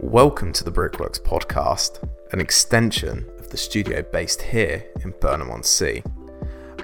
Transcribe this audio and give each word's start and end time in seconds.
Welcome 0.00 0.52
to 0.54 0.64
the 0.64 0.70
Brickworks 0.70 1.18
podcast, 1.18 2.02
an 2.32 2.40
extension 2.40 3.30
of 3.38 3.50
the 3.50 3.56
studio 3.56 4.02
based 4.02 4.40
here 4.40 4.84
in 5.04 5.14
Burnham 5.20 5.50
on 5.50 5.62
Sea. 5.62 6.02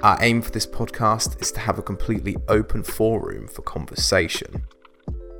Our 0.03 0.17
aim 0.21 0.41
for 0.41 0.51
this 0.51 0.67
podcast 0.67 1.41
is 1.41 1.51
to 1.53 1.59
have 1.59 1.79
a 1.79 1.83
completely 1.83 2.37
open 2.47 2.83
forum 2.83 3.47
for 3.47 3.63
conversation. 3.63 4.63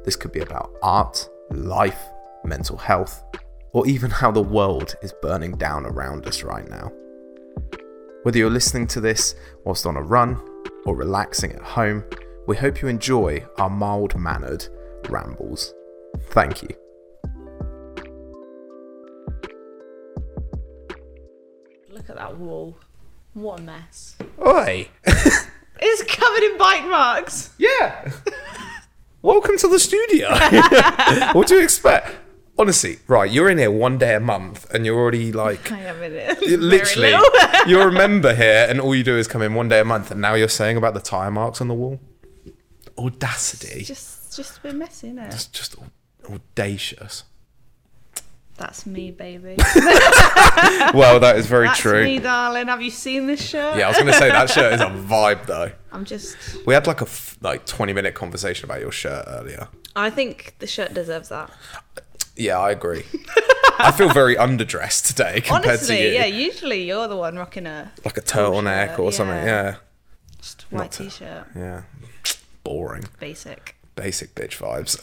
This 0.03 0.15
could 0.15 0.31
be 0.31 0.39
about 0.39 0.73
art, 0.81 1.29
life, 1.51 2.01
mental 2.43 2.75
health, 2.75 3.23
or 3.71 3.87
even 3.87 4.09
how 4.09 4.31
the 4.31 4.41
world 4.41 4.95
is 5.03 5.13
burning 5.21 5.51
down 5.53 5.85
around 5.85 6.25
us 6.25 6.43
right 6.43 6.67
now. 6.67 6.91
Whether 8.23 8.39
you're 8.39 8.49
listening 8.49 8.87
to 8.87 8.99
this 8.99 9.35
whilst 9.63 9.85
on 9.85 9.95
a 9.95 10.01
run 10.01 10.41
or 10.85 10.95
relaxing 10.95 11.53
at 11.53 11.61
home, 11.61 12.03
we 12.47 12.57
hope 12.57 12.81
you 12.81 12.87
enjoy 12.87 13.45
our 13.57 13.69
mild 13.69 14.15
mannered 14.17 14.67
rambles. 15.07 15.73
Thank 16.31 16.63
you. 16.63 16.69
That 22.19 22.37
wall. 22.37 22.77
What 23.33 23.59
a 23.59 23.63
mess. 23.63 24.15
Oi! 24.45 24.89
It's 25.81 26.03
covered 26.13 26.43
in 26.43 26.57
bike 26.57 26.83
marks. 26.87 27.51
Yeah! 27.57 28.11
Welcome 29.21 29.57
to 29.59 29.69
the 29.69 29.79
studio! 29.79 30.27
what 31.31 31.47
do 31.47 31.55
you 31.55 31.63
expect? 31.63 32.17
Honestly, 32.57 32.99
right, 33.07 33.31
you're 33.31 33.49
in 33.49 33.57
here 33.57 33.71
one 33.71 33.97
day 33.97 34.13
a 34.13 34.19
month 34.19 34.69
and 34.73 34.85
you're 34.85 34.99
already 34.99 35.31
like. 35.31 35.71
I 35.71 35.79
am 35.79 36.03
in 36.03 36.11
it. 36.15 36.41
Literally, 36.59 37.15
you're 37.65 37.87
a 37.87 37.91
member 37.93 38.35
here, 38.35 38.67
and 38.69 38.81
all 38.81 38.93
you 38.93 39.05
do 39.05 39.17
is 39.17 39.25
come 39.29 39.41
in 39.41 39.53
one 39.53 39.69
day 39.69 39.79
a 39.79 39.85
month, 39.85 40.11
and 40.11 40.19
now 40.19 40.33
you're 40.33 40.49
saying 40.49 40.75
about 40.75 40.95
the 40.95 40.99
tire 40.99 41.31
marks 41.31 41.61
on 41.61 41.69
the 41.69 41.73
wall. 41.73 42.01
Audacity. 42.97 43.83
just, 43.85 44.35
just 44.35 44.57
a 44.57 44.61
bit 44.63 44.75
messy, 44.75 45.07
isn't 45.07 45.19
it? 45.19 45.33
It's 45.33 45.45
just 45.45 45.77
audacious. 46.29 47.23
That's 48.59 48.85
me, 48.85 49.11
baby. 49.11 49.55
Well, 50.93 51.19
that 51.21 51.35
is 51.37 51.45
very 51.47 51.67
That's 51.67 51.79
true. 51.79 52.03
me, 52.03 52.19
darling. 52.19 52.67
Have 52.67 52.81
you 52.81 52.89
seen 52.89 53.27
this 53.27 53.41
shirt? 53.41 53.77
Yeah, 53.77 53.85
I 53.85 53.89
was 53.89 53.97
going 53.97 54.07
to 54.11 54.13
say 54.17 54.29
that 54.29 54.49
shirt 54.49 54.73
is 54.73 54.81
a 54.81 54.85
vibe, 54.89 55.45
though. 55.45 55.71
I'm 55.91 56.03
just. 56.03 56.35
We 56.65 56.73
had 56.73 56.85
like 56.87 56.99
a 57.01 57.05
f- 57.05 57.37
like 57.41 57.65
20 57.65 57.93
minute 57.93 58.13
conversation 58.15 58.65
about 58.65 58.81
your 58.81 58.91
shirt 58.91 59.23
earlier. 59.27 59.67
I 59.95 60.09
think 60.09 60.55
the 60.59 60.67
shirt 60.67 60.93
deserves 60.93 61.29
that. 61.29 61.49
Yeah, 62.35 62.57
I 62.59 62.71
agree. 62.71 63.03
I 63.79 63.91
feel 63.91 64.09
very 64.11 64.35
underdressed 64.35 65.07
today 65.07 65.41
compared 65.41 65.63
to 65.63 65.69
Honestly, 65.71 66.07
you. 66.07 66.13
yeah. 66.13 66.25
Usually 66.25 66.83
you're 66.85 67.07
the 67.07 67.15
one 67.17 67.37
rocking 67.37 67.65
a 67.65 67.91
Like 68.03 68.17
a 68.17 68.21
turtleneck 68.21 68.91
shirt, 68.91 68.99
or 68.99 69.11
something. 69.11 69.35
yeah. 69.37 69.63
Yeah. 69.63 69.75
just 70.41 70.61
white 70.71 70.91
t-shirt. 70.91 71.45
Yeah. 71.55 71.83
Boring. 72.63 73.05
Basic. 73.19 73.75
Basic 73.99 74.33
bitch 74.33 74.57
vibes. 74.57 74.95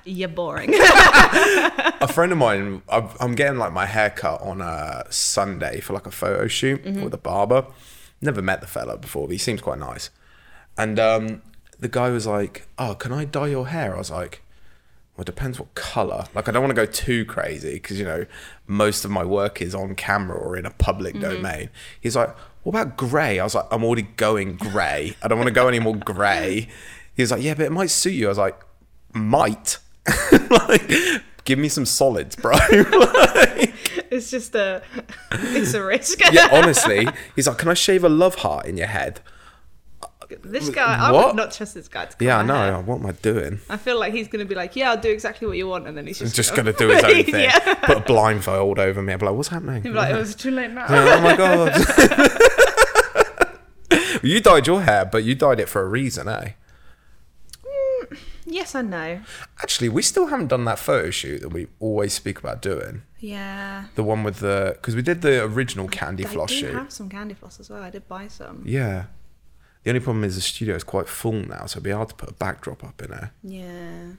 You're 0.04 0.28
boring. 0.28 0.70
a 0.74 2.08
friend 2.08 2.32
of 2.32 2.38
mine, 2.38 2.82
I'm 2.88 3.08
I'm 3.20 3.34
getting 3.36 3.58
like 3.58 3.72
my 3.72 3.86
hair 3.86 4.10
cut 4.10 4.42
on 4.42 4.60
a 4.60 5.04
Sunday 5.10 5.78
for 5.80 5.92
like 5.92 6.06
a 6.06 6.10
photo 6.10 6.48
shoot 6.48 6.84
Mm-hmm. 6.84 7.04
with 7.04 7.14
a 7.14 7.18
barber. 7.18 7.66
Never 8.20 8.42
met 8.42 8.60
the 8.60 8.66
fella 8.66 8.96
before, 8.98 9.28
but 9.28 9.32
he 9.32 9.38
seems 9.38 9.60
quite 9.60 9.78
nice. 9.78 10.10
And 10.76 10.98
um, 10.98 11.42
the 11.78 11.88
guy 11.88 12.10
was 12.10 12.26
like, 12.26 12.66
"Oh, 12.76 12.94
can 12.94 13.12
I 13.12 13.24
dye 13.24 13.48
your 13.48 13.68
hair?" 13.68 13.94
I 13.94 13.98
was 13.98 14.10
like, 14.10 14.42
"Well, 15.16 15.22
it 15.22 15.26
depends 15.26 15.60
what 15.60 15.74
color. 15.76 16.24
Like, 16.34 16.48
I 16.48 16.52
don't 16.52 16.62
want 16.62 16.70
to 16.74 16.86
go 16.86 16.86
too 16.86 17.24
crazy 17.24 17.74
because 17.74 18.00
you 18.00 18.04
know 18.04 18.26
most 18.66 19.04
of 19.04 19.12
my 19.12 19.24
work 19.24 19.62
is 19.62 19.74
on 19.76 19.94
camera 19.94 20.36
or 20.36 20.56
in 20.56 20.66
a 20.66 20.70
public 20.70 21.14
Mm-hmm. 21.14 21.34
domain." 21.36 21.70
He's 22.00 22.16
like, 22.16 22.34
"What 22.64 22.70
about 22.74 22.96
grey?" 22.96 23.38
I 23.38 23.44
was 23.44 23.54
like, 23.54 23.66
"I'm 23.70 23.84
already 23.84 24.02
going 24.16 24.56
grey. 24.56 25.14
I 25.22 25.28
don't 25.28 25.38
want 25.38 25.48
to 25.48 25.54
go 25.54 25.68
any 25.68 25.78
more 25.78 25.94
grey." 25.96 26.66
He 27.14 27.22
was 27.22 27.30
like, 27.30 27.42
"Yeah, 27.42 27.54
but 27.54 27.66
it 27.66 27.72
might 27.72 27.90
suit 27.90 28.14
you." 28.14 28.26
I 28.26 28.28
was 28.30 28.38
like, 28.38 28.58
"Might." 29.12 29.78
like, 30.50 30.90
give 31.44 31.58
me 31.58 31.68
some 31.68 31.86
solids, 31.86 32.36
bro. 32.36 32.52
Like, 32.72 33.74
it's 34.10 34.30
just 34.30 34.54
a. 34.54 34.82
It's 35.32 35.74
a 35.74 35.82
risk. 35.84 36.20
yeah, 36.32 36.48
honestly, 36.52 37.06
he's 37.36 37.46
like, 37.48 37.58
"Can 37.58 37.68
I 37.68 37.74
shave 37.74 38.04
a 38.04 38.08
love 38.08 38.36
heart 38.36 38.66
in 38.66 38.76
your 38.76 38.86
head?" 38.88 39.20
this 40.44 40.70
guy, 40.70 40.96
I 40.96 41.10
What? 41.12 41.26
would 41.26 41.36
not 41.36 41.52
trust 41.52 41.74
this 41.74 41.88
guy 41.88 42.06
to 42.06 42.24
Yeah, 42.24 42.38
I 42.38 42.42
know. 42.42 42.54
hair. 42.54 42.80
What 42.80 43.00
am 43.00 43.06
I 43.06 43.12
doing? 43.12 43.60
I 43.68 43.76
feel 43.76 43.98
like 44.00 44.14
he's 44.14 44.28
going 44.28 44.42
to 44.42 44.48
be 44.48 44.54
like, 44.54 44.74
yeah, 44.74 44.88
I'll 44.90 44.96
do 44.96 45.10
exactly 45.10 45.46
what 45.46 45.58
you 45.58 45.68
want, 45.68 45.86
and 45.86 45.94
then 45.94 46.06
he's 46.06 46.20
just, 46.20 46.34
Just 46.34 46.54
gonna- 46.56 46.72
gonna 46.72 46.78
do 46.78 46.88
his 46.88 47.04
own 47.04 47.22
thing. 47.24 47.34
yeah. 47.44 47.74
Put 47.84 47.98
a 47.98 48.00
blindfold 48.00 48.78
over 48.78 49.02
me. 49.02 49.12
I'm 49.12 49.18
like, 49.20 49.34
"What's 49.34 49.48
happening?" 49.48 49.82
He'll 49.82 49.92
be 49.92 49.98
like, 49.98 50.14
it 50.14 50.16
was 50.16 50.34
too 50.34 50.50
late 50.50 50.70
now. 50.70 50.86
oh 50.88 51.20
my 51.20 51.36
god. 51.36 51.74
you 54.22 54.40
dyed 54.40 54.66
your 54.66 54.82
hair, 54.82 55.04
but 55.04 55.22
you 55.24 55.34
dyed 55.34 55.60
it 55.60 55.68
for 55.68 55.82
a 55.82 55.88
reason, 55.88 56.28
eh? 56.28 56.52
Yes, 58.52 58.74
I 58.74 58.82
know. 58.82 59.20
Actually, 59.62 59.88
we 59.88 60.02
still 60.02 60.26
haven't 60.26 60.48
done 60.48 60.64
that 60.66 60.78
photo 60.78 61.10
shoot 61.10 61.40
that 61.40 61.48
we 61.50 61.66
always 61.80 62.12
speak 62.12 62.38
about 62.38 62.62
doing. 62.62 63.02
Yeah. 63.18 63.86
The 63.94 64.02
one 64.02 64.24
with 64.24 64.40
the 64.40 64.72
because 64.76 64.94
we 64.96 65.02
did 65.02 65.22
the 65.22 65.42
original 65.44 65.88
candy 65.88 66.24
I 66.24 66.28
floss 66.28 66.50
do 66.50 66.56
shoot. 66.56 66.74
have 66.74 66.92
some 66.92 67.08
candy 67.08 67.34
floss 67.34 67.60
as 67.60 67.70
well. 67.70 67.82
I 67.82 67.90
did 67.90 68.08
buy 68.08 68.28
some. 68.28 68.62
Yeah. 68.64 69.04
The 69.84 69.90
only 69.90 70.00
problem 70.00 70.24
is 70.24 70.34
the 70.36 70.40
studio 70.40 70.74
is 70.76 70.84
quite 70.84 71.08
full 71.08 71.32
now, 71.32 71.66
so 71.66 71.74
it'd 71.78 71.82
be 71.82 71.90
hard 71.90 72.08
to 72.10 72.14
put 72.14 72.30
a 72.30 72.34
backdrop 72.34 72.84
up 72.84 73.02
in 73.02 73.10
there. 73.10 73.32
Yeah. 73.42 74.12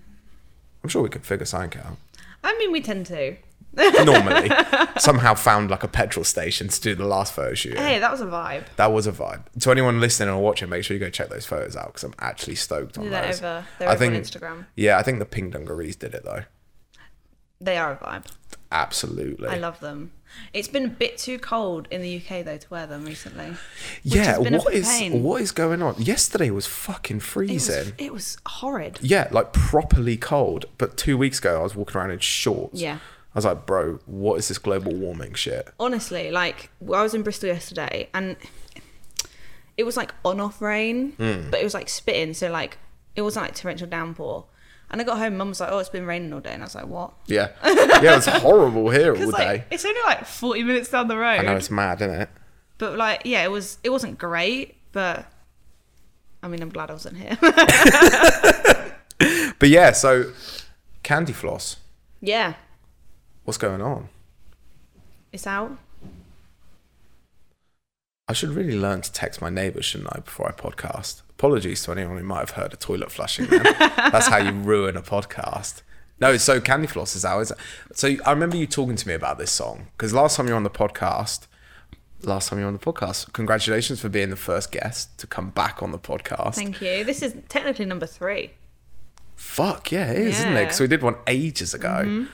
I'm 0.84 0.90
sure 0.90 1.02
we 1.02 1.10
could 1.10 1.26
figure 1.26 1.46
something 1.46 1.80
out. 1.80 1.98
I 2.44 2.58
mean, 2.58 2.72
we 2.74 2.82
tend 2.82 3.06
to. 3.08 3.38
Normally, 3.76 4.52
somehow 5.00 5.34
found 5.34 5.70
like 5.72 5.84
a 5.84 5.88
petrol 5.88 6.24
station 6.24 6.68
to 6.68 6.82
do 6.82 6.94
the 6.96 7.06
last 7.06 7.34
photo 7.34 7.54
shoot. 7.54 7.78
Hey, 7.78 8.00
that 8.00 8.12
was 8.12 8.22
a 8.22 8.26
vibe. 8.26 8.66
That 8.76 8.92
was 8.92 9.08
a 9.08 9.12
vibe. 9.12 9.44
To 9.62 9.72
anyone 9.72 10.00
listening 10.00 10.30
or 10.30 10.42
watching, 10.42 10.70
make 10.70 10.84
sure 10.84 10.94
you 10.96 11.00
go 11.00 11.10
check 11.10 11.30
those 11.30 11.46
photos 11.46 11.76
out 11.76 11.88
because 11.88 12.04
I'm 12.04 12.14
actually 12.20 12.56
stoked 12.56 12.98
on 12.98 13.10
that 13.10 13.26
those. 13.26 13.40
over. 13.40 13.66
They're 13.80 13.90
I 13.90 13.92
over 13.94 14.00
think, 14.00 14.16
on 14.16 14.22
Instagram. 14.22 14.66
Yeah, 14.76 14.98
I 14.98 15.04
think 15.04 15.20
the 15.20 15.26
Pink 15.26 15.54
Dungarees 15.54 15.96
did 15.96 16.14
it 16.14 16.24
though. 16.24 16.44
They 17.60 17.78
are 17.78 17.94
a 17.94 17.96
vibe. 17.98 18.26
Absolutely. 18.72 19.48
I 19.48 19.56
love 19.56 19.80
them. 19.80 20.12
It's 20.52 20.68
been 20.68 20.86
a 20.86 20.90
bit 20.90 21.18
too 21.20 21.38
cold 21.38 21.88
in 21.92 22.02
the 22.02 22.18
UK 22.18 22.44
though 22.44 22.58
to 22.58 22.68
wear 22.70 22.88
them 22.88 23.06
recently. 23.06 23.54
yeah, 24.04 24.24
has 24.24 24.40
been 24.44 24.56
a 24.56 24.58
what 24.58 24.74
is 24.74 25.02
what 25.12 25.42
is 25.42 25.52
going 25.52 25.82
on? 25.82 25.96
Yesterday 26.00 26.50
was 26.50 26.66
fucking 26.66 27.18
It 27.18 27.20
was, 27.22 27.26
freezing. 27.26 27.94
it 27.98 28.12
was 28.12 28.38
horrid. 28.46 29.00
Yeah, 29.02 29.28
like 29.32 29.54
properly 29.54 30.18
cold. 30.18 30.66
But 30.78 30.98
two 30.98 31.18
weeks 31.18 31.40
ago, 31.40 31.60
I 31.60 31.64
was 31.64 31.76
walking 31.76 31.98
around 31.98 32.12
in 32.12 32.20
shorts. 32.20 32.82
Yeah. 32.82 32.98
I 33.36 33.38
was 33.40 33.46
like, 33.46 33.66
bro, 33.66 34.00
what 34.06 34.36
is 34.38 34.48
this 34.48 34.58
global 34.60 34.94
warming 34.94 35.34
shit? 35.34 35.68
Honestly, 35.80 36.30
like 36.32 36.70
I 36.82 37.02
was 37.02 37.14
in 37.16 37.24
Bristol 37.24 37.50
yesterday 37.50 38.10
and 38.14 38.36
it 39.76 39.84
was 39.86 39.98
like 39.98 40.14
on 40.24 40.40
off 40.40 40.62
rain, 40.62 41.14
Hmm. 41.14 41.50
but 41.50 41.60
it 41.60 41.64
was 41.64 41.74
like 41.74 41.90
spitting. 41.90 42.34
So 42.36 42.52
like 42.52 42.78
it 43.16 43.22
wasn't 43.24 43.46
like 43.48 43.56
torrential 43.56 43.88
downpour. 43.88 44.46
And 44.92 45.02
I 45.02 45.04
got 45.06 45.18
home, 45.18 45.38
mum 45.38 45.50
was 45.50 45.60
like, 45.60 45.70
"Oh, 45.72 45.80
it's 45.80 45.90
been 45.90 46.06
raining 46.06 46.32
all 46.34 46.40
day," 46.42 46.52
and 46.52 46.62
I 46.62 46.66
was 46.68 46.76
like, 46.76 46.86
"What?" 46.86 47.14
Yeah, 47.26 47.48
yeah, 47.66 48.18
it's 48.18 48.28
horrible 48.44 48.92
here 48.92 49.14
all 49.14 49.18
Because 49.18 49.34
day. 49.34 49.46
like 49.46 49.66
it's 49.72 49.84
only 49.86 50.00
like 50.06 50.26
forty 50.28 50.62
minutes 50.62 50.90
down 50.90 51.08
the 51.08 51.18
road. 51.18 51.40
I 51.40 51.42
know 51.42 51.56
it's 51.56 51.72
mad, 51.72 52.02
isn't 52.02 52.14
it? 52.22 52.30
But 52.78 52.96
like, 52.98 53.22
yeah, 53.26 53.44
it 53.44 53.50
was. 53.50 53.80
It 53.84 53.90
wasn't 53.90 54.20
great, 54.20 54.76
but 54.92 55.26
I 56.44 56.48
mean, 56.48 56.62
I'm 56.62 56.70
glad 56.70 56.92
I 56.92 56.94
wasn't 56.94 57.18
here. 57.18 57.38
But 59.60 59.70
yeah, 59.70 59.92
so 59.94 60.32
candy 61.04 61.32
floss. 61.34 61.78
yeah, 62.20 62.54
What's 63.44 63.58
going 63.58 63.82
on? 63.82 64.10
it's 65.32 65.48
out. 65.48 65.76
I 68.28 68.34
should 68.34 68.52
really 68.52 68.78
learn 68.80 69.02
to 69.02 69.12
text 69.12 69.42
my 69.42 69.50
neighbours, 69.50 69.84
shouldn't 69.84 70.16
I, 70.16 70.20
before 70.20 70.48
I 70.48 70.52
podcast? 70.52 71.24
Apologies 71.32 71.84
to 71.84 71.92
anyone 71.92 72.18
who 72.18 72.24
might 72.24 72.40
have 72.40 72.52
heard 72.52 72.72
a 72.74 72.78
toilet 72.78 73.12
flushing. 73.12 73.48
That's 73.50 74.28
how 74.28 74.38
you 74.38 74.52
ruin 74.52 74.96
a 74.96 75.02
podcast. 75.02 75.82
No, 76.22 76.38
so 76.38 76.62
Candy 76.62 76.88
Floss 76.88 77.16
is 77.16 77.26
out. 77.26 77.42
Is 77.42 77.52
it? 77.52 77.58
So 77.94 78.16
I 78.26 78.32
remember 78.32 78.56
you 78.56 78.66
talking 78.66 78.96
to 78.96 79.08
me 79.08 79.14
about 79.14 79.38
this 79.40 79.52
song 79.52 79.88
because 79.98 80.14
last 80.14 80.38
time 80.38 80.46
you 80.48 80.54
were 80.54 80.58
on 80.58 80.64
the 80.64 80.70
podcast, 80.70 81.48
last 82.22 82.48
time 82.48 82.60
you 82.60 82.64
were 82.66 82.70
on 82.70 82.78
the 82.78 82.80
podcast, 82.80 83.34
congratulations 83.34 84.00
for 84.00 84.08
being 84.08 84.30
the 84.30 84.38
first 84.38 84.72
guest 84.72 85.18
to 85.18 85.28
come 85.28 85.50
back 85.50 85.84
on 85.84 85.92
the 85.92 86.00
podcast. 86.00 86.56
Thank 86.56 86.82
you. 86.82 87.04
This 87.04 87.22
is 87.22 87.36
technically 87.50 87.86
number 87.86 88.06
three. 88.06 88.52
Fuck 89.36 89.92
yeah, 89.92 90.12
it 90.12 90.20
is, 90.20 90.40
isn't 90.40 90.52
it? 90.52 90.56
Yeah. 90.56 90.62
Because 90.62 90.80
we 90.80 90.88
did 90.88 91.02
one 91.02 91.16
ages 91.28 91.74
ago. 91.74 92.04
Mm-hmm. 92.06 92.26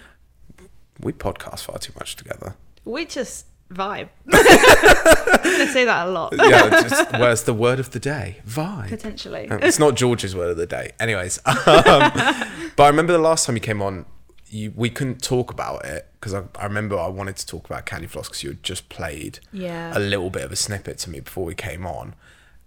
We 1.00 1.14
podcast 1.14 1.64
far 1.64 1.78
too 1.78 1.94
much 1.98 2.16
together. 2.16 2.56
We 2.86 3.06
just 3.06 3.46
vibe. 3.72 4.10
I'm 4.32 5.44
gonna 5.44 5.68
say 5.68 5.86
that 5.86 6.08
a 6.08 6.10
lot. 6.10 6.34
Yeah, 6.36 6.70
just 6.82 7.12
where's 7.14 7.44
the 7.44 7.54
word 7.54 7.80
of 7.80 7.92
the 7.92 8.00
day? 8.00 8.38
Vibe. 8.48 8.90
Potentially. 8.90 9.50
Um, 9.50 9.60
it's 9.62 9.80
not 9.80 9.96
George's 9.96 10.36
word 10.36 10.50
of 10.52 10.58
the 10.58 10.66
day. 10.66 10.92
Anyways, 11.00 11.40
um, 11.46 11.56
but 11.66 12.84
I 12.84 12.88
remember 12.88 13.14
the 13.14 13.20
last 13.20 13.46
time 13.46 13.56
you 13.56 13.62
came 13.62 13.82
on, 13.82 14.06
you 14.50 14.74
we 14.76 14.90
couldn't 14.90 15.22
talk 15.24 15.52
about 15.52 15.86
it 15.86 16.08
because 16.20 16.34
I, 16.34 16.44
I 16.56 16.64
remember 16.66 16.98
I 16.98 17.08
wanted 17.08 17.36
to 17.38 17.46
talk 17.46 17.66
about 17.66 17.86
Candy 17.86 18.08
Floss 18.08 18.28
because 18.28 18.44
you 18.44 18.50
had 18.50 18.64
just 18.64 18.90
played 18.90 19.40
Yeah. 19.54 19.96
a 19.98 20.00
little 20.00 20.30
bit 20.30 20.44
of 20.44 20.52
a 20.52 20.56
snippet 20.56 20.98
to 21.00 21.10
me 21.10 21.20
before 21.20 21.46
we 21.46 21.56
came 21.56 21.86
on 21.86 22.16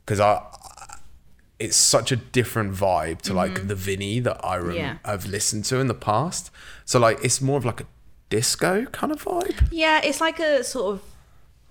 because 0.05 0.21
I. 0.21 0.41
It's 1.59 1.77
such 1.77 2.11
a 2.11 2.17
different 2.17 2.75
vibe 2.75 3.21
to 3.23 3.33
like 3.35 3.69
the 3.69 3.77
Vinny 3.77 4.19
that 4.19 4.45
I 4.45 4.57
rem- 4.57 4.67
Mm-hmm. 4.71 4.77
Yeah. 4.79 4.97
I've 5.05 5.27
listened 5.27 5.65
to 5.67 5.79
in 5.79 5.87
the 5.87 5.95
past. 5.95 6.51
So 6.85 6.99
like 6.99 7.21
it's 7.23 7.41
more 7.41 7.57
of 7.57 7.65
like 7.65 7.81
a 7.81 7.87
disco 8.37 8.87
kind 8.87 9.13
of 9.13 9.23
vibe. 9.23 9.69
Yeah, 9.71 10.01
it's 10.03 10.21
like 10.21 10.39
a 10.41 10.65
sort 10.65 10.95
of 10.95 11.03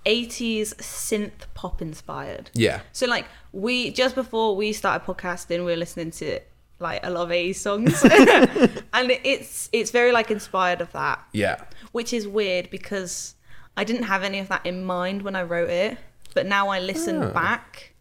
80s 0.06 0.76
synth 0.76 1.40
pop 1.56 1.82
inspired. 1.82 2.52
Yeah. 2.54 2.82
So 2.92 3.08
like 3.08 3.26
we 3.52 3.92
just 3.92 4.14
before 4.16 4.56
we 4.56 4.72
started 4.74 5.04
podcasting, 5.06 5.60
we 5.66 5.72
were 5.74 5.76
listening 5.86 6.12
to 6.22 6.40
like 6.80 7.00
a 7.04 7.10
lot 7.10 7.24
of 7.24 7.30
80s 7.30 7.56
songs. 7.56 8.04
and 8.94 9.12
it's 9.34 9.70
it's 9.74 9.92
very 9.92 10.12
like 10.12 10.30
inspired 10.32 10.82
of 10.82 10.92
that, 10.92 11.18
Yeah. 11.34 11.58
which 11.94 12.14
is 12.14 12.28
weird 12.28 12.70
because 12.70 13.36
I 13.76 13.84
didn't 13.84 14.04
have 14.04 14.22
any 14.24 14.40
of 14.40 14.48
that 14.50 14.64
in 14.66 14.84
mind 14.86 15.22
when 15.24 15.36
I 15.36 15.44
wrote 15.44 15.70
it, 15.70 15.98
but 16.36 16.46
now 16.46 16.70
I 16.70 16.80
listen 16.80 17.24
Oh. 17.24 17.32
back, 17.32 17.94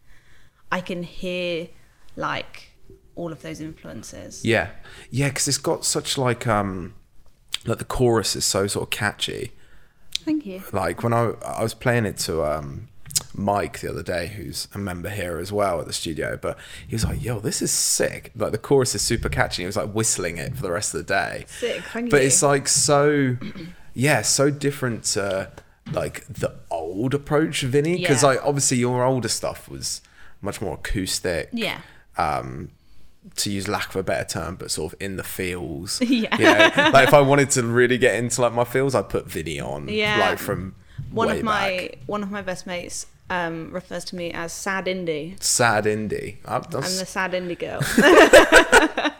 I 0.71 0.81
can 0.81 1.01
hear 1.03 1.67
like 2.15 2.73
all 3.15 3.31
of 3.31 3.41
those 3.41 3.59
influences. 3.59 4.45
Yeah. 4.45 4.67
Yeah, 5.09 5.29
because 5.29 5.47
it's 5.47 5.57
got 5.71 5.83
such 5.85 6.17
like 6.17 6.45
um 6.47 6.93
like 7.65 7.77
the 7.79 7.85
chorus 7.85 8.35
is 8.35 8.45
so 8.45 8.67
sort 8.67 8.83
of 8.83 8.89
catchy. 8.89 9.51
Thank 10.25 10.45
you. 10.45 10.63
Like 10.71 11.03
when 11.03 11.13
I 11.13 11.31
I 11.45 11.63
was 11.63 11.73
playing 11.73 12.05
it 12.05 12.17
to 12.19 12.43
um 12.43 12.87
Mike 13.33 13.79
the 13.79 13.89
other 13.89 14.03
day, 14.03 14.27
who's 14.27 14.67
a 14.73 14.77
member 14.77 15.09
here 15.09 15.37
as 15.37 15.51
well 15.51 15.79
at 15.79 15.87
the 15.87 15.93
studio, 15.93 16.37
but 16.41 16.57
he 16.87 16.95
was 16.95 17.03
like, 17.05 17.23
"Yo, 17.23 17.39
this 17.39 17.61
is 17.61 17.71
sick!" 17.71 18.31
Like 18.35 18.51
the 18.51 18.57
chorus 18.57 18.93
is 18.95 19.01
super 19.01 19.29
catchy. 19.29 19.63
He 19.63 19.65
was 19.65 19.77
like 19.77 19.91
whistling 19.91 20.37
it 20.37 20.55
for 20.55 20.61
the 20.61 20.71
rest 20.71 20.93
of 20.93 20.99
the 20.99 21.13
day. 21.13 21.45
Sick, 21.47 21.81
thank 21.93 22.09
But 22.11 22.21
you. 22.21 22.27
it's 22.27 22.41
like 22.43 22.67
so, 22.67 23.37
yeah, 23.93 24.21
so 24.21 24.49
different 24.49 25.03
to 25.15 25.51
like 25.91 26.25
the 26.27 26.53
old 26.69 27.13
approach, 27.13 27.61
Vinny. 27.61 27.97
Because 27.97 28.21
Yeah. 28.23 28.29
like 28.29 28.39
obviously 28.43 28.77
your 28.77 29.03
older 29.03 29.27
stuff 29.29 29.69
was 29.69 30.01
much 30.41 30.61
more 30.61 30.75
acoustic. 30.75 31.49
Yeah. 31.53 31.81
um, 32.17 32.69
to 33.35 33.51
use 33.51 33.67
lack 33.67 33.89
of 33.89 33.95
a 33.97 34.03
better 34.03 34.25
term, 34.27 34.55
but 34.55 34.71
sort 34.71 34.93
of 34.93 35.01
in 35.01 35.17
the 35.17 35.23
feels. 35.23 36.01
Yeah. 36.11 36.35
You 36.37 36.43
know, 36.45 36.89
like 36.91 37.07
if 37.07 37.13
I 37.13 37.21
wanted 37.21 37.49
to 37.51 37.63
really 37.63 37.97
get 37.97 38.15
into 38.15 38.41
like 38.41 38.53
my 38.53 38.63
feels, 38.63 38.95
I'd 38.95 39.09
put 39.09 39.25
Vinny 39.27 39.59
on. 39.59 39.87
Yeah. 39.87 40.19
Like 40.19 40.39
from 40.39 40.75
One 41.11 41.29
of 41.29 41.43
my 41.43 41.89
back. 41.91 41.99
one 42.07 42.23
of 42.23 42.31
my 42.31 42.41
best 42.41 42.65
mates 42.67 43.05
um, 43.29 43.71
refers 43.71 44.03
to 44.05 44.15
me 44.15 44.31
as 44.31 44.51
sad 44.51 44.87
indie. 44.87 45.41
sad 45.41 45.85
indie. 45.85 46.37
I, 46.45 46.55
I'm 46.57 46.63
the 46.71 46.81
sad 47.05 47.31
indie 47.31 47.57
girl. 47.57 47.79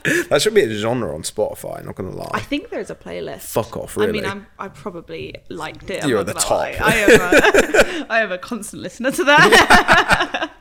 that 0.30 0.42
should 0.42 0.54
be 0.54 0.62
a 0.63 0.74
genre 0.74 1.13
on 1.15 1.21
Spotify. 1.21 1.83
Not 1.86 1.95
gonna 1.95 2.09
lie. 2.12 2.31
I 2.33 2.42
think 2.42 2.69
there's 2.71 2.89
a 2.89 2.95
playlist. 2.95 3.42
Fuck 3.44 3.77
off, 3.77 3.97
I 3.97 4.07
mean, 4.07 4.25
I'm, 4.25 4.47
I 4.59 4.68
probably 4.68 5.36
liked 5.50 5.89
it. 5.89 6.06
You're 6.06 6.19
at 6.19 6.25
the 6.25 6.33
top. 6.33 6.50
lie. 6.51 6.77
I 6.81 6.95
am. 6.95 7.09
A, 7.12 8.06
I 8.09 8.19
am 8.21 8.31
a 8.31 8.38
constant 8.38 8.81
listener 8.81 9.12
to 9.12 9.24
that. 9.24 10.51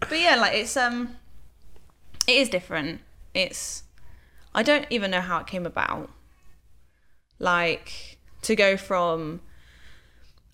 but 0.00 0.18
yeah, 0.18 0.36
like 0.36 0.54
it's 0.54 0.76
um, 0.76 1.16
it 2.30 2.40
is 2.42 2.48
different. 2.48 3.00
It's 3.34 3.82
I 4.54 4.62
don't 4.62 4.86
even 4.90 5.10
know 5.10 5.20
how 5.20 5.38
it 5.38 5.46
came 5.46 5.66
about. 5.66 6.10
Like 7.38 8.18
to 8.42 8.56
go 8.56 8.76
from 8.76 9.40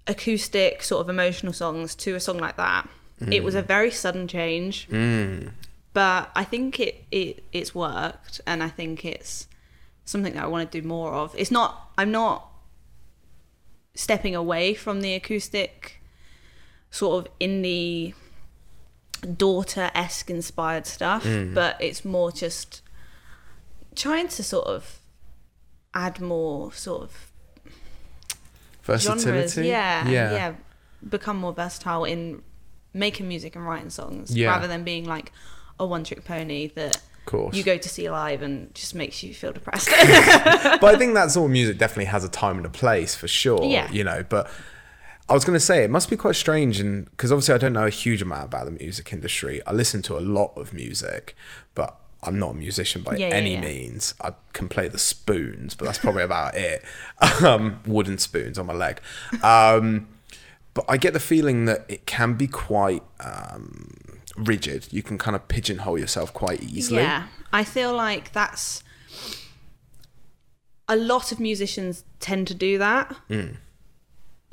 acoustic 0.07 0.83
sort 0.83 1.01
of 1.01 1.09
emotional 1.09 1.53
songs 1.53 1.95
to 1.97 2.15
a 2.15 2.21
song 2.21 2.39
like 2.39 2.57
that. 2.57 2.89
It 3.31 3.43
was 3.43 3.55
a 3.55 3.63
Mm. 3.63 3.67
very 3.67 3.91
sudden 3.91 4.29
change. 4.29 4.89
But 5.93 6.31
I 6.35 6.45
think 6.45 6.79
it, 6.79 7.05
it 7.11 7.43
it's 7.53 7.75
worked 7.75 8.41
and 8.47 8.63
I 8.63 8.69
think 8.69 9.05
it's 9.05 9.49
something 10.05 10.35
that 10.35 10.45
I 10.45 10.47
want 10.47 10.71
to 10.71 10.81
do 10.81 10.87
more 10.87 11.13
of. 11.15 11.35
It's 11.37 11.51
not 11.51 11.91
I'm 11.97 12.11
not 12.13 12.47
stepping 13.95 14.35
away 14.37 14.75
from 14.75 15.01
the 15.01 15.15
acoustic 15.15 16.03
sort 16.91 17.27
of 17.27 17.39
indie 17.41 18.13
daughter 19.35 19.91
esque 19.95 20.31
inspired 20.31 20.87
stuff, 20.87 21.25
Mm. 21.25 21.55
but 21.55 21.77
it's 21.81 22.05
more 22.05 22.31
just 22.33 22.83
trying 23.95 24.29
to 24.29 24.43
sort 24.43 24.67
of 24.67 24.99
add 25.95 26.21
more 26.21 26.73
sort 26.73 27.03
of 27.03 27.11
genres. 28.85 29.05
Versatility. 29.05 29.69
Yeah, 29.69 30.09
Yeah. 30.09 30.33
yeah, 30.33 30.53
Become 31.09 31.37
more 31.39 31.53
versatile 31.53 32.05
in 32.05 32.43
making 32.95 33.29
music 33.29 33.55
and 33.57 33.67
writing 33.67 33.91
songs 33.91 34.35
Yeah. 34.35 34.49
rather 34.51 34.67
than 34.67 34.83
being 34.85 35.05
like 35.05 35.33
a 35.79 35.87
one 35.87 36.05
trick 36.05 36.25
pony 36.25 36.69
that 36.75 36.97
Of 36.97 37.03
course. 37.27 37.55
you 37.57 37.63
go 37.63 37.77
to 37.77 37.89
see 37.89 38.09
live 38.11 38.43
and 38.43 38.75
just 38.75 38.95
makes 38.95 39.23
you 39.23 39.35
feel 39.35 39.53
depressed. 39.53 39.89
but 39.91 40.85
I 40.85 40.97
think 40.99 41.15
that 41.15 41.31
sort 41.31 41.47
of 41.47 41.51
music 41.53 41.79
definitely 41.79 42.07
has 42.07 42.25
a 42.25 42.29
time 42.29 42.57
and 42.57 42.67
a 42.67 42.71
place 42.71 43.15
for 43.15 43.29
sure. 43.29 43.65
Yeah. 43.65 43.91
You 43.93 44.05
know, 44.05 44.25
but 44.29 44.51
I 45.29 45.35
was 45.35 45.45
going 45.45 45.57
to 45.57 45.65
say 45.65 45.83
it 45.83 45.91
must 45.91 46.09
be 46.09 46.17
quite 46.17 46.37
strange, 46.37 46.79
and 46.79 47.11
because 47.11 47.33
obviously 47.33 47.55
I 47.55 47.59
don't 47.59 47.73
know 47.73 47.87
a 47.87 47.91
huge 47.91 48.23
amount 48.23 48.45
about 48.45 48.67
the 48.67 48.71
music 48.71 49.13
industry. 49.13 49.61
I 49.67 49.73
listen 49.73 50.03
to 50.03 50.17
a 50.17 50.21
lot 50.21 50.53
of 50.57 50.73
music, 50.73 51.35
but 51.75 51.99
I'm 52.23 52.39
not 52.39 52.53
a 52.53 52.55
musician 52.55 53.03
by 53.03 53.17
Yeah, 53.17 53.29
yeah, 53.29 53.35
any 53.35 53.55
yeah. 53.55 53.61
means. 53.61 54.15
I 54.21 54.35
can 54.53 54.69
play 54.69 54.89
the 54.89 54.99
spoons, 54.99 55.75
but 55.75 55.85
that's 55.87 55.99
probably 55.99 56.23
about 56.23 56.55
it. 56.57 56.85
Um, 57.43 57.81
wooden 57.87 58.19
spoons 58.19 58.59
on 58.59 58.67
my 58.67 58.73
leg. 58.75 59.01
Um, 59.43 60.09
but 60.75 60.85
I 60.89 60.97
get 60.97 61.13
the 61.13 61.21
feeling 61.21 61.65
that 61.65 61.85
it 61.89 62.07
can 62.07 62.35
be 62.35 62.47
quite 62.47 63.03
um, 63.21 64.21
rigid. 64.37 64.89
You 64.93 65.03
can 65.03 65.19
kind 65.19 65.35
of 65.35 65.49
pigeonhole 65.49 65.99
yourself 65.99 66.33
quite 66.33 66.63
easily. 66.63 67.03
Yeah, 67.03 67.27
I 67.53 67.65
feel 67.65 67.95
like 67.95 68.33
that's 68.33 68.85
a 70.89 70.97
lot 70.97 71.33
of 71.33 71.41
musicians 71.41 72.05
tend 72.21 72.47
to 72.49 72.55
do 72.55 72.79
that. 72.79 73.17
Mm. 73.29 73.57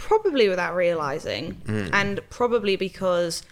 Probably 0.07 0.49
without 0.49 0.75
realizing, 0.75 1.61
and 1.93 2.19
probably 2.29 2.75
because 2.75 3.43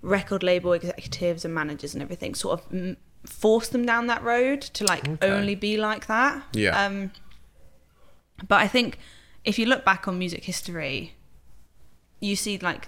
record 0.00 0.42
label 0.42 0.72
executives 0.72 1.44
and 1.44 1.54
managers 1.54 1.94
and 1.94 2.02
everything 2.02 2.34
sort 2.34 2.58
of 2.60 2.68
mm, 2.70 2.96
force 3.26 3.68
them 3.68 3.84
down 3.86 4.06
that 4.08 4.22
road 4.22 4.60
to 4.76 4.84
like 4.84 5.06
Okay. 5.08 5.30
only 5.30 5.54
be 5.54 5.76
like 5.76 6.06
that. 6.06 6.42
Yeah. 6.52 6.74
Um, 6.84 7.12
but 8.48 8.60
I 8.60 8.68
think 8.68 8.98
if 9.44 9.58
you 9.58 9.66
look 9.66 9.84
back 9.84 10.08
on 10.08 10.18
music 10.18 10.44
history, 10.44 11.14
you 12.20 12.34
see 12.36 12.58
like 12.58 12.86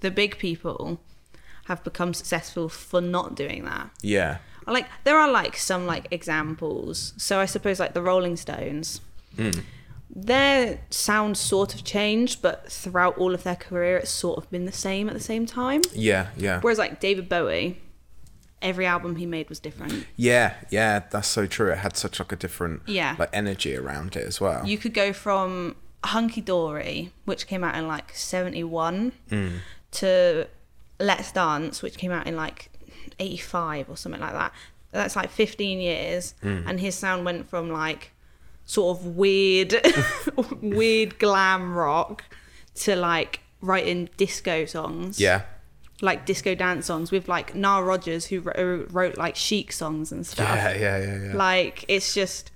the 0.00 0.10
big 0.10 0.38
people 0.38 1.00
have 1.66 1.82
become 1.84 2.14
successful 2.14 2.68
for 2.68 3.00
not 3.00 3.34
doing 3.34 3.64
that 3.64 3.90
Yeah. 4.02 4.38
like 4.66 4.86
there 5.04 5.18
are 5.18 5.30
like 5.30 5.56
some 5.56 5.84
like 5.86 6.06
examples 6.12 7.12
so 7.16 7.40
i 7.40 7.46
suppose 7.46 7.80
like 7.80 7.92
the 7.94 8.02
rolling 8.02 8.36
stones 8.36 9.00
their 10.08 10.80
sound 10.90 11.36
sort 11.36 11.74
of 11.74 11.84
changed 11.84 12.40
but 12.40 12.70
throughout 12.70 13.16
all 13.18 13.34
of 13.34 13.42
their 13.42 13.56
career 13.56 13.96
it's 13.98 14.10
sort 14.10 14.38
of 14.38 14.48
been 14.50 14.64
the 14.64 14.72
same 14.72 15.08
at 15.08 15.14
the 15.14 15.20
same 15.20 15.44
time 15.46 15.82
Yeah. 15.94 16.28
Yeah. 16.36 16.60
whereas 16.60 16.78
like 16.78 17.00
david 17.00 17.28
bowie 17.28 17.80
every 18.62 18.86
album 18.86 19.16
he 19.16 19.26
made 19.26 19.48
was 19.48 19.58
different 19.60 20.06
Yeah, 20.16 20.54
yeah, 20.70 21.00
that's 21.10 21.28
so 21.28 21.46
true. 21.46 21.70
It 21.70 21.78
had 21.78 21.96
such 21.96 22.18
like 22.18 22.32
a 22.32 22.36
different 22.36 22.82
Yeah. 22.86 23.14
like 23.18 23.28
energy 23.32 23.76
around 23.76 24.16
it 24.16 24.24
as 24.26 24.40
well. 24.40 24.66
you 24.66 24.78
could 24.78 24.94
go 24.94 25.12
from 25.12 25.76
hunky 26.04 26.40
dory 26.40 27.12
which 27.26 27.46
came 27.46 27.62
out 27.62 27.74
in 27.76 27.86
like 27.86 28.14
71 28.14 29.12
mm. 29.30 29.58
to 29.92 30.46
let's 30.98 31.32
dance 31.32 31.82
which 31.82 31.98
came 31.98 32.12
out 32.12 32.26
in 32.26 32.34
like 32.36 32.70
85 33.18 33.90
or 33.90 33.96
something 33.96 34.20
like 34.20 34.32
that 34.32 34.52
that's 34.92 35.16
like 35.16 35.30
15 35.30 35.78
years 35.80 36.34
mm. 36.42 36.64
and 36.66 36.80
his 36.80 36.94
sound 36.94 37.24
went 37.24 37.48
from 37.48 37.70
like 37.70 38.12
sort 38.66 38.98
of 38.98 39.06
weird 39.16 39.74
weird 40.60 41.18
glam 41.18 41.74
rock 41.74 42.24
to 42.74 42.94
like 42.96 43.40
writing 43.62 44.08
disco 44.16 44.64
songs 44.66 45.18
yeah, 45.20 45.42
like 46.02 46.26
disco 46.26 46.54
dance 46.54 46.86
songs 46.86 47.10
with 47.10 47.26
like 47.28 47.54
Nile 47.54 47.82
Rodgers 47.82 48.26
who 48.26 48.40
wrote, 48.40 48.90
wrote 48.92 49.16
like 49.16 49.34
chic 49.36 49.72
songs 49.72 50.12
and 50.12 50.26
stuff 50.26 50.46
yeah, 50.48 50.74
yeah, 50.76 50.98
yeah, 50.98 51.24
yeah. 51.28 51.36
like 51.36 51.84
it's 51.88 52.12
just 52.12 52.50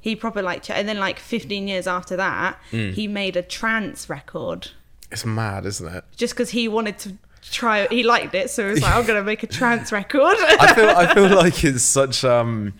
he 0.00 0.14
proper 0.14 0.42
like 0.42 0.68
and 0.70 0.86
then 0.88 0.98
like 0.98 1.18
15 1.18 1.66
years 1.66 1.86
after 1.86 2.16
that 2.16 2.58
Mm. 2.70 2.92
he 2.92 3.08
made 3.08 3.36
a 3.36 3.42
trance 3.42 4.08
record 4.08 4.70
it's 5.10 5.24
mad, 5.24 5.64
isn't 5.66 5.86
it? 5.94 6.04
just 6.16 6.34
because 6.34 6.50
he 6.50 6.66
wanted 6.68 6.98
to 6.98 7.16
try 7.50 7.86
he 7.88 8.02
liked 8.02 8.34
it 8.34 8.48
so 8.50 8.64
he 8.64 8.70
was 8.72 8.82
like 8.82 8.94
i'm 8.94 9.06
gonna 9.06 9.22
make 9.22 9.42
a 9.42 9.46
trance 9.46 9.92
record 10.00 10.36
I 10.38 10.74
feel 10.74 10.88
I 10.88 11.14
feel 11.14 11.28
like 11.36 11.62
it's 11.64 11.82
such 11.82 12.24
um 12.24 12.72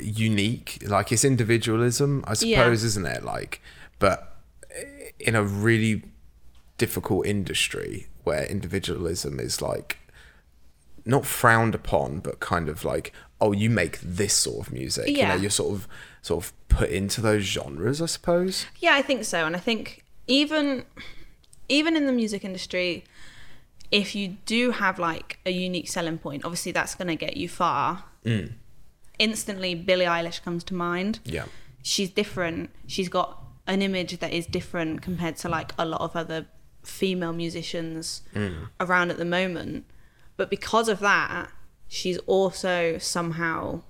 unique, 0.00 0.78
like 0.86 1.12
it's 1.12 1.24
individualism, 1.24 2.24
I 2.26 2.30
Yeah. 2.40 2.58
suppose, 2.58 2.84
isn't 2.84 3.06
it? 3.06 3.24
Like, 3.24 3.60
but 3.98 4.36
in 5.20 5.34
a 5.34 5.42
really 5.42 6.02
difficult 6.78 7.26
industry 7.26 8.08
where 8.24 8.44
individualism 8.46 9.38
is 9.38 9.62
like 9.62 9.98
not 11.04 11.26
frowned 11.26 11.74
upon, 11.74 12.20
but 12.20 12.40
kind 12.40 12.68
of 12.68 12.84
like, 12.84 13.12
oh, 13.40 13.52
you 13.52 13.68
make 13.68 14.00
this 14.00 14.32
sort 14.34 14.66
of 14.66 14.72
music. 14.72 15.08
You 15.08 15.18
Yeah. 15.18 15.34
know, 15.34 15.40
you're 15.42 15.50
sort 15.50 15.74
of 15.74 15.88
sort 16.22 16.42
of 16.44 16.52
put 16.68 16.88
into 16.90 17.20
those 17.20 17.42
genres, 17.44 18.00
I 18.02 18.06
suppose. 18.06 18.66
yeah 18.80 18.94
i 18.96 19.02
think 19.02 19.24
so 19.24 19.46
and 19.46 19.54
i 19.54 19.58
think 19.60 20.02
even 20.26 20.84
even 21.68 21.94
in 21.96 22.06
the 22.06 22.12
music 22.12 22.44
industry 22.44 23.04
if 23.92 24.14
you 24.14 24.36
do 24.46 24.70
have 24.72 24.98
like 24.98 25.38
a 25.46 25.50
unique 25.50 25.88
selling 25.88 26.18
point 26.18 26.44
obviously 26.44 26.72
that's 26.72 26.94
gonna 26.96 27.14
get 27.14 27.36
you 27.36 27.48
far 27.48 28.04
mm. 28.24 28.50
Instantly 29.18 29.74
billie 29.74 30.04
eilish 30.06 30.42
comes 30.42 30.64
to 30.64 30.74
mind 30.74 31.20
Yeah. 31.24 31.44
she's 31.82 32.10
different. 32.10 32.70
She's 32.86 33.08
got 33.08 33.40
an 33.66 33.80
image 33.82 34.18
that 34.18 34.32
is 34.32 34.46
different 34.46 35.00
compared 35.02 35.36
to 35.38 35.48
like 35.48 35.72
a 35.78 35.84
lot 35.86 36.00
of 36.00 36.14
other 36.16 36.46
female 36.82 37.32
musicians 37.32 38.22
around 38.80 39.10
at 39.10 39.16
the 39.16 39.24
moment. 39.24 39.84
But 40.36 40.50
because 40.50 40.88
of 40.88 40.98
that, 41.00 41.50
she's 41.88 42.18
also 42.26 42.98
somehow 42.98 43.82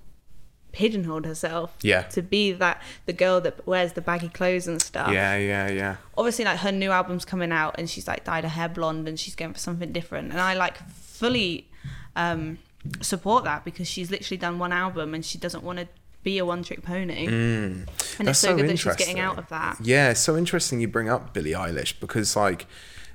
pigeonholed 0.72 1.24
herself 1.24 1.72
Yeah. 1.82 2.02
to 2.02 2.20
be 2.22 2.52
that 2.52 2.82
the 3.06 3.12
girl 3.12 3.40
that 3.40 3.66
wears 3.66 3.92
the 3.92 4.00
baggy 4.00 4.28
clothes 4.28 4.66
and 4.66 4.80
stuff. 4.82 5.12
Yeah, 5.12 5.36
yeah, 5.36 5.68
yeah. 5.70 5.96
Obviously, 6.16 6.44
like 6.44 6.58
her 6.60 6.72
new 6.72 6.90
album's 6.90 7.24
coming 7.24 7.52
out, 7.52 7.76
and 7.78 7.88
she's 7.88 8.06
like 8.08 8.24
dyed 8.24 8.44
her 8.44 8.50
hair 8.50 8.68
blonde, 8.68 9.08
and 9.08 9.18
she's 9.18 9.34
going 9.36 9.52
for 9.52 9.58
something 9.60 9.92
different. 9.92 10.32
And 10.32 10.40
I 10.40 10.54
like 10.54 10.76
fully 10.90 11.68
um, 12.16 12.58
support 13.00 13.44
that 13.44 13.64
because 13.64 13.88
she's 13.88 14.10
literally 14.10 14.36
done 14.38 14.58
one 14.58 14.72
album 14.72 15.14
and 15.14 15.24
she 15.24 15.38
doesn't 15.38 15.62
want 15.64 15.78
to 15.78 15.88
be 16.22 16.38
a 16.38 16.44
one 16.44 16.62
trick 16.62 16.82
pony. 16.82 17.26
And 17.26 17.86
Mm. 17.86 17.86
That's 18.18 18.30
it's 18.30 18.38
so, 18.38 18.48
so 18.48 18.56
good 18.56 18.68
that 18.70 18.78
she's 18.78 18.96
getting 18.96 19.18
out 19.20 19.38
of 19.38 19.48
that. 19.48 19.78
Yeah, 19.82 20.10
it's 20.10 20.20
so 20.20 20.36
interesting 20.36 20.80
you 20.80 20.88
bring 20.88 21.08
up 21.08 21.32
Billie 21.34 21.52
Eilish 21.52 21.98
because 22.00 22.36
like 22.36 22.66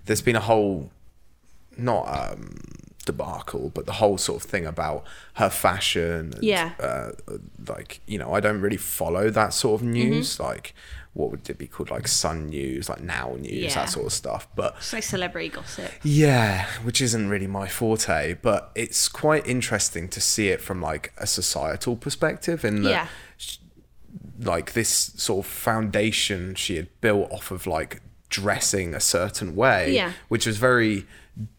there's 0.05 0.21
been 0.21 0.35
a 0.35 0.41
whole 0.41 0.91
not 1.77 2.03
um 2.07 2.59
debacle, 3.05 3.71
but 3.73 3.85
the 3.85 3.93
whole 3.93 4.17
sort 4.17 4.43
of 4.43 4.49
thing 4.49 4.65
about 4.65 5.03
her 5.35 5.49
fashion. 5.49 6.33
And, 6.35 6.43
Yeah. 6.43 6.73
Uh, 6.79 7.11
like 7.67 8.01
you 8.05 8.17
know, 8.19 8.33
I 8.33 8.39
don't 8.39 8.61
really 8.61 8.77
follow 8.77 9.29
that 9.29 9.53
sort 9.53 9.81
of 9.81 9.87
Mm-hmm. 9.87 9.93
news. 9.93 10.39
Like 10.39 10.75
what 11.13 11.31
would 11.31 11.49
it 11.49 11.57
be 11.57 11.67
called? 11.67 11.89
Like 11.89 12.07
Sun 12.07 12.47
News, 12.47 12.87
like 12.89 13.01
Now 13.01 13.35
News, 13.37 13.51
Yeah. 13.51 13.73
that 13.75 13.89
sort 13.89 14.05
of 14.05 14.13
stuff. 14.13 14.47
But 14.55 14.75
It's 14.77 14.93
like 14.93 15.03
celebrity 15.03 15.49
gossip. 15.49 15.91
yeah, 16.03 16.67
which 16.83 17.01
isn't 17.01 17.29
really 17.29 17.47
my 17.47 17.67
forte, 17.67 18.35
but 18.41 18.71
it's 18.75 19.07
quite 19.09 19.45
interesting 19.47 20.07
to 20.09 20.21
see 20.21 20.49
it 20.49 20.61
from 20.61 20.81
like 20.81 21.11
a 21.17 21.25
societal 21.27 21.95
perspective 21.95 22.63
in 22.63 22.83
that 22.83 22.89
Yeah. 22.89 23.07
like 24.41 24.73
this 24.73 24.89
sort 24.89 25.45
of 25.45 25.51
foundation 25.51 26.55
she 26.55 26.75
had 26.77 26.87
built 27.01 27.31
off 27.31 27.51
of 27.51 27.67
like 27.67 28.01
dressing 28.29 28.93
a 28.93 28.99
certain 28.99 29.55
way, 29.55 29.93
Yeah. 29.93 30.13
which 30.29 30.45
was 30.45 30.57
very 30.57 31.05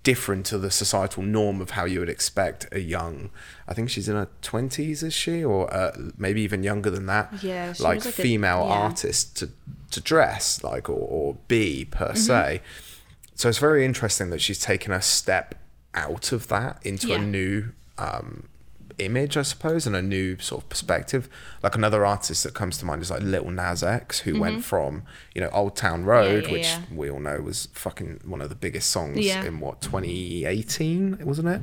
different 0.02 0.44
to 0.46 0.58
the 0.58 0.70
societal 0.70 1.22
norm 1.22 1.60
of 1.60 1.70
how 1.70 1.84
you 1.84 2.00
would 2.00 2.08
expect 2.08 2.66
a 2.72 2.80
young. 2.80 3.30
I 3.66 3.75
think 3.75 3.88
she's 3.90 4.08
in 4.08 4.16
her 4.16 4.28
twenties, 4.42 5.02
is 5.02 5.14
she, 5.14 5.42
or 5.44 5.72
uh, 5.72 5.96
maybe 6.18 6.42
even 6.42 6.62
younger 6.62 6.90
than 6.90 7.06
that? 7.06 7.42
Yeah, 7.42 7.68
like, 7.78 8.04
like 8.04 8.06
a- 8.06 8.12
female 8.12 8.66
yeah. 8.66 8.75
artist 8.75 9.37
to 9.38 9.50
to 9.92 10.00
dress 10.00 10.62
like 10.62 10.88
or, 10.88 10.92
or 10.99 11.37
be 11.49 11.84
per 11.84 12.08
Mm-hmm. 12.08 12.16
se. 12.16 12.60
So 13.34 13.49
it's 13.49 13.58
very 13.58 13.84
interesting 13.84 14.30
that 14.30 14.40
she's 14.40 14.58
taken 14.58 14.92
a 14.92 15.00
step 15.00 15.54
out 15.94 16.30
of 16.32 16.49
that 16.49 16.78
into 16.84 17.08
Yeah. 17.08 17.16
a 17.16 17.18
new 17.22 17.72
um, 17.99 18.49
image, 19.04 19.37
I 19.37 19.42
suppose, 19.42 19.87
and 19.87 19.95
a 19.97 20.02
new 20.02 20.38
sort 20.38 20.62
of 20.64 20.69
perspective. 20.69 21.28
Like 21.62 21.75
another 21.75 22.04
artist 22.07 22.45
that 22.45 22.54
comes 22.54 22.78
to 22.78 22.85
mind 22.85 23.02
is 23.02 23.11
like 23.11 23.23
Lil 23.23 23.50
Nas 23.50 23.83
X, 23.83 24.21
who 24.21 24.38
went 24.40 24.64
from 24.64 25.02
you 25.35 25.40
know 25.40 25.49
Old 25.50 25.76
Town 25.76 26.04
Road, 26.04 26.45
Mm-hmm. 26.45 26.47
yeah, 26.49 26.52
which 26.59 26.66
yeah. 26.66 26.83
we 26.95 27.11
all 27.11 27.21
know 27.21 27.40
was 27.40 27.69
fucking 27.73 28.21
one 28.25 28.40
of 28.40 28.49
the 28.49 28.54
biggest 28.54 28.90
songs 28.90 29.19
Yeah. 29.19 29.45
in 29.45 29.61
what 29.61 29.80
2018, 29.80 31.19
wasn't 31.25 31.49
it? 31.49 31.61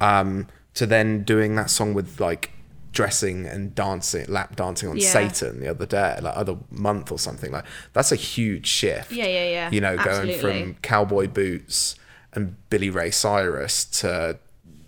Um, 0.00 0.48
to 0.74 0.86
then 0.86 1.22
doing 1.22 1.54
that 1.56 1.70
song 1.70 1.94
with 1.94 2.20
like 2.20 2.50
dressing 2.92 3.46
and 3.46 3.74
dancing, 3.74 4.24
lap 4.28 4.54
dancing 4.56 4.88
on 4.88 4.96
Yeah. 4.96 5.08
Satan 5.08 5.60
the 5.60 5.68
other 5.68 5.86
day, 5.86 6.18
like 6.22 6.36
other 6.36 6.56
month 6.70 7.10
or 7.12 7.18
something. 7.18 7.50
Like 7.52 7.64
that's 7.92 8.12
a 8.12 8.16
huge 8.16 8.66
shift. 8.66 9.12
Yeah, 9.12 9.26
yeah, 9.26 9.48
yeah. 9.48 9.70
You 9.70 9.80
know, 9.80 9.96
going 9.96 10.38
from 10.38 10.74
cowboy 10.82 11.26
boots 11.28 11.96
and 12.32 12.56
Billy 12.70 12.90
Ray 12.90 13.10
Cyrus 13.10 13.84
to 14.00 14.38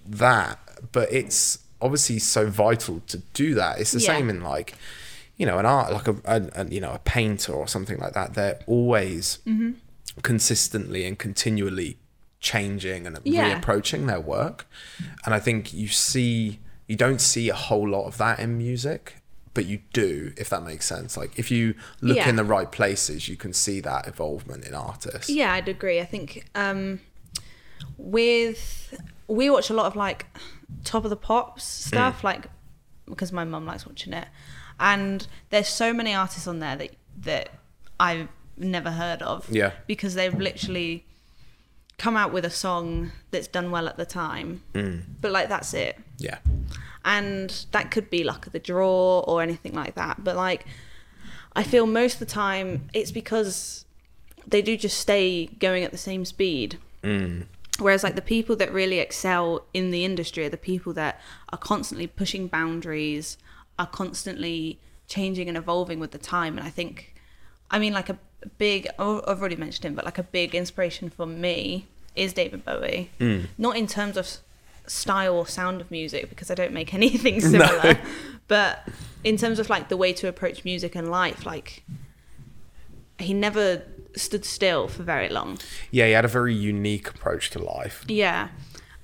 that. 0.07 0.59
But 0.93 1.13
it's 1.13 1.59
obviously 1.81 2.19
so 2.19 2.49
vital 2.49 3.01
to 3.09 3.19
do 3.35 3.55
that. 3.55 3.79
It's 3.81 3.93
the 3.93 4.01
Yeah. 4.01 4.17
same 4.17 4.31
in 4.31 4.41
like, 4.43 4.75
you 5.37 5.45
know, 5.47 5.59
an 5.59 5.67
art 5.67 5.93
like 5.93 6.09
a, 6.09 6.17
a, 6.25 6.63
a 6.63 6.67
you 6.69 6.81
know 6.81 6.93
a 6.93 6.99
painter 7.01 7.53
or 7.53 7.69
something 7.69 7.99
like 7.99 8.13
that. 8.15 8.35
They're 8.35 8.59
always 8.67 9.39
Mm-hmm. 9.47 9.73
consistently 10.23 11.05
and 11.05 11.19
continually 11.19 11.99
changing 12.41 13.07
and 13.07 13.19
Yeah. 13.25 13.61
reapproaching 13.61 14.07
their 14.07 14.21
work. 14.21 14.67
And 15.25 15.35
I 15.35 15.39
think 15.41 15.73
you 15.75 15.89
see 15.89 16.59
you 16.87 16.97
don't 16.97 17.21
see 17.21 17.49
a 17.49 17.55
whole 17.55 17.89
lot 17.89 18.07
of 18.07 18.17
that 18.19 18.39
in 18.39 18.57
music. 18.59 19.17
But 19.55 19.65
you 19.65 19.81
do, 19.95 20.35
if 20.37 20.51
that 20.51 20.63
makes 20.65 20.85
sense. 20.85 21.17
Like 21.17 21.39
if 21.39 21.51
you 21.51 21.75
look 22.03 22.19
Yeah. 22.19 22.29
in 22.29 22.37
the 22.37 22.45
right 22.45 22.71
places, 22.71 23.27
you 23.27 23.37
can 23.37 23.55
see 23.55 23.81
that 23.81 24.07
involvement 24.07 24.67
in 24.67 24.75
artists. 24.75 25.31
Yeah, 25.31 25.55
I'd 25.55 25.67
agree. 25.67 25.99
I 25.99 26.05
think 26.05 26.45
um, 26.55 27.01
with 27.97 28.95
we 29.29 29.51
watch 29.51 29.71
a 29.71 29.75
lot 29.75 29.87
of 29.87 29.97
like 29.97 30.27
top 30.85 31.05
of 31.05 31.11
the 31.11 31.17
pops 31.17 31.65
Mm. 31.65 31.89
stuff, 31.89 32.25
like 32.25 32.47
because 33.09 33.33
my 33.33 33.45
mum 33.45 33.67
likes 33.67 33.87
watching 33.87 34.13
it, 34.13 34.29
and 34.81 35.27
there's 35.51 35.69
so 35.69 35.93
many 35.93 36.15
artists 36.15 36.47
on 36.47 36.59
there 36.61 36.77
that 36.77 36.91
that 37.23 37.49
I've 38.01 38.29
never 38.57 38.91
heard 38.93 39.23
of. 39.23 39.49
Yeah. 39.51 39.73
because 39.87 40.15
they've 40.15 40.35
literally 40.35 41.05
come 41.99 42.17
out 42.17 42.33
with 42.33 42.45
a 42.45 42.51
song 42.51 43.11
that's 43.31 43.47
done 43.49 43.71
well 43.71 43.89
at 43.89 43.97
the 43.97 44.05
time, 44.07 44.63
Mm. 44.75 45.03
but 45.21 45.31
like 45.33 45.49
that's 45.49 45.73
it 45.75 45.99
Yeah. 46.19 46.39
and 47.05 47.65
that 47.73 47.91
could 47.91 48.11
be 48.11 48.23
luck 48.25 48.47
of 48.47 48.53
the 48.53 48.59
draw 48.59 49.21
or 49.21 49.41
anything 49.43 49.73
like 49.75 49.95
that 49.95 50.23
but 50.25 50.37
like 50.37 50.67
i 51.55 51.63
feel 51.63 51.87
most 51.87 52.15
of 52.15 52.19
the 52.21 52.27
time 52.27 52.89
it's 52.93 53.11
because 53.13 53.85
they 54.47 54.61
do 54.61 54.77
just 54.77 54.99
stay 54.99 55.47
going 55.59 55.85
at 55.85 55.91
the 55.91 55.97
same 55.99 56.25
speed 56.25 56.79
whereas 57.81 58.03
like 58.03 58.15
the 58.15 58.23
people 58.23 58.57
that 58.57 58.73
really 58.73 58.99
excel 58.99 59.65
in 59.73 59.91
the 59.91 60.05
industry 60.05 60.45
are 60.45 60.51
the 60.51 60.57
people 60.57 60.93
that 60.95 61.21
are 61.51 61.59
constantly 61.59 62.07
pushing 62.07 62.47
boundaries 62.47 63.39
are 63.79 63.87
constantly 63.87 64.79
changing 65.09 65.49
and 65.49 65.57
evolving 65.57 65.99
with 65.99 66.11
the 66.11 66.19
time. 66.19 66.59
And 66.59 66.67
i 66.67 66.71
think 66.71 67.15
i 67.71 67.79
mean 67.79 67.93
like 67.93 68.09
a 68.09 68.19
big 68.59 68.87
oh, 68.99 69.23
i've 69.27 69.41
already 69.41 69.57
mentioned 69.57 69.85
him 69.85 69.95
but 69.95 70.05
like 70.05 70.19
a 70.19 70.23
big 70.23 70.55
inspiration 70.55 71.11
for 71.11 71.27
me 71.27 71.87
is 72.15 72.33
david 72.33 72.65
bowie. 72.65 73.11
Hmm. 73.19 73.41
Not 73.59 73.77
in 73.77 73.87
terms 73.87 74.17
of 74.17 74.39
style 74.87 75.35
or 75.35 75.47
sound 75.47 75.81
of 75.81 75.91
music 75.91 76.29
because 76.29 76.51
I 76.51 76.55
don't 76.55 76.73
make 76.73 76.95
anything 77.03 77.41
similar. 77.41 77.99
But 78.49 78.89
in 79.25 79.37
terms 79.37 79.59
of 79.59 79.69
like 79.69 79.89
the 79.89 79.97
way 79.97 80.13
to 80.15 80.29
approach 80.29 80.65
music 80.65 80.95
and 80.95 81.11
life, 81.11 81.45
like 81.45 81.83
he 83.19 83.35
never 83.35 83.83
stood 84.17 84.45
still 84.45 84.89
for 84.89 85.03
very 85.03 85.29
long. 85.29 85.59
Yeah, 85.91 86.07
he 86.07 86.13
had 86.13 86.25
a 86.25 86.29
very 86.29 86.55
unique 86.55 87.09
approach 87.09 87.51
to 87.51 87.59
life. 87.59 88.05
Yeah. 88.09 88.49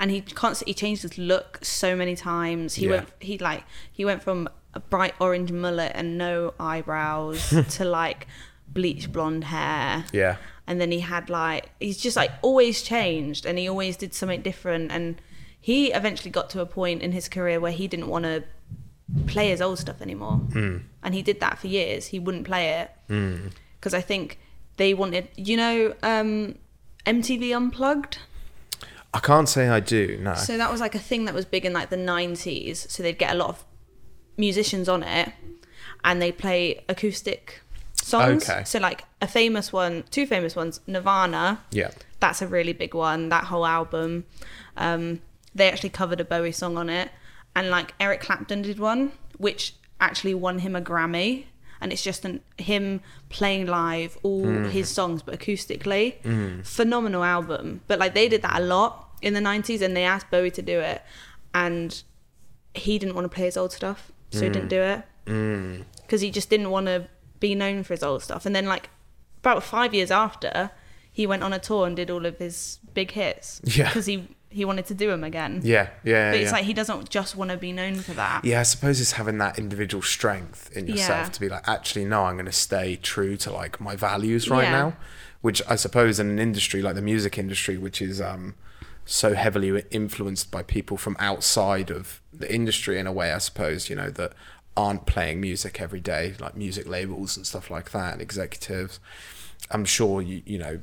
And 0.01 0.11
he 0.11 0.21
constantly 0.21 0.75
changed 0.75 1.03
his 1.03 1.17
look 1.19 1.59
so 1.63 1.95
many 1.95 2.17
times. 2.17 2.75
He 2.75 2.87
Yeah. 2.87 2.91
went 2.91 3.09
he 3.21 3.39
like 3.39 3.65
he 3.91 4.05
went 4.05 4.23
from 4.23 4.49
a 4.75 4.81
bright 4.81 5.15
orange 5.21 5.53
mullet 5.53 5.93
and 5.95 6.19
no 6.19 6.55
eyebrows 6.59 7.55
to 7.77 7.85
like 7.85 8.27
bleach 8.67 9.13
blonde 9.13 9.45
hair. 9.45 10.05
Yeah. 10.13 10.37
and 10.67 10.81
then 10.81 10.91
he 10.91 11.01
had 11.01 11.29
like 11.29 11.71
he's 11.81 11.99
just 11.99 12.17
like 12.17 12.31
always 12.43 12.83
changed 12.83 13.45
and 13.47 13.59
he 13.59 13.69
always 13.69 13.97
did 13.97 14.15
something 14.15 14.43
different 14.43 14.91
and 14.93 15.21
he 15.61 15.93
eventually 15.93 16.31
got 16.31 16.51
to 16.51 16.61
a 16.61 16.67
point 16.67 17.03
in 17.03 17.13
his 17.13 17.29
career 17.29 17.61
where 17.61 17.73
he 17.73 17.87
didn't 17.87 18.09
want 18.09 18.25
to 18.25 18.43
play 19.27 19.51
his 19.51 19.61
old 19.61 19.79
stuff 19.79 20.01
anymore 20.01 20.37
hmm. 20.53 20.79
and 21.03 21.15
he 21.15 21.23
did 21.23 21.41
that 21.41 21.59
for 21.59 21.67
years 21.67 22.07
he 22.07 22.19
wouldn't 22.19 22.47
play 22.47 22.69
it 22.81 22.91
hmm. 23.09 23.49
because 23.79 23.93
i 23.93 24.01
think 24.01 24.39
they 24.77 24.95
wanted 24.95 25.29
you 25.37 25.57
know 25.57 25.95
um 26.03 26.57
mtv 27.07 27.55
unplugged? 27.55 28.19
I 29.15 29.19
can't 29.21 29.49
say 29.49 29.69
I 29.69 29.81
do, 29.81 30.19
no. 30.23 30.35
so 30.35 30.57
that 30.57 30.71
was 30.73 30.81
like 30.81 30.95
a 30.95 30.99
thing 30.99 31.27
that 31.27 31.35
was 31.35 31.45
big 31.45 31.67
in 31.67 31.73
like 31.73 31.91
the 31.91 31.97
90s 31.97 32.89
so 32.91 33.03
they'd 33.03 33.19
get 33.19 33.35
a 33.35 33.39
lot 33.39 33.51
of 33.51 33.65
musicians 34.37 34.89
on 34.89 35.03
it 35.03 35.31
and 36.05 36.21
they 36.21 36.33
play 36.33 36.83
acoustic 36.89 37.61
songs. 37.95 38.49
Okay. 38.49 38.65
so 38.65 38.79
like 38.79 39.05
a 39.21 39.27
famous 39.27 39.73
one 39.73 40.05
two 40.11 40.27
famous 40.27 40.57
ones 40.57 40.81
nirvana. 40.87 41.61
Yeah. 41.71 41.91
that's 42.21 42.43
a 42.43 42.47
really 42.47 42.73
big 42.73 42.95
one 42.95 43.29
that 43.29 43.45
whole 43.45 43.67
album. 43.67 44.25
Um 44.77 45.21
they 45.55 45.71
actually 45.71 45.91
covered 45.91 46.21
a 46.21 46.25
bowie 46.25 46.53
song 46.53 46.77
on 46.77 46.89
it. 46.89 47.11
And 47.55 47.69
like 47.71 47.95
eric 48.01 48.21
clapton 48.21 48.63
did 48.63 48.79
one 48.81 49.13
which 49.39 49.75
actually 50.01 50.35
won 50.35 50.61
him 50.61 50.75
a 50.75 50.81
grammy 50.81 51.45
and 51.83 51.93
it's 51.93 52.03
just 52.03 52.25
an, 52.25 52.41
him 52.57 53.01
playing 53.29 53.67
live 53.67 54.17
all 54.23 54.45
hmm. 54.45 54.65
his 54.67 54.89
songs 54.89 55.21
but 55.21 55.39
acoustically. 55.39 56.21
Hmm. 56.23 56.63
Phenomenal 56.63 57.25
album. 57.25 57.83
But 57.89 57.99
like 57.99 58.15
they 58.15 58.29
did 58.29 58.43
that 58.43 58.61
a 58.61 58.65
lot 58.65 59.11
in 59.21 59.35
the 59.35 59.41
90s 59.41 59.83
and 59.83 59.95
they 59.97 60.05
asked 60.05 60.31
bowie 60.31 60.51
to 60.53 60.63
do 60.63 60.81
it 60.81 61.03
and 61.53 62.03
he 62.75 62.99
didn't 62.99 63.15
want 63.15 63.25
to 63.27 63.29
play 63.29 63.45
his 63.45 63.57
old 63.57 63.73
stuff 63.73 64.11
so 64.31 64.41
he 64.41 64.49
didn't 64.49 64.63
hmm. 64.63 64.69
do 64.69 64.81
it. 64.81 65.03
Because 65.97 66.21
he 66.21 66.31
just 66.31 66.49
didn't 66.49 66.71
want 66.71 66.87
to 66.87 67.09
be 67.41 67.55
known 67.55 67.83
for 67.83 67.93
his 67.93 68.03
old 68.03 68.23
stuff. 68.23 68.47
And 68.47 68.57
then, 68.57 68.67
like, 68.67 68.89
about 69.39 69.63
five 69.63 69.93
years 69.93 70.11
after, 70.11 70.71
he 71.13 71.27
went 71.27 71.43
on 71.43 71.53
a 71.53 71.59
tour 71.59 71.87
and 71.87 71.97
did 71.97 72.11
all 72.11 72.25
of 72.25 72.39
his 72.39 72.79
big 72.95 73.11
hits. 73.11 73.61
Yeah. 73.65 73.89
Because 73.89 74.07
he, 74.07 74.29
he 74.53 74.65
wanted 74.65 74.87
to 74.87 74.95
do 74.95 75.09
them 75.09 75.25
again. 75.25 75.61
Yeah, 75.65 75.89
yeah, 76.05 76.31
But 76.31 76.37
yeah. 76.39 76.43
it's 76.43 76.53
like 76.53 76.65
he 76.65 76.73
doesn't 76.75 77.09
just 77.11 77.35
want 77.37 77.51
to 77.51 77.57
be 77.57 77.73
known 77.73 77.97
for 77.97 78.13
that. 78.13 78.45
yeah, 78.45 78.61
I 78.61 78.63
suppose 78.65 79.01
it's 79.01 79.13
having 79.13 79.39
that 79.39 79.59
individual 79.59 80.03
strength 80.03 80.71
in 80.77 80.87
yourself 80.87 81.27
Yeah. 81.27 81.29
to 81.31 81.41
be 81.41 81.49
like, 81.49 81.67
actually, 81.69 82.05
no, 82.05 82.25
I'm 82.25 82.35
going 82.37 82.47
to 82.47 82.53
stay 82.53 82.97
true 82.97 83.37
to 83.39 83.53
like 83.53 83.81
my 83.81 83.97
values 83.97 84.49
right 84.49 84.65
Yeah. 84.65 84.71
now. 84.71 84.97
Which 85.41 85.61
I 85.69 85.75
suppose 85.75 86.21
in 86.21 86.31
an 86.31 86.39
industry 86.39 86.83
like 86.83 86.95
the 86.95 87.03
music 87.03 87.37
industry, 87.37 87.77
which 87.77 88.01
is 88.01 88.21
um, 88.21 88.55
so 89.05 89.35
heavily 89.35 89.83
influenced 89.91 90.53
by 90.53 90.63
people 90.63 90.97
from 90.97 91.17
outside 91.19 91.91
of 91.91 92.21
the 92.33 92.53
industry 92.55 92.99
in 92.99 93.09
a 93.09 93.13
way, 93.13 93.33
I 93.33 93.39
suppose, 93.39 93.91
you 93.91 93.97
know, 93.97 94.09
that 94.11 94.35
aren't 94.77 95.05
playing 95.07 95.41
music 95.41 95.81
every 95.81 95.99
day, 96.01 96.35
like 96.39 96.57
music 96.57 96.87
labels 96.89 97.37
and 97.37 97.45
stuff 97.45 97.71
like 97.71 97.91
that, 97.91 98.13
and 98.13 98.23
executives. 98.23 99.01
I'm 99.71 99.85
sure 99.85 100.23
you, 100.23 100.43
you 100.47 100.59
know, 100.59 100.79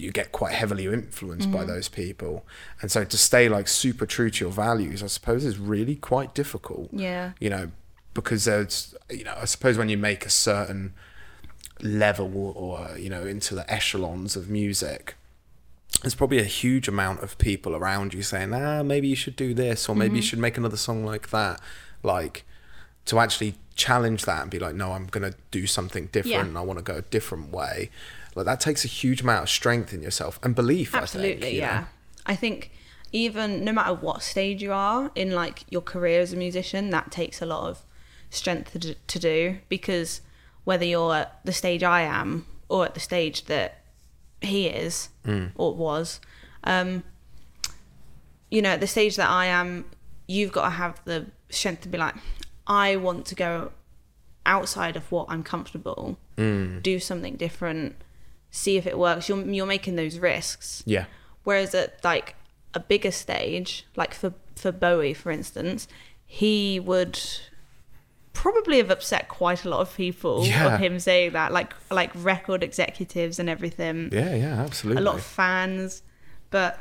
you 0.00 0.10
get 0.10 0.32
quite 0.32 0.52
heavily 0.52 0.86
influenced 0.86 1.48
Mm-hmm. 1.48 1.56
by 1.58 1.64
those 1.64 1.88
people. 1.88 2.44
And 2.80 2.90
so 2.90 3.04
to 3.04 3.18
stay 3.18 3.48
like 3.48 3.68
super 3.68 4.06
true 4.06 4.30
to 4.30 4.44
your 4.44 4.52
values, 4.52 5.02
I 5.02 5.06
suppose 5.08 5.44
is 5.44 5.58
really 5.58 5.96
quite 5.96 6.34
difficult 6.34 6.88
Yeah. 6.92 7.32
you 7.40 7.50
know, 7.50 7.70
because 8.14 8.44
there's, 8.46 8.94
you 9.10 9.24
know, 9.24 9.34
I 9.40 9.44
suppose 9.44 9.78
when 9.78 9.88
you 9.88 9.96
make 9.98 10.26
a 10.26 10.30
certain 10.30 10.94
level 11.80 12.52
or, 12.56 12.96
you 12.98 13.08
know, 13.10 13.22
into 13.26 13.54
the 13.54 13.70
echelons 13.72 14.36
of 14.36 14.48
music, 14.50 15.14
there's 16.02 16.14
probably 16.14 16.38
a 16.38 16.44
huge 16.44 16.88
amount 16.88 17.22
of 17.22 17.36
people 17.38 17.74
around 17.74 18.14
you 18.14 18.22
saying, 18.22 18.52
ah, 18.54 18.82
maybe 18.82 19.08
you 19.08 19.16
should 19.16 19.36
do 19.36 19.54
this, 19.54 19.88
or 19.88 19.94
maybe 19.96 20.16
you 20.16 20.22
should 20.22 20.38
make 20.38 20.56
another 20.56 20.76
song 20.76 21.04
like 21.04 21.30
that. 21.30 21.60
Like 22.02 22.44
to 23.06 23.18
actually 23.18 23.54
challenge 23.74 24.24
that 24.24 24.42
and 24.42 24.50
be 24.50 24.58
like, 24.58 24.74
no, 24.74 24.92
I'm 24.92 25.06
gonna 25.06 25.34
do 25.50 25.66
something 25.66 26.06
different. 26.06 26.32
Yeah. 26.34 26.40
and 26.46 26.56
I 26.58 26.60
want 26.62 26.78
to 26.78 26.82
go 26.84 26.96
a 26.96 27.02
different 27.02 27.50
way. 27.52 27.90
Like 28.34 28.46
that 28.46 28.60
takes 28.60 28.84
a 28.84 28.88
huge 28.88 29.22
amount 29.22 29.42
of 29.42 29.50
strength 29.50 29.92
in 29.92 30.02
yourself 30.02 30.38
and 30.42 30.54
belief. 30.54 30.94
Absolutely, 30.94 31.36
I 31.36 31.40
think, 31.40 31.54
you 31.54 31.60
know? 31.60 31.66
yeah. 31.66 31.84
I 32.26 32.36
think 32.36 32.70
even 33.12 33.64
no 33.64 33.72
matter 33.72 33.94
what 33.94 34.22
stage 34.22 34.62
you 34.62 34.72
are 34.72 35.10
in 35.14 35.32
like 35.32 35.64
your 35.68 35.80
career 35.80 36.20
as 36.20 36.32
a 36.32 36.36
musician, 36.36 36.90
that 36.90 37.10
takes 37.10 37.42
a 37.42 37.46
lot 37.46 37.68
of 37.68 37.84
strength 38.30 38.72
to, 38.78 38.94
to 38.94 39.18
do 39.18 39.58
because 39.68 40.20
whether 40.64 40.84
you're 40.84 41.14
at 41.14 41.40
the 41.44 41.52
stage 41.52 41.82
I 41.82 42.02
am 42.02 42.46
or 42.68 42.84
at 42.84 42.94
the 42.94 43.00
stage 43.00 43.46
that 43.46 43.82
he 44.40 44.68
is 44.68 45.08
or 45.56 45.74
was, 45.74 46.20
um, 46.64 47.02
you 48.50 48.62
know, 48.62 48.70
at 48.70 48.80
the 48.80 48.86
stage 48.86 49.16
that 49.16 49.28
I 49.28 49.46
am, 49.46 49.84
you've 50.28 50.52
got 50.52 50.64
to 50.64 50.70
have 50.70 51.00
the 51.04 51.26
strength 51.48 51.82
to 51.82 51.88
be 51.88 51.98
like, 51.98 52.14
I 52.66 52.96
want 52.96 53.26
to 53.26 53.34
go 53.34 53.72
outside 54.46 54.96
of 54.96 55.10
what 55.10 55.26
I'm 55.28 55.42
comfortable, 55.42 56.16
do 56.36 57.00
something 57.00 57.36
different, 57.36 57.96
see 58.50 58.76
if 58.76 58.86
it 58.86 58.98
works. 58.98 59.28
You're 59.28 59.40
you're 59.46 59.66
making 59.66 59.96
those 59.96 60.18
risks. 60.18 60.82
Yeah. 60.86 61.04
Whereas 61.44 61.74
at 61.74 62.02
like 62.04 62.34
a 62.74 62.80
bigger 62.80 63.10
stage, 63.10 63.86
like 63.96 64.14
for 64.14 64.32
for 64.56 64.72
Bowie, 64.72 65.14
for 65.14 65.30
instance, 65.30 65.88
he 66.26 66.78
would 66.80 67.18
probably 68.32 68.78
have 68.78 68.90
upset 68.90 69.28
quite 69.28 69.64
a 69.64 69.68
lot 69.68 69.80
of 69.80 69.94
people 69.96 70.44
Yeah. 70.46 70.74
of 70.74 70.80
him 70.80 70.98
saying 70.98 71.32
that, 71.32 71.52
like 71.52 71.72
like 71.90 72.10
record 72.14 72.62
executives 72.62 73.38
and 73.38 73.48
everything, 73.48 74.08
Yeah, 74.12 74.34
yeah, 74.34 74.60
absolutely. 74.62 75.02
a 75.02 75.04
lot 75.04 75.16
of 75.16 75.22
fans, 75.22 76.02
but 76.50 76.78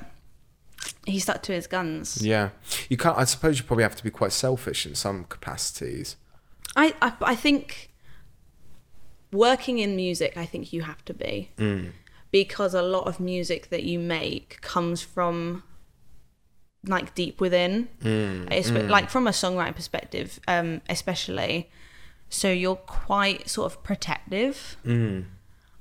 he 1.06 1.20
stuck 1.20 1.42
to 1.44 1.52
his 1.54 1.68
guns. 1.68 2.22
yeah. 2.22 2.50
You 2.90 2.98
can't 2.98 3.18
I 3.18 3.24
suppose 3.26 3.58
you 3.60 3.66
probably 3.66 3.84
have 3.84 3.96
to 3.96 4.04
be 4.04 4.12
quite 4.12 4.32
selfish 4.32 4.86
in 4.86 4.96
some 4.96 5.26
capacities. 5.26 6.16
I, 6.76 6.94
I 7.02 7.14
I 7.22 7.36
think 7.36 7.89
working 9.32 9.80
in 9.80 9.96
music, 9.96 10.38
I 10.38 10.46
think 10.46 10.74
you 10.74 10.82
have 10.84 11.04
to 11.06 11.14
be 11.14 11.52
because 12.32 12.74
a 12.74 12.82
lot 12.82 13.08
of 13.08 13.20
music 13.20 13.70
that 13.70 13.84
you 13.84 14.00
make 14.00 14.60
comes 14.62 15.02
from 15.02 15.64
like 16.86 17.14
deep 17.16 17.42
within, 17.42 17.90
it's 18.52 18.70
like 18.90 19.10
from 19.10 19.28
a 19.28 19.32
songwriting 19.32 19.76
perspective, 19.76 20.40
um, 20.48 20.82
especially. 20.90 21.70
So 22.30 22.52
you're 22.52 22.76
quite 22.76 23.50
sort 23.50 23.72
of 23.72 23.84
protective, 23.84 24.78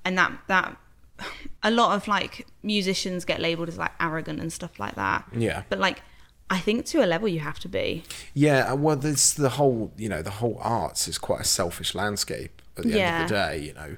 and 0.05 0.19
that 0.19 0.33
that 0.49 0.77
a 1.63 1.71
lot 1.71 1.95
of 1.95 2.09
like 2.09 2.47
musicians 2.63 3.25
get 3.25 3.41
labeled 3.41 3.69
as 3.69 3.79
like 3.79 3.93
arrogant 4.01 4.41
and 4.41 4.53
stuff 4.53 4.79
like 4.81 4.95
that. 4.97 5.25
Yeah. 5.33 5.63
but 5.69 5.79
like. 5.79 6.03
I 6.51 6.61
think 6.61 6.87
to 6.87 7.05
a 7.05 7.07
level 7.07 7.29
you 7.29 7.41
have 7.41 7.59
to 7.59 7.69
be. 7.69 8.05
Yeah, 8.33 8.73
uh, 8.73 8.75
well, 8.75 8.97
there's 8.97 9.35
the 9.35 9.51
whole, 9.51 9.93
you 9.99 10.09
know, 10.09 10.23
the 10.23 10.31
whole 10.31 10.57
arts 10.63 11.07
is 11.07 11.19
quite 11.19 11.43
a 11.43 11.45
selfish 11.45 11.95
landscape 11.95 12.58
at 12.79 12.85
the 12.85 13.01
end 13.01 13.23
of 13.25 13.29
the 13.29 13.35
day. 13.35 13.59
You 13.59 13.75
know, 13.75 13.97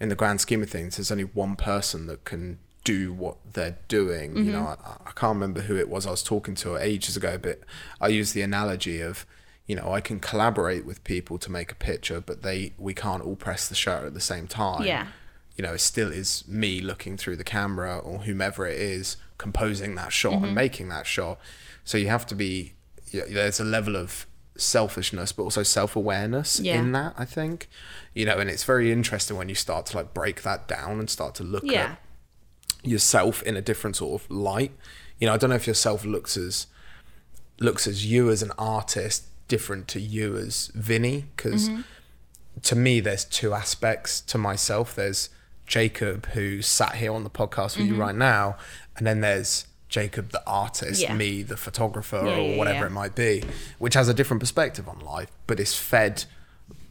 in 0.00 0.08
the 0.08 0.14
grand 0.14 0.40
scheme 0.40 0.62
of 0.62 0.70
things, 0.70 0.96
there's 0.96 1.10
only 1.12 1.24
one 1.24 1.56
person 1.56 2.06
that 2.06 2.24
can 2.24 2.58
do 2.84 3.12
what 3.12 3.36
they're 3.52 3.78
doing. 3.86 4.36
You 4.36 4.52
know, 4.52 4.66
I, 4.66 4.96
I 5.06 5.12
can't 5.12 5.34
remember 5.34 5.60
who 5.62 5.76
it 5.76 5.88
was 5.88 6.06
I 6.06 6.10
was 6.10 6.22
talking 6.22 6.54
to 6.56 6.76
ages 6.76 7.16
ago, 7.16 7.38
but 7.38 7.60
I 8.00 8.08
use 8.08 8.32
the 8.32 8.42
analogy 8.42 9.00
of, 9.00 9.24
you 9.66 9.76
know, 9.76 9.92
I 9.92 10.00
can 10.00 10.18
collaborate 10.18 10.84
with 10.84 11.04
people 11.04 11.38
to 11.38 11.52
make 11.52 11.70
a 11.70 11.76
picture, 11.76 12.20
but 12.20 12.42
they 12.42 12.72
we 12.78 12.92
can't 12.94 13.22
all 13.22 13.36
press 13.36 13.68
the 13.68 13.76
shutter 13.76 14.06
at 14.06 14.14
the 14.14 14.20
same 14.20 14.48
time. 14.48 14.84
Yeah. 14.84 15.06
You 15.56 15.62
know, 15.62 15.74
it 15.74 15.80
still 15.80 16.10
is 16.10 16.42
me 16.48 16.80
looking 16.80 17.16
through 17.16 17.36
the 17.36 17.44
camera 17.44 17.98
or 17.98 18.20
whomever 18.20 18.66
it 18.66 18.80
is 18.80 19.16
composing 19.38 19.94
that 19.96 20.12
shot 20.12 20.32
Mm-hmm. 20.34 20.44
and 20.46 20.54
making 20.54 20.88
that 20.88 21.06
shot. 21.06 21.38
So 21.84 21.98
you 21.98 22.08
have 22.08 22.26
to 22.26 22.34
be. 22.34 22.72
Yeah, 23.12 23.24
there's 23.28 23.60
a 23.60 23.64
level 23.64 23.94
of 23.94 24.26
selfishness, 24.56 25.32
but 25.32 25.42
also 25.44 25.62
self 25.62 25.96
awareness 25.96 26.60
Yeah. 26.60 26.78
in 26.78 26.92
that. 26.92 27.14
I 27.16 27.24
think, 27.24 27.68
you 28.14 28.24
know, 28.26 28.38
and 28.38 28.50
it's 28.50 28.64
very 28.64 28.92
interesting 28.92 29.36
when 29.36 29.48
you 29.48 29.54
start 29.54 29.86
to 29.86 29.96
like 29.96 30.14
break 30.14 30.42
that 30.42 30.68
down 30.68 30.98
and 30.98 31.08
start 31.08 31.34
to 31.36 31.44
look 31.44 31.64
Yeah. 31.64 31.82
at 31.82 31.98
yourself 32.82 33.42
in 33.42 33.56
a 33.56 33.62
different 33.62 33.96
sort 33.96 34.22
of 34.22 34.30
light. 34.30 34.72
You 35.18 35.26
know, 35.26 35.34
I 35.34 35.36
don't 35.36 35.50
know 35.50 35.56
if 35.56 35.66
yourself 35.66 36.04
looks 36.04 36.36
as 36.36 36.66
looks 37.60 37.86
as 37.86 38.04
you 38.04 38.30
as 38.30 38.42
an 38.42 38.50
artist 38.58 39.24
different 39.46 39.86
to 39.86 40.00
you 40.00 40.36
as 40.36 40.68
Vinny 40.74 41.26
because 41.36 41.68
mm-hmm. 41.68 41.82
to 42.62 42.74
me 42.74 43.00
there's 43.00 43.24
two 43.24 43.54
aspects 43.54 44.20
to 44.22 44.38
myself. 44.38 44.94
There's 44.94 45.28
Jacob 45.66 46.26
who 46.26 46.60
sat 46.60 46.96
here 46.96 47.12
on 47.12 47.24
the 47.24 47.30
podcast 47.30 47.76
with 47.76 47.86
you 47.86 47.92
mm-hmm. 47.92 48.00
right 48.00 48.14
now, 48.14 48.56
and 48.96 49.06
then 49.06 49.20
there's 49.20 49.66
Jacob 49.92 50.30
the 50.32 50.42
artist, 50.46 51.00
Yeah. 51.02 51.14
me 51.14 51.42
the 51.42 51.56
photographer 51.56 52.22
Yeah, 52.24 52.36
or 52.38 52.56
whatever 52.58 52.86
it 52.86 52.90
might 52.92 53.14
be, 53.14 53.44
which 53.78 53.94
has 53.94 54.08
a 54.08 54.14
different 54.14 54.40
perspective 54.40 54.88
on 54.88 54.98
life, 55.00 55.30
but 55.46 55.60
is 55.60 55.74
fed 55.76 56.24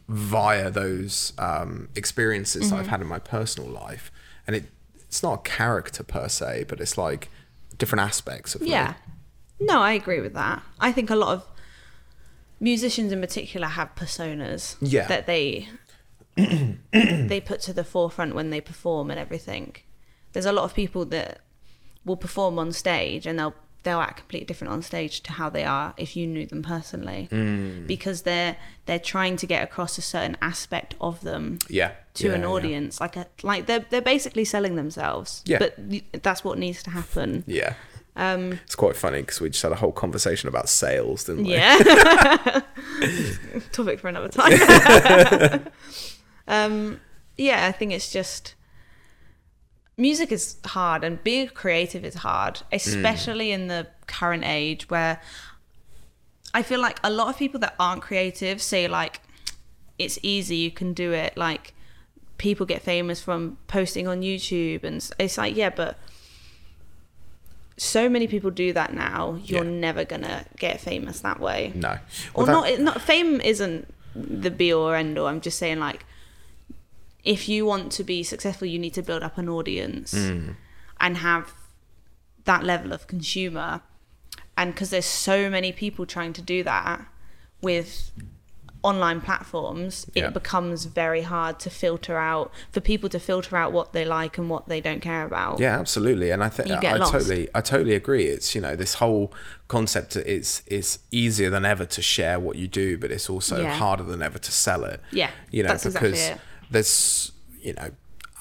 via 0.08 0.70
those 0.70 1.32
um, 1.38 1.88
experiences 1.96 2.70
that 2.70 2.76
I've 2.76 2.82
Mm-hmm. 2.82 2.90
had 2.90 3.00
in 3.02 3.06
my 3.08 3.18
personal 3.18 3.68
life, 3.68 4.10
and 4.46 4.56
it 4.56 4.64
it's 5.08 5.22
not 5.22 5.34
a 5.40 5.42
character 5.42 6.02
per 6.02 6.26
se, 6.28 6.64
but 6.68 6.80
it's 6.80 6.96
like 6.96 7.28
different 7.76 8.00
aspects 8.10 8.54
of. 8.54 8.62
Yeah. 8.62 8.94
No, 9.60 9.80
I 9.82 9.92
agree 9.92 10.20
with 10.20 10.34
that. 10.34 10.62
I 10.80 10.90
think 10.92 11.10
a 11.10 11.16
lot 11.16 11.32
of 11.36 11.44
musicians 12.60 13.12
in 13.12 13.20
particular 13.20 13.66
have 13.66 13.94
personas 13.94 14.76
Yeah. 14.80 15.06
that 15.08 15.26
they 15.26 15.68
they 16.92 17.40
put 17.44 17.60
to 17.62 17.72
the 17.72 17.84
forefront 17.84 18.34
when 18.34 18.50
they 18.50 18.60
perform 18.60 19.10
and 19.10 19.18
everything. 19.20 19.76
There's 20.32 20.46
a 20.46 20.52
lot 20.52 20.64
of 20.64 20.74
people 20.74 21.04
that 21.06 21.40
will 22.04 22.16
perform 22.16 22.58
on 22.58 22.72
stage 22.72 23.26
and 23.26 23.38
they'll 23.38 23.54
they'll 23.84 24.00
act 24.00 24.18
completely 24.18 24.46
different 24.46 24.72
on 24.72 24.80
stage 24.80 25.22
to 25.22 25.32
how 25.32 25.50
they 25.50 25.64
are 25.64 25.92
if 25.96 26.14
you 26.16 26.24
knew 26.26 26.46
them 26.46 26.62
personally 26.62 27.28
Mm. 27.32 27.86
because 27.88 28.22
they're 28.22 28.56
they're 28.86 29.00
trying 29.00 29.36
to 29.38 29.46
get 29.46 29.62
across 29.64 29.98
a 29.98 30.02
certain 30.02 30.36
aspect 30.40 30.94
of 31.00 31.20
them 31.22 31.58
yeah, 31.68 31.92
to 32.14 32.28
Yeah, 32.28 32.34
an 32.34 32.42
yeah. 32.42 32.46
audience 32.48 33.00
like 33.00 33.16
a 33.16 33.26
like 33.42 33.66
they're 33.66 33.84
they're 33.90 34.00
basically 34.00 34.44
selling 34.44 34.76
themselves 34.76 35.42
Yeah. 35.46 35.58
but 35.58 35.74
that's 36.22 36.44
what 36.44 36.58
needs 36.58 36.82
to 36.84 36.90
happen 36.90 37.42
Yeah. 37.48 37.74
um 38.14 38.60
It's 38.64 38.76
quite 38.76 38.94
funny 38.94 39.20
because 39.22 39.40
we 39.40 39.50
just 39.50 39.62
had 39.62 39.72
a 39.72 39.76
whole 39.76 39.92
conversation 39.92 40.48
about 40.48 40.68
sales, 40.68 41.24
didn't 41.24 41.44
we? 41.44 41.54
Yeah. 41.54 41.78
Topic 43.72 43.98
for 44.00 44.08
another 44.08 44.28
time. 44.28 44.52
um, 46.48 47.00
yeah, 47.36 47.66
I 47.66 47.72
think 47.72 47.92
it's 47.92 48.12
just 48.12 48.54
music 49.96 50.32
is 50.32 50.56
hard 50.64 51.04
and 51.04 51.22
being 51.22 51.48
creative 51.48 52.04
is 52.04 52.14
hard, 52.14 52.56
mm. 52.56 52.64
especially 52.72 53.50
in 53.52 53.68
the 53.68 53.86
current 54.06 54.44
age 54.44 54.88
where 54.88 55.20
I 56.54 56.62
feel 56.62 56.80
like 56.80 57.00
a 57.02 57.10
lot 57.10 57.28
of 57.28 57.36
people 57.38 57.60
that 57.60 57.74
aren't 57.78 58.02
creative 58.02 58.60
say 58.60 58.88
like 58.88 59.20
it's 59.98 60.18
easy, 60.22 60.56
you 60.56 60.70
can 60.70 60.92
do 60.92 61.12
it. 61.12 61.36
Like 61.36 61.74
people 62.38 62.66
get 62.66 62.82
famous 62.82 63.20
from 63.20 63.58
posting 63.68 64.08
on 64.08 64.22
YouTube, 64.22 64.84
and 64.84 65.08
it's 65.18 65.38
like 65.38 65.56
yeah, 65.56 65.70
but 65.70 65.98
so 67.76 68.08
many 68.08 68.26
people 68.26 68.50
do 68.50 68.72
that 68.72 68.92
now. 68.94 69.38
You're 69.44 69.64
Yeah. 69.64 69.70
never 69.70 70.04
gonna 70.04 70.44
get 70.58 70.80
famous 70.80 71.20
that 71.20 71.40
way. 71.40 71.72
No. 71.74 71.98
Or 72.34 72.46
that- 72.46 72.52
not, 72.52 72.80
not 72.80 73.00
fame 73.02 73.40
isn't 73.40 73.92
the 74.14 74.50
be 74.50 74.72
all 74.72 74.88
or 74.88 74.96
end 74.96 75.18
all. 75.18 75.26
I'm 75.26 75.40
just 75.40 75.58
saying 75.58 75.78
like 75.78 76.04
if 77.24 77.48
you 77.48 77.64
want 77.66 77.92
to 77.92 78.04
be 78.04 78.22
successful, 78.22 78.66
you 78.66 78.78
need 78.78 78.94
to 78.94 79.02
build 79.02 79.22
up 79.22 79.38
an 79.38 79.48
audience 79.48 80.12
Mm. 80.14 80.56
and 81.00 81.16
have 81.18 81.52
that 82.44 82.64
level 82.64 82.92
of 82.92 83.06
consumer. 83.06 83.80
And 84.56 84.74
because 84.74 84.90
there's 84.90 85.06
so 85.06 85.48
many 85.48 85.72
people 85.72 86.04
trying 86.06 86.32
to 86.34 86.42
do 86.42 86.62
that 86.64 87.06
with 87.62 88.10
online 88.84 89.20
platforms, 89.20 90.06
Yeah. 90.12 90.26
it 90.26 90.34
becomes 90.34 90.86
very 90.86 91.22
hard 91.22 91.60
to 91.60 91.70
filter 91.70 92.18
out 92.18 92.50
for 92.72 92.80
people 92.80 93.08
to 93.10 93.20
filter 93.20 93.56
out 93.56 93.72
what 93.72 93.92
they 93.92 94.04
like 94.04 94.36
and 94.38 94.50
what 94.50 94.68
they 94.68 94.80
don't 94.80 95.00
care 95.00 95.24
about. 95.24 95.60
Yeah, 95.60 95.78
absolutely, 95.78 96.32
and 96.32 96.42
I 96.42 96.48
think 96.48 96.68
I 96.84 96.96
lost. 96.96 97.12
totally, 97.12 97.48
I 97.54 97.60
totally 97.60 97.94
agree. 97.94 98.24
It's 98.26 98.56
you 98.56 98.60
know 98.60 98.74
this 98.74 98.94
whole 98.94 99.32
concept 99.68 100.16
is 100.16 100.62
is 100.66 100.98
easier 101.12 101.48
than 101.48 101.64
ever 101.64 101.84
to 101.86 102.02
share 102.02 102.40
what 102.40 102.56
you 102.56 102.66
do, 102.66 102.98
but 102.98 103.12
it's 103.12 103.30
also 103.30 103.62
Yeah. 103.62 103.76
harder 103.76 104.02
than 104.02 104.20
ever 104.20 104.40
to 104.40 104.50
sell 104.50 104.82
it. 104.84 105.00
Yeah, 105.12 105.30
you 105.52 105.62
know 105.62 105.72
exactly 105.74 105.92
because 106.10 106.20
it. 106.30 106.38
There's 106.72 107.32
you 107.60 107.72
know 107.74 107.90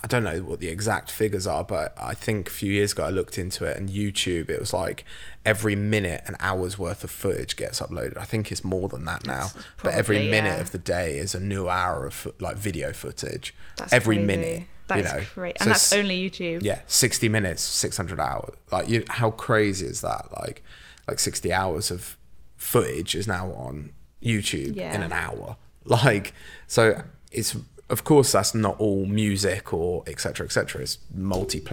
I 0.04 0.08
don't 0.08 0.24
know 0.24 0.39
what 0.39 0.60
the 0.60 0.67
exact 0.70 1.12
figures 1.12 1.46
are, 1.46 1.63
but 1.63 1.94
I 1.96 2.15
think 2.15 2.48
a 2.48 2.52
few 2.52 2.72
years 2.74 2.91
ago 2.94 3.04
I 3.04 3.10
looked 3.12 3.38
into 3.38 3.65
it, 3.65 3.78
and 3.78 3.88
YouTube 3.89 4.50
it 4.50 4.60
was 4.60 4.74
like 4.74 5.06
every 5.46 5.76
minute 5.76 6.24
an 6.26 6.36
hour's 6.39 6.78
worth 6.80 7.04
of 7.04 7.12
footage 7.12 7.56
gets 7.56 7.80
uploaded. 7.80 8.17
I 8.17 8.26
think 8.26 8.52
it's 8.52 8.63
more 8.63 8.88
than 8.89 9.06
that 9.06 9.28
now, 9.28 9.50
but 9.84 9.94
every 9.94 10.30
minute 10.30 10.56
yeah. 10.56 10.62
of 10.62 10.72
the 10.72 10.80
day 10.80 11.17
is 11.20 11.36
a 11.36 11.39
new 11.39 11.70
hour 11.70 12.08
of 12.08 12.13
fo- 12.15 12.34
like 12.39 12.58
video 12.58 12.94
footage. 12.94 13.54
That's 13.78 13.94
every 13.94 14.15
crazy. 14.15 14.28
minute, 14.28 14.63
That 14.88 14.98
you 14.98 15.04
know, 15.04 15.22
great. 15.36 15.60
So 15.60 15.63
And 15.63 15.72
that's 15.72 15.94
only 15.94 16.30
YouTube. 16.30 16.63
yeah 16.63 16.80
60 16.88 17.30
minutes 17.30 17.62
600 17.62 18.20
hours 18.20 18.56
like 18.72 18.89
you 18.89 19.04
how 19.08 19.30
crazy 19.32 19.86
is 19.86 20.02
that 20.02 20.26
like 20.41 20.63
like 21.08 21.20
60 21.20 21.54
hours 21.54 21.91
of 21.91 22.17
footage 22.58 23.15
is 23.15 23.28
now 23.28 23.52
on 23.54 23.91
youtube 24.22 24.76
Yeah. 24.76 24.94
in 24.96 25.02
an 25.02 25.12
hour 25.13 25.58
like 25.86 26.34
so 26.67 27.02
it's 27.32 27.56
of 27.92 28.04
course 28.04 28.32
that's 28.32 28.56
not 28.56 28.80
all 28.80 29.06
music 29.06 29.74
or 29.74 30.04
etc 30.08 30.46
etc 30.46 30.82
it's 30.82 30.98
multi 31.14 31.64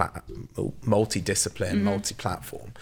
multi-discipline 0.84 1.76
mm-hmm. 1.76 1.84
multi-platform. 1.84 2.72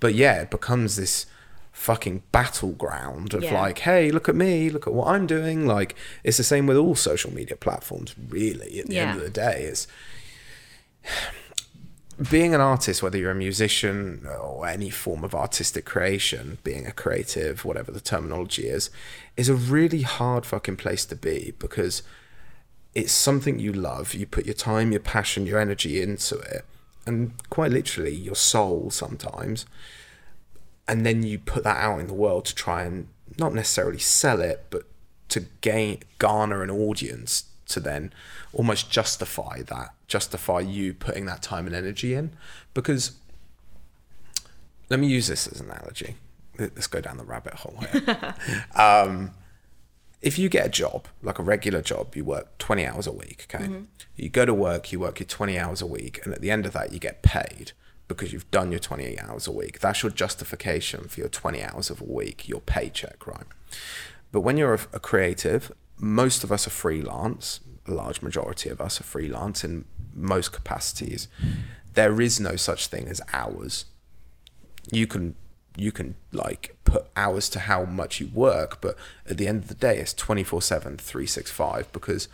But 0.00 0.14
yeah 0.14 0.42
it 0.42 0.50
becomes 0.50 0.96
this 0.96 1.26
fucking 1.72 2.22
battleground 2.30 3.34
of 3.34 3.42
Yeah. 3.42 3.60
like 3.60 3.80
hey 3.80 4.12
look 4.12 4.28
at 4.28 4.36
me 4.36 4.70
look 4.70 4.86
at 4.86 4.94
what 4.94 5.08
i'm 5.08 5.26
doing. 5.26 5.66
Like 5.66 5.96
it's 6.22 6.36
the 6.36 6.44
same 6.44 6.66
with 6.66 6.76
all 6.76 6.94
social 6.94 7.34
media 7.34 7.56
platforms 7.56 8.14
really 8.28 8.78
at 8.78 8.86
the 8.86 8.98
end 8.98 9.18
of 9.18 9.24
the 9.24 9.30
day. 9.30 9.64
Is 9.64 9.86
being 12.30 12.54
an 12.54 12.60
artist, 12.60 13.02
whether 13.02 13.18
you're 13.18 13.32
a 13.32 13.34
musician 13.34 14.24
or 14.40 14.68
any 14.68 14.88
form 14.88 15.24
of 15.24 15.34
artistic 15.34 15.84
creation, 15.84 16.58
being 16.62 16.86
a 16.86 16.92
creative, 16.92 17.64
whatever 17.64 17.90
the 17.90 18.00
terminology 18.00 18.68
is, 18.68 18.88
is 19.36 19.48
a 19.48 19.54
really 19.54 20.02
hard 20.02 20.46
fucking 20.46 20.76
place 20.76 21.04
to 21.06 21.16
be 21.16 21.54
because 21.58 22.04
it's 22.94 23.12
something 23.12 23.58
you 23.58 23.72
love. 23.72 24.14
You 24.14 24.26
put 24.26 24.46
your 24.46 24.54
time, 24.54 24.92
your 24.92 25.00
passion, 25.00 25.46
your 25.46 25.58
energy 25.58 26.00
into 26.00 26.38
it, 26.38 26.64
and 27.06 27.32
quite 27.50 27.72
literally 27.72 28.14
your 28.14 28.36
soul 28.36 28.90
sometimes. 28.90 29.66
And 30.86 31.04
then 31.04 31.22
you 31.22 31.38
put 31.38 31.64
that 31.64 31.78
out 31.78 31.98
in 32.00 32.06
the 32.06 32.14
world 32.14 32.44
to 32.46 32.54
try 32.54 32.82
and 32.82 33.08
not 33.38 33.54
necessarily 33.54 33.98
sell 33.98 34.40
it, 34.40 34.66
but 34.70 34.84
to 35.30 35.46
gain 35.60 36.00
garner 36.18 36.62
an 36.62 36.70
audience 36.70 37.44
to 37.66 37.80
then 37.80 38.12
almost 38.52 38.90
justify 38.90 39.62
that, 39.62 39.94
justify 40.06 40.60
you 40.60 40.94
putting 40.94 41.26
that 41.26 41.42
time 41.42 41.66
and 41.66 41.74
energy 41.74 42.14
in. 42.14 42.30
Because 42.74 43.12
let 44.90 45.00
me 45.00 45.06
use 45.06 45.26
this 45.26 45.46
as 45.46 45.60
an 45.60 45.70
analogy. 45.70 46.16
Let's 46.58 46.86
go 46.86 47.00
down 47.00 47.16
the 47.16 47.24
rabbit 47.24 47.54
hole 47.54 47.82
here. 47.90 48.34
um, 48.76 49.32
if 50.24 50.38
you 50.38 50.48
get 50.48 50.64
a 50.66 50.70
job, 50.70 51.06
like 51.22 51.38
a 51.38 51.42
regular 51.42 51.82
job, 51.82 52.16
you 52.16 52.24
work 52.24 52.56
20 52.56 52.86
hours 52.86 53.06
a 53.06 53.12
week, 53.12 53.46
okay? 53.46 53.64
Mm-hmm. 53.64 53.84
You 54.16 54.30
go 54.30 54.46
to 54.46 54.54
work, 54.54 54.90
you 54.90 54.98
work 54.98 55.20
your 55.20 55.26
20 55.26 55.58
hours 55.58 55.82
a 55.82 55.86
week, 55.86 56.18
and 56.24 56.32
at 56.32 56.40
the 56.40 56.50
end 56.50 56.64
of 56.64 56.72
that, 56.72 56.92
you 56.92 56.98
get 56.98 57.22
paid 57.22 57.72
because 58.08 58.32
you've 58.32 58.50
done 58.50 58.70
your 58.70 58.80
28 58.80 59.22
hours 59.22 59.46
a 59.46 59.52
week. 59.52 59.80
That's 59.80 60.02
your 60.02 60.10
justification 60.10 61.08
for 61.08 61.20
your 61.20 61.28
20 61.28 61.62
hours 61.62 61.90
of 61.90 62.00
a 62.00 62.04
week, 62.04 62.48
your 62.48 62.62
paycheck, 62.62 63.26
right? 63.26 63.46
But 64.32 64.40
when 64.40 64.56
you're 64.56 64.74
a, 64.74 64.80
a 64.94 65.00
creative, 65.00 65.70
most 65.98 66.42
of 66.42 66.50
us 66.50 66.66
are 66.66 66.70
freelance, 66.70 67.60
a 67.86 67.92
large 67.92 68.22
majority 68.22 68.70
of 68.70 68.80
us 68.80 68.98
are 69.00 69.04
freelance 69.04 69.62
in 69.62 69.84
most 70.14 70.52
capacities. 70.52 71.28
There 71.92 72.18
is 72.20 72.40
no 72.40 72.56
such 72.56 72.86
thing 72.86 73.08
as 73.08 73.20
hours 73.34 73.84
you 74.90 75.06
can 75.06 75.34
you 75.76 75.90
can 75.92 76.14
like 76.32 76.76
put 76.84 77.06
hours 77.16 77.48
to 77.48 77.58
how 77.60 77.84
much 77.84 78.20
you 78.20 78.28
work 78.32 78.80
but 78.80 78.96
at 79.28 79.36
the 79.38 79.46
end 79.48 79.62
of 79.62 79.68
the 79.68 79.74
day 79.74 79.98
it's 79.98 80.14
24 80.14 80.62
7 80.62 80.96
365 80.98 81.90
because 81.92 82.28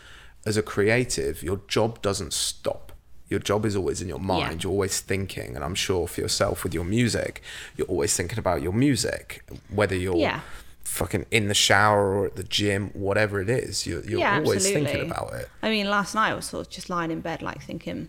as 0.45 0.57
a 0.57 0.63
creative 0.63 1.43
your 1.43 1.61
job 1.69 2.03
doesn't 2.03 2.33
stop 2.33 2.93
your 3.29 3.41
job 3.41 3.65
is 3.65 3.75
always 3.77 4.03
in 4.03 4.09
your 4.09 4.19
mind 4.19 4.61
Yeah. 4.63 4.65
you're 4.69 4.73
always 4.73 5.01
thinking 5.01 5.55
and 5.57 5.65
i'm 5.65 5.75
sure 5.75 6.07
for 6.07 6.21
yourself 6.21 6.65
with 6.65 6.75
your 6.75 6.85
music 6.85 7.43
you're 7.77 7.87
always 7.87 8.15
thinking 8.17 8.39
about 8.39 8.61
your 8.63 8.73
music 8.73 9.43
whether 9.71 9.97
you're 9.97 10.17
Yeah. 10.17 10.41
fucking 10.85 11.25
in 11.31 11.49
the 11.49 11.55
shower 11.55 12.13
or 12.15 12.27
at 12.27 12.37
the 12.37 12.43
gym 12.45 12.91
whatever 12.93 13.41
it 13.41 13.49
is 13.49 13.87
you're, 13.87 14.05
you're 14.05 14.21
Yeah, 14.21 14.39
always 14.39 14.71
thinking 14.71 15.07
about 15.11 15.33
it 15.35 15.49
I 15.63 15.71
mean, 15.71 15.89
last 15.89 16.15
night 16.15 16.31
I 16.33 16.35
was 16.35 16.47
sort 16.47 16.67
of 16.67 16.71
just 16.73 16.91
lying 16.91 17.11
in 17.11 17.21
bed, 17.21 17.41
like 17.43 17.63
thinking, 17.63 18.09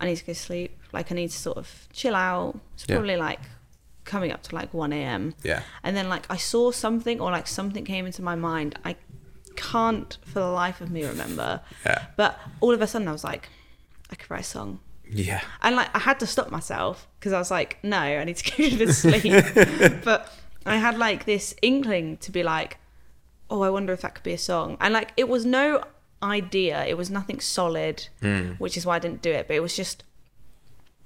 I 0.00 0.06
need 0.06 0.16
to 0.16 0.24
go 0.24 0.32
to 0.32 0.38
sleep. 0.38 0.76
Like, 0.92 1.10
I 1.12 1.14
need 1.14 1.30
to 1.30 1.36
sort 1.38 1.56
of 1.58 1.88
chill 1.92 2.14
out. 2.14 2.58
It's 2.74 2.84
Yeah. 2.88 2.96
probably 2.96 3.16
like 3.16 3.40
coming 4.04 4.30
up 4.32 4.42
to 4.44 4.54
like 4.54 4.72
1 4.74 4.92
a.m. 4.92 5.34
Yeah. 5.42 5.62
And 5.82 5.96
then, 5.96 6.08
like, 6.08 6.26
I 6.30 6.36
saw 6.36 6.70
something 6.70 7.20
or 7.20 7.30
like 7.30 7.46
something 7.46 7.84
came 7.84 8.06
into 8.06 8.22
my 8.22 8.34
mind. 8.34 8.78
I 8.84 8.96
can't 9.56 10.18
for 10.24 10.40
the 10.40 10.50
life 10.50 10.80
of 10.80 10.90
me 10.90 11.04
remember. 11.04 11.60
Yeah. 11.84 12.06
But 12.16 12.38
all 12.60 12.72
of 12.72 12.82
a 12.82 12.86
sudden, 12.86 13.08
I 13.08 13.12
was 13.12 13.24
like, 13.24 13.48
I 14.10 14.14
could 14.16 14.30
write 14.30 14.40
a 14.40 14.44
song. 14.44 14.80
yeah 15.08 15.42
And 15.62 15.76
like 15.76 15.94
I 15.94 15.98
had 15.98 16.20
to 16.20 16.26
stop 16.26 16.50
myself 16.50 17.08
because 17.18 17.32
I 17.32 17.38
was 17.38 17.50
like, 17.50 17.78
no, 17.82 17.98
I 17.98 18.24
need 18.24 18.36
to 18.36 18.50
go 18.70 18.84
to 18.84 18.92
sleep. 18.92 20.04
but 20.04 20.32
I 20.66 20.76
had 20.76 20.98
like 20.98 21.24
this 21.24 21.54
inkling 21.62 22.18
to 22.18 22.32
be 22.32 22.42
like, 22.42 22.78
oh, 23.50 23.62
I 23.62 23.70
wonder 23.70 23.92
if 23.92 24.02
that 24.02 24.14
could 24.14 24.24
be 24.24 24.32
a 24.32 24.38
song. 24.38 24.76
And 24.80 24.94
like 24.94 25.12
it 25.16 25.28
was 25.28 25.44
no 25.44 25.82
idea, 26.22 26.84
it 26.86 26.96
was 26.96 27.10
nothing 27.10 27.40
solid, 27.40 28.08
hmm. 28.20 28.52
which 28.52 28.76
is 28.76 28.86
why 28.86 28.96
I 28.96 28.98
didn't 28.98 29.22
do 29.22 29.30
it. 29.30 29.46
But 29.46 29.56
it 29.56 29.60
was 29.60 29.76
just, 29.76 30.04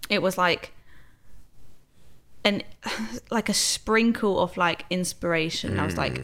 it 0.08 0.22
was 0.22 0.38
like 0.38 0.72
an 2.48 2.62
like 3.30 3.48
a 3.48 3.54
sprinkle 3.54 4.40
of 4.40 4.56
like 4.56 4.84
inspiration. 4.90 5.78
I 5.78 5.84
was 5.84 5.96
like, 5.96 6.16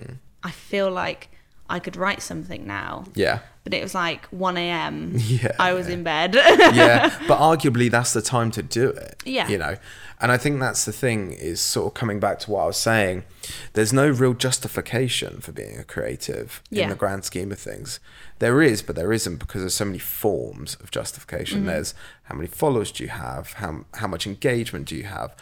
I 0.43 0.51
feel 0.51 0.91
like 0.91 1.29
I 1.69 1.79
could 1.79 1.97
write 1.97 2.21
something 2.23 2.67
now. 2.67 3.05
yeah 3.15 3.39
But 3.65 3.73
it 3.75 3.83
was 3.83 3.95
like 3.95 4.27
1 4.27 4.57
a.m. 4.59 5.13
Yeah. 5.17 5.53
I 5.59 5.73
was 5.73 5.89
in 5.89 6.03
bed. 6.03 6.35
yeah, 6.35 7.19
but 7.29 7.39
arguably 7.39 7.91
that's 7.91 8.13
the 8.13 8.23
time 8.23 8.51
to 8.53 8.63
do 8.63 8.91
it. 8.91 9.23
Yeah. 9.25 9.49
You 9.49 9.59
know, 9.59 9.77
and 10.21 10.31
I 10.31 10.37
think 10.37 10.61
that's 10.61 10.85
the 10.85 10.93
thing 10.93 11.33
is 11.33 11.61
sort 11.61 11.87
of 11.89 11.95
coming 11.95 12.21
back 12.21 12.39
to 12.41 12.51
what 12.51 12.63
I 12.63 12.67
was 12.67 12.77
saying. 12.77 13.25
There's 13.73 13.93
no 13.93 14.09
real 14.09 14.35
justification 14.35 15.41
for 15.41 15.53
being 15.53 15.79
a 15.79 15.85
creative 15.85 16.63
in 16.71 16.89
the 16.91 16.95
grand 16.95 17.25
scheme 17.25 17.51
of 17.53 17.59
things. 17.59 18.01
There 18.39 18.63
is, 18.63 18.83
but 18.83 18.97
there 18.97 19.13
isn't 19.13 19.39
because 19.39 19.63
there's 19.63 19.75
so 19.75 19.85
many 19.87 19.99
forms 19.99 20.77
of 20.83 20.91
justification. 20.91 21.59
Mm-hmm. 21.61 21.69
There's 21.69 21.95
how 22.25 22.35
many 22.37 22.49
followers 22.49 22.93
do 22.93 23.05
you 23.05 23.11
have? 23.11 23.55
How 23.55 23.85
how 23.95 24.07
much 24.07 24.27
engagement 24.27 24.89
do 24.89 24.97
you 24.97 25.05
have? 25.05 25.35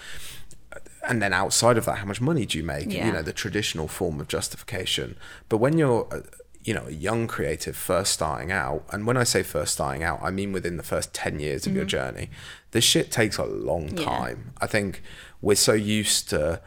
And 1.08 1.20
then 1.22 1.32
outside 1.32 1.76
of 1.76 1.84
that 1.84 1.98
how 1.98 2.04
much 2.06 2.20
money 2.20 2.44
do 2.46 2.56
you 2.58 2.64
make 2.64 2.92
Yeah. 2.92 3.06
you 3.06 3.12
know 3.12 3.22
the 3.22 3.32
traditional 3.32 3.88
form 3.88 4.20
of 4.20 4.28
justification 4.28 5.16
but 5.48 5.58
when 5.58 5.78
you're 5.78 6.06
uh, 6.12 6.20
you 6.64 6.72
know 6.74 6.84
a 6.86 6.92
young 6.92 7.26
creative 7.26 7.76
first 7.76 8.12
starting 8.12 8.52
out 8.52 8.84
and 8.92 9.06
when 9.06 9.16
i 9.16 9.24
say 9.24 9.42
first 9.42 9.72
starting 9.72 10.02
out 10.04 10.20
i 10.22 10.30
mean 10.30 10.52
within 10.52 10.76
the 10.76 10.82
first 10.84 11.12
10 11.12 11.40
years 11.40 11.66
of 11.66 11.74
your 11.74 11.84
journey 11.84 12.30
this 12.70 12.84
shit 12.84 13.10
takes 13.10 13.36
a 13.38 13.44
long 13.44 13.86
Mm-hmm. 13.88 13.98
Yeah. 13.98 14.04
time 14.04 14.52
i 14.60 14.66
think 14.66 15.02
we're 15.40 15.56
so 15.56 15.72
used 15.72 16.28
to 16.30 16.60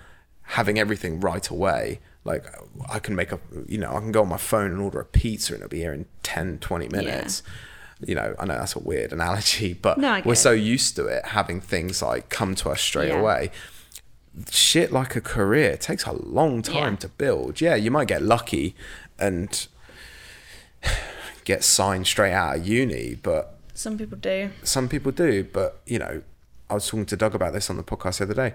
having 0.50 0.78
everything 0.78 1.20
right 1.22 1.48
away 1.50 2.00
like 2.26 2.46
i 2.90 3.00
can 3.00 3.16
make 3.16 3.32
a 3.32 3.40
you 3.68 3.78
know 3.78 3.92
i 3.96 4.00
can 4.00 4.12
go 4.12 4.22
on 4.22 4.28
my 4.30 4.38
phone 4.38 4.72
and 4.72 4.82
order 4.82 5.00
a 5.00 5.06
pizza 5.06 5.54
and 5.54 5.62
it'll 5.64 5.70
be 5.70 5.80
here 5.80 5.94
in 5.94 6.06
10 6.24 6.60
20 6.60 6.90
minutes 6.90 7.42
you 8.06 8.14
know 8.14 8.36
i 8.38 8.46
know 8.46 8.56
that's 8.58 8.76
a 8.76 8.80
weird 8.80 9.14
analogy 9.14 9.74
but 9.82 9.98
No, 9.98 10.22
we're 10.26 10.36
so 10.36 10.52
used 10.52 10.98
to 10.98 11.06
it 11.06 11.24
having 11.28 11.62
things 11.62 12.02
like 12.02 12.28
come 12.30 12.54
to 12.56 12.70
us 12.70 12.82
straight 12.82 13.08
Yeah. 13.10 13.20
away 13.22 13.50
shit 14.50 14.92
like 14.92 15.16
a 15.16 15.22
career 15.22 15.78
takes 15.78 16.06
a 16.06 16.12
long 16.12 16.62
time 16.62 16.94
Yeah. 16.94 17.00
to 17.00 17.08
build. 17.10 17.62
Yeah, 17.62 17.76
you 17.76 17.92
might 17.92 18.08
get 18.08 18.22
lucky 18.22 18.76
and 19.18 19.68
get 21.44 21.64
signed 21.64 22.08
straight 22.08 22.34
out 22.34 22.58
of 22.58 22.68
uni, 22.68 23.16
but 23.16 23.58
Some 23.74 23.98
people 23.98 24.18
do. 24.18 24.50
some 24.64 24.90
people 24.90 25.12
do. 25.12 25.44
But 25.44 25.80
you 25.86 26.00
know, 26.00 26.22
I 26.70 26.74
was 26.74 26.88
talking 26.88 27.06
to 27.08 27.18
Doug 27.18 27.36
about 27.36 27.54
this 27.54 27.70
on 27.70 27.78
the 27.78 27.84
podcast 27.84 28.18
the 28.18 28.26
other 28.26 28.34
day. 28.34 28.54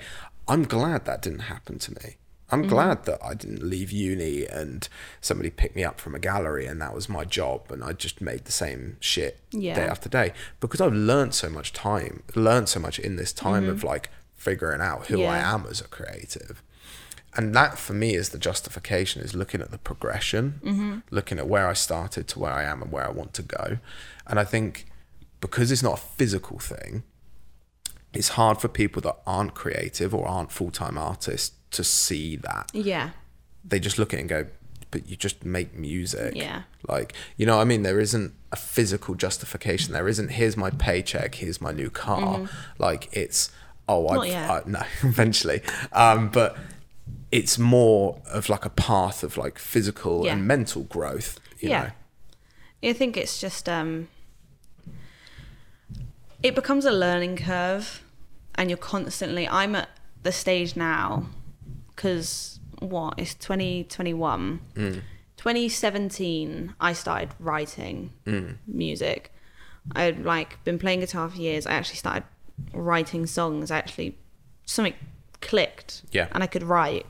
I'm 0.48 0.64
glad 0.64 1.04
that 1.04 1.22
didn't 1.22 1.40
happen 1.40 1.78
to 1.80 1.92
me. 1.92 2.16
I'm 2.52 2.62
Mm-hmm. 2.62 2.68
glad 2.68 3.04
that 3.04 3.24
I 3.24 3.34
didn't 3.34 3.62
leave 3.62 3.92
uni 3.92 4.44
and 4.44 4.88
somebody 5.20 5.50
picked 5.50 5.76
me 5.76 5.84
up 5.84 6.00
from 6.00 6.16
a 6.16 6.18
gallery 6.18 6.66
and 6.66 6.82
that 6.82 6.92
was 6.92 7.08
my 7.08 7.24
job 7.24 7.70
and 7.70 7.84
I 7.84 7.92
just 7.92 8.20
made 8.20 8.44
the 8.44 8.50
same 8.50 8.96
shit 8.98 9.38
Yeah. 9.52 9.76
day 9.76 9.82
after 9.84 10.08
day 10.08 10.32
because 10.58 10.80
I've 10.80 10.92
learned 10.92 11.32
so 11.32 11.48
much 11.48 11.72
time, 11.72 12.24
learned 12.34 12.68
so 12.68 12.80
much 12.80 12.98
in 12.98 13.14
this 13.14 13.32
time 13.32 13.68
of 13.68 13.84
like 13.84 14.10
figuring 14.40 14.80
out 14.80 15.06
who 15.08 15.22
I 15.22 15.38
Mm-hmm. 15.38 15.54
Am 15.54 15.66
as 15.70 15.80
a 15.82 15.88
creative. 15.88 16.62
And 17.36 17.54
that 17.54 17.78
for 17.78 17.92
me 17.92 18.14
is 18.14 18.30
the 18.30 18.38
justification 18.38 19.22
is 19.22 19.34
looking 19.34 19.60
at 19.60 19.70
the 19.70 19.78
progression, 19.78 20.60
Mm-hmm. 20.64 20.98
looking 21.10 21.38
at 21.38 21.46
where 21.46 21.68
I 21.68 21.74
started 21.74 22.26
to 22.28 22.38
where 22.38 22.52
I 22.52 22.64
am 22.64 22.82
and 22.82 22.90
where 22.90 23.06
I 23.06 23.10
want 23.10 23.34
to 23.34 23.42
go. 23.42 23.78
And 24.26 24.40
I 24.40 24.44
think 24.44 24.86
because 25.40 25.70
it's 25.70 25.82
not 25.82 25.94
a 25.98 26.02
physical 26.02 26.58
thing, 26.58 27.02
it's 28.12 28.30
hard 28.30 28.58
for 28.60 28.68
people 28.68 29.00
that 29.02 29.16
aren't 29.26 29.54
creative 29.54 30.14
or 30.14 30.26
aren't 30.26 30.50
full 30.50 30.70
time 30.70 30.96
artists 30.98 31.54
to 31.72 31.84
see 31.84 32.34
that. 32.36 32.70
Yeah. 32.72 33.10
They 33.64 33.78
just 33.78 33.98
look 33.98 34.12
at 34.12 34.18
it 34.18 34.20
and 34.22 34.28
go, 34.28 34.46
but 34.90 35.06
you 35.08 35.16
just 35.16 35.44
make 35.44 35.76
music. 35.76 36.34
Yeah. 36.34 36.62
Like, 36.88 37.12
you 37.36 37.46
know 37.46 37.56
what 37.56 37.62
I 37.62 37.66
mean? 37.66 37.82
There 37.84 38.00
isn't 38.00 38.34
a 38.50 38.56
physical 38.56 39.14
justification. 39.14 39.92
There 39.92 40.08
isn't, 40.08 40.30
here's 40.32 40.56
my 40.56 40.70
paycheck, 40.70 41.36
here's 41.36 41.60
my 41.60 41.70
new 41.70 41.90
car. 41.90 42.48
Like, 42.78 43.08
it's, 43.12 43.52
oh. 43.90 44.14
Not 44.14 44.26
I've, 44.26 44.28
yet. 44.32 44.50
I, 44.50 44.62
no, 44.66 44.82
eventually. 45.02 45.60
Um, 45.92 46.28
but 46.30 46.56
it's 47.30 47.58
more 47.58 48.20
of 48.26 48.48
like 48.48 48.64
a 48.64 48.70
path 48.70 49.22
of 49.22 49.36
like 49.36 49.58
physical 49.58 50.24
Yeah. 50.24 50.32
and 50.34 50.46
mental 50.46 50.82
growth, 50.82 51.38
you 51.60 51.68
Yeah. 51.70 51.82
know? 52.82 52.90
I 52.90 52.92
think 52.94 53.16
it's 53.16 53.40
just 53.40 53.68
um 53.68 54.08
it 56.42 56.54
becomes 56.54 56.84
a 56.86 56.90
learning 56.90 57.36
curve 57.36 58.02
and 58.54 58.70
you're 58.70 58.78
constantly 58.78 59.46
I'm 59.48 59.74
at 59.76 59.90
the 60.22 60.32
stage 60.32 60.76
now 60.76 61.26
cuz 61.96 62.58
what 62.78 63.14
it's 63.18 63.34
2021 63.34 64.60
2017 65.36 66.74
I 66.80 66.92
started 66.94 67.30
writing 67.38 68.12
music 68.66 69.32
I'd 69.94 70.24
like 70.24 70.62
been 70.64 70.78
playing 70.78 71.00
guitar 71.00 71.28
for 71.28 71.36
years 71.36 71.66
I 71.66 71.72
actually 71.72 71.96
started 71.96 72.24
writing 72.72 73.26
songs 73.26 73.70
actually 73.70 74.18
something 74.64 74.94
clicked 75.40 76.02
Yeah. 76.12 76.28
and 76.32 76.42
I 76.42 76.46
could 76.46 76.62
write 76.62 77.06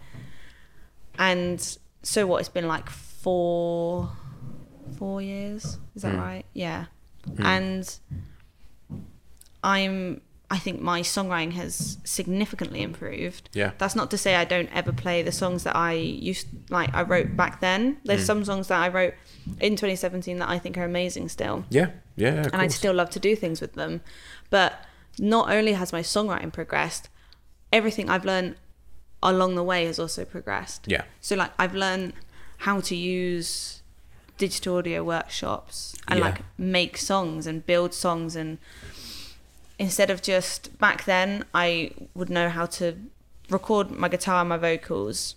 and 1.18 1.76
so 2.02 2.26
what 2.26 2.38
it's 2.40 2.48
been 2.48 2.68
like 2.68 2.88
4 2.88 4.10
four 4.98 5.22
years. 5.22 5.78
Is 5.94 6.02
that 6.02 6.14
Mm. 6.14 6.18
right? 6.18 6.44
Yeah. 6.52 6.86
And 7.38 7.88
I'm. 9.62 10.20
I 10.52 10.58
think 10.58 10.80
my 10.80 11.02
songwriting 11.02 11.52
has 11.52 11.98
significantly 12.02 12.82
improved. 12.82 13.50
Yeah. 13.52 13.70
That's 13.78 13.94
not 13.94 14.10
to 14.10 14.18
say 14.18 14.34
I 14.34 14.44
don't 14.44 14.68
ever 14.74 14.92
play 14.92 15.22
the 15.22 15.30
songs 15.30 15.62
that 15.62 15.76
I 15.76 15.92
used 15.92 16.48
like 16.70 16.92
I 16.92 17.02
wrote 17.02 17.36
back 17.36 17.60
then. 17.60 17.94
Mm. 17.94 17.98
There's 18.06 18.24
some 18.26 18.44
songs 18.44 18.66
that 18.66 18.80
I 18.82 18.88
wrote 18.88 19.14
in 19.60 19.76
2017 19.76 20.38
that 20.38 20.48
I 20.48 20.58
think 20.58 20.76
are 20.76 20.82
amazing 20.84 21.28
still 21.28 21.64
Yeah, 21.70 21.90
yeah, 22.16 22.48
and 22.52 22.56
I'd 22.56 22.72
still 22.72 22.92
love 22.94 23.10
to 23.10 23.20
do 23.20 23.36
things 23.36 23.60
with 23.60 23.74
them. 23.74 24.00
But 24.50 24.84
not 25.22 25.50
only 25.50 25.72
has 25.74 25.92
my 25.92 26.00
songwriting 26.00 26.52
progressed, 26.52 27.08
everything 27.72 28.08
I've 28.08 28.24
learned 28.24 28.54
along 29.22 29.54
the 29.54 29.62
way 29.62 29.84
has 29.84 29.98
also 29.98 30.24
progressed. 30.24 30.86
Yeah. 30.86 31.02
So 31.20 31.36
like 31.36 31.50
I've 31.58 31.74
learned 31.74 32.14
how 32.58 32.80
to 32.80 32.96
use 32.96 33.82
digital 34.38 34.78
audio 34.78 35.04
workshops 35.04 35.94
and 36.08 36.18
Yeah. 36.18 36.24
like 36.26 36.38
make 36.56 36.96
songs 36.96 37.46
and 37.46 37.64
build 37.66 37.92
songs 37.92 38.34
and 38.34 38.56
instead 39.78 40.10
of 40.10 40.22
just 40.22 40.78
back 40.78 41.04
then 41.04 41.44
I 41.54 41.92
would 42.14 42.30
know 42.30 42.48
how 42.48 42.66
to 42.66 42.96
record 43.50 43.90
my 43.90 44.08
guitar 44.08 44.40
and 44.40 44.48
my 44.48 44.56
vocals 44.56 45.36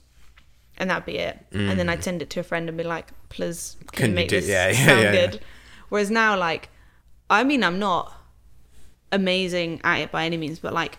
and 0.77 0.89
that'd 0.89 1.05
be 1.05 1.17
it. 1.17 1.39
And 1.51 1.77
then 1.77 1.87
I'd 1.89 2.03
send 2.03 2.21
it 2.21 2.29
to 2.31 2.39
a 2.39 2.43
friend 2.43 2.67
and 2.67 2.77
be 2.77 2.83
like, 2.83 3.11
please 3.29 3.75
can, 3.79 3.87
Mm. 3.87 3.91
Can 3.97 4.05
you 4.05 4.09
you 4.11 4.15
make 4.15 4.29
do- 4.29 4.39
this 4.41 4.49
yeah, 4.49 4.67
yeah, 4.69 4.85
sound 4.85 5.01
yeah, 5.01 5.11
yeah. 5.11 5.27
good? 5.27 5.39
Whereas 5.89 6.09
now 6.09 6.37
like 6.37 6.69
I 7.29 7.43
mean 7.43 7.63
I'm 7.63 7.79
not 7.79 8.13
amazing 9.13 9.79
at 9.83 9.99
it 9.99 10.11
by 10.11 10.25
any 10.25 10.35
means, 10.37 10.59
but 10.59 10.73
like 10.73 10.97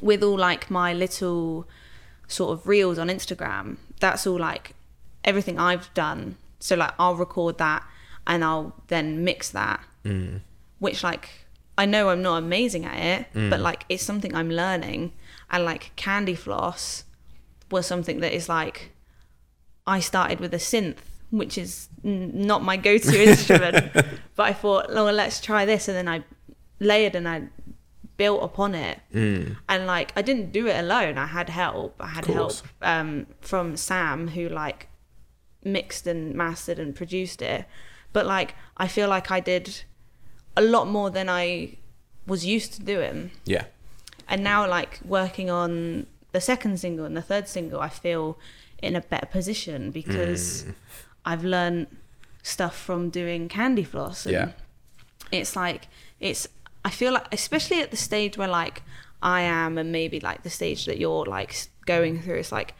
with 0.00 0.22
all 0.22 0.38
like 0.38 0.70
my 0.70 0.92
little 0.92 1.68
sort 2.26 2.52
of 2.58 2.66
reels 2.66 2.98
on 2.98 3.08
Instagram, 3.08 3.76
that's 4.00 4.26
all 4.26 4.38
like 4.38 4.74
everything 5.24 5.58
I've 5.58 5.92
done. 5.94 6.36
So 6.58 6.74
like 6.76 6.92
I'll 6.98 7.16
record 7.16 7.58
that 7.58 7.82
and 8.26 8.42
I'll 8.44 8.74
then 8.88 9.22
mix 9.24 9.50
that, 9.50 9.80
Mm. 10.04 10.40
which 10.78 11.02
like 11.04 11.28
I 11.76 11.84
know 11.86 12.08
I'm 12.10 12.22
not 12.22 12.36
amazing 12.38 12.84
at 12.86 12.98
it, 12.98 13.26
Mm. 13.34 13.50
but 13.50 13.60
like 13.60 13.84
it's 13.88 14.02
something 14.02 14.34
I'm 14.34 14.50
learning. 14.50 15.12
And 15.50 15.64
like 15.64 15.92
Candy 15.96 16.34
Floss 16.34 17.04
was 17.70 17.86
something 17.86 18.20
that 18.20 18.32
is 18.32 18.48
like 18.48 18.92
I 19.86 20.00
started 20.00 20.40
with 20.40 20.54
a 20.54 20.58
synth, 20.58 20.98
which 21.30 21.58
is 21.58 21.88
n- 22.04 22.32
not 22.46 22.62
my 22.62 22.76
go-to 22.76 23.22
instrument, 23.28 23.92
but 24.36 24.46
I 24.46 24.52
thought, 24.52 24.86
oh, 24.90 25.04
well, 25.06 25.14
let's 25.14 25.40
try 25.40 25.64
this, 25.64 25.88
and 25.88 25.96
then 25.96 26.06
I 26.08 26.22
layered 26.80 27.14
and 27.14 27.28
I 27.28 27.42
built 28.16 28.42
upon 28.42 28.74
it, 28.74 28.98
Mm. 29.14 29.56
and 29.68 29.86
like 29.86 30.12
I 30.16 30.22
didn't 30.22 30.52
do 30.52 30.66
it 30.66 30.76
alone. 30.78 31.16
I 31.18 31.26
had 31.26 31.48
help. 31.48 31.94
I 32.00 32.08
had 32.08 32.26
help 32.26 32.52
um, 32.82 33.26
from 33.40 33.76
Sam, 33.76 34.28
who 34.28 34.48
like 34.48 34.88
mixed 35.64 36.06
and 36.06 36.34
mastered 36.34 36.78
and 36.78 36.94
produced 36.94 37.40
it. 37.42 37.64
But 38.12 38.26
like 38.26 38.54
I 38.76 38.88
feel 38.88 39.08
like 39.08 39.30
I 39.30 39.40
did 39.40 39.84
a 40.56 40.62
lot 40.62 40.86
more 40.88 41.10
than 41.10 41.28
I 41.28 41.76
was 42.26 42.44
used 42.44 42.72
to 42.74 42.82
doing 42.82 43.30
Yeah, 43.44 43.64
and 44.28 44.42
now 44.44 44.68
like 44.68 45.00
working 45.04 45.48
on 45.50 46.06
the 46.32 46.40
second 46.40 46.78
single 46.78 47.04
and 47.06 47.16
the 47.16 47.22
third 47.22 47.48
single 47.48 47.80
i 47.80 47.88
feel 47.88 48.38
in 48.80 48.94
a 48.94 49.00
better 49.00 49.26
position 49.26 49.90
because 49.90 50.62
Mm. 50.64 50.74
i've 51.24 51.42
learned 51.44 51.86
stuff 52.42 52.76
from 52.76 53.10
doing 53.10 53.48
candy 53.48 53.82
floss 53.82 54.26
Yeah. 54.26 54.52
it's 55.32 55.56
like 55.56 55.88
it's 56.20 56.46
i 56.84 56.90
feel 56.90 57.12
like 57.12 57.26
especially 57.32 57.80
at 57.80 57.90
the 57.90 57.96
stage 57.96 58.36
where 58.38 58.48
like 58.48 58.82
i 59.22 59.40
am 59.42 59.76
and 59.78 59.92
maybe 59.92 60.18
like 60.20 60.42
the 60.42 60.50
stage 60.50 60.86
that 60.86 60.98
you're 60.98 61.24
like 61.26 61.54
going 61.86 62.20
through 62.20 62.36
it's 62.36 62.52
like 62.52 62.74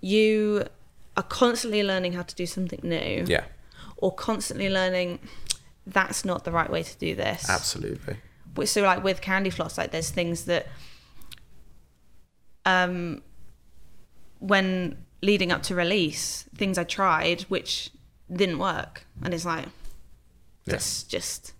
you 0.00 0.64
are 1.16 1.22
constantly 1.22 1.82
learning 1.82 2.12
how 2.12 2.22
to 2.22 2.34
do 2.34 2.46
something 2.46 2.80
new 2.82 3.24
yeah, 3.26 3.44
or 3.96 4.12
constantly 4.14 4.68
learning 4.68 5.18
that's 5.86 6.24
not 6.24 6.44
the 6.44 6.52
right 6.52 6.70
way 6.70 6.82
to 6.82 6.96
do 6.98 7.14
this 7.14 7.48
absolutely. 7.48 8.16
So 8.64 8.82
like 8.82 9.02
with 9.02 9.20
candy 9.20 9.50
floss 9.50 9.78
like 9.78 9.90
there's 9.92 10.10
things 10.10 10.44
that 10.44 10.66
um 12.64 13.22
when 14.38 15.04
leading 15.22 15.52
up 15.52 15.62
to 15.62 15.74
release 15.74 16.44
things 16.54 16.78
i 16.78 16.84
tried 16.84 17.42
which 17.42 17.90
didn't 18.32 18.58
work 18.58 19.06
and 19.22 19.32
it's 19.34 19.44
like 19.44 19.66
Yeah. 20.64 20.74
that's 20.74 21.02
just 21.04 21.52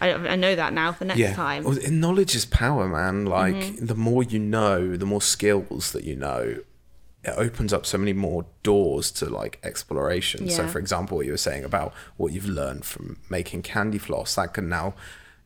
I, 0.00 0.12
I 0.12 0.36
know 0.36 0.54
that 0.54 0.72
now 0.72 0.92
for 0.92 1.04
next 1.04 1.18
yeah. 1.20 1.34
time 1.34 1.64
Well, 1.64 1.78
knowledge 1.90 2.34
is 2.34 2.44
power, 2.44 2.86
man. 2.88 3.24
Like 3.26 3.54
Mm-hmm. 3.54 3.86
the 3.86 3.94
more 3.94 4.22
you 4.22 4.38
know, 4.38 4.96
the 4.96 5.06
more 5.06 5.22
skills 5.22 5.92
that 5.92 6.04
you 6.04 6.16
know, 6.16 6.58
it 7.22 7.34
opens 7.36 7.72
up 7.72 7.86
so 7.86 7.96
many 7.96 8.12
more 8.12 8.44
doors 8.62 9.10
to 9.12 9.26
like 9.26 9.58
exploration. 9.62 10.50
So, 10.50 10.66
for 10.68 10.78
example, 10.78 11.16
what 11.16 11.24
you 11.26 11.32
were 11.32 11.38
saying 11.38 11.64
about 11.64 11.94
what 12.18 12.32
you've 12.32 12.48
learned 12.48 12.84
from 12.84 13.18
making 13.30 13.62
candy 13.62 13.96
floss, 13.98 14.34
that 14.34 14.52
can 14.52 14.68
now, 14.68 14.94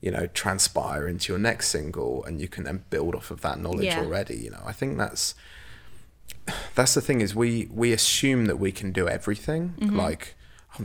you 0.01 0.11
know, 0.11 0.27
transpire 0.27 1.07
into 1.07 1.33
your 1.33 1.39
next 1.39 1.69
single, 1.69 2.25
and 2.25 2.41
you 2.41 2.49
can 2.49 2.65
then 2.65 2.85
build 2.91 3.15
off 3.15 3.31
of 3.31 3.43
that 3.43 3.61
knowledge 3.61 3.85
Yeah. 3.87 4.01
already. 4.01 4.37
You 4.37 4.51
know, 4.51 4.63
I 4.67 4.73
think 4.73 4.99
that's 4.99 5.35
that's 6.75 6.95
the 6.95 7.01
thing 7.01 7.21
is 7.21 7.35
we 7.35 7.69
we 7.73 7.93
assume 7.93 8.47
that 8.47 8.59
we 8.59 8.73
can 8.73 8.91
do 8.93 9.09
everything. 9.09 9.75
Mm-hmm. 9.79 9.97
Like, 9.97 10.35
"Oh, 10.81 10.85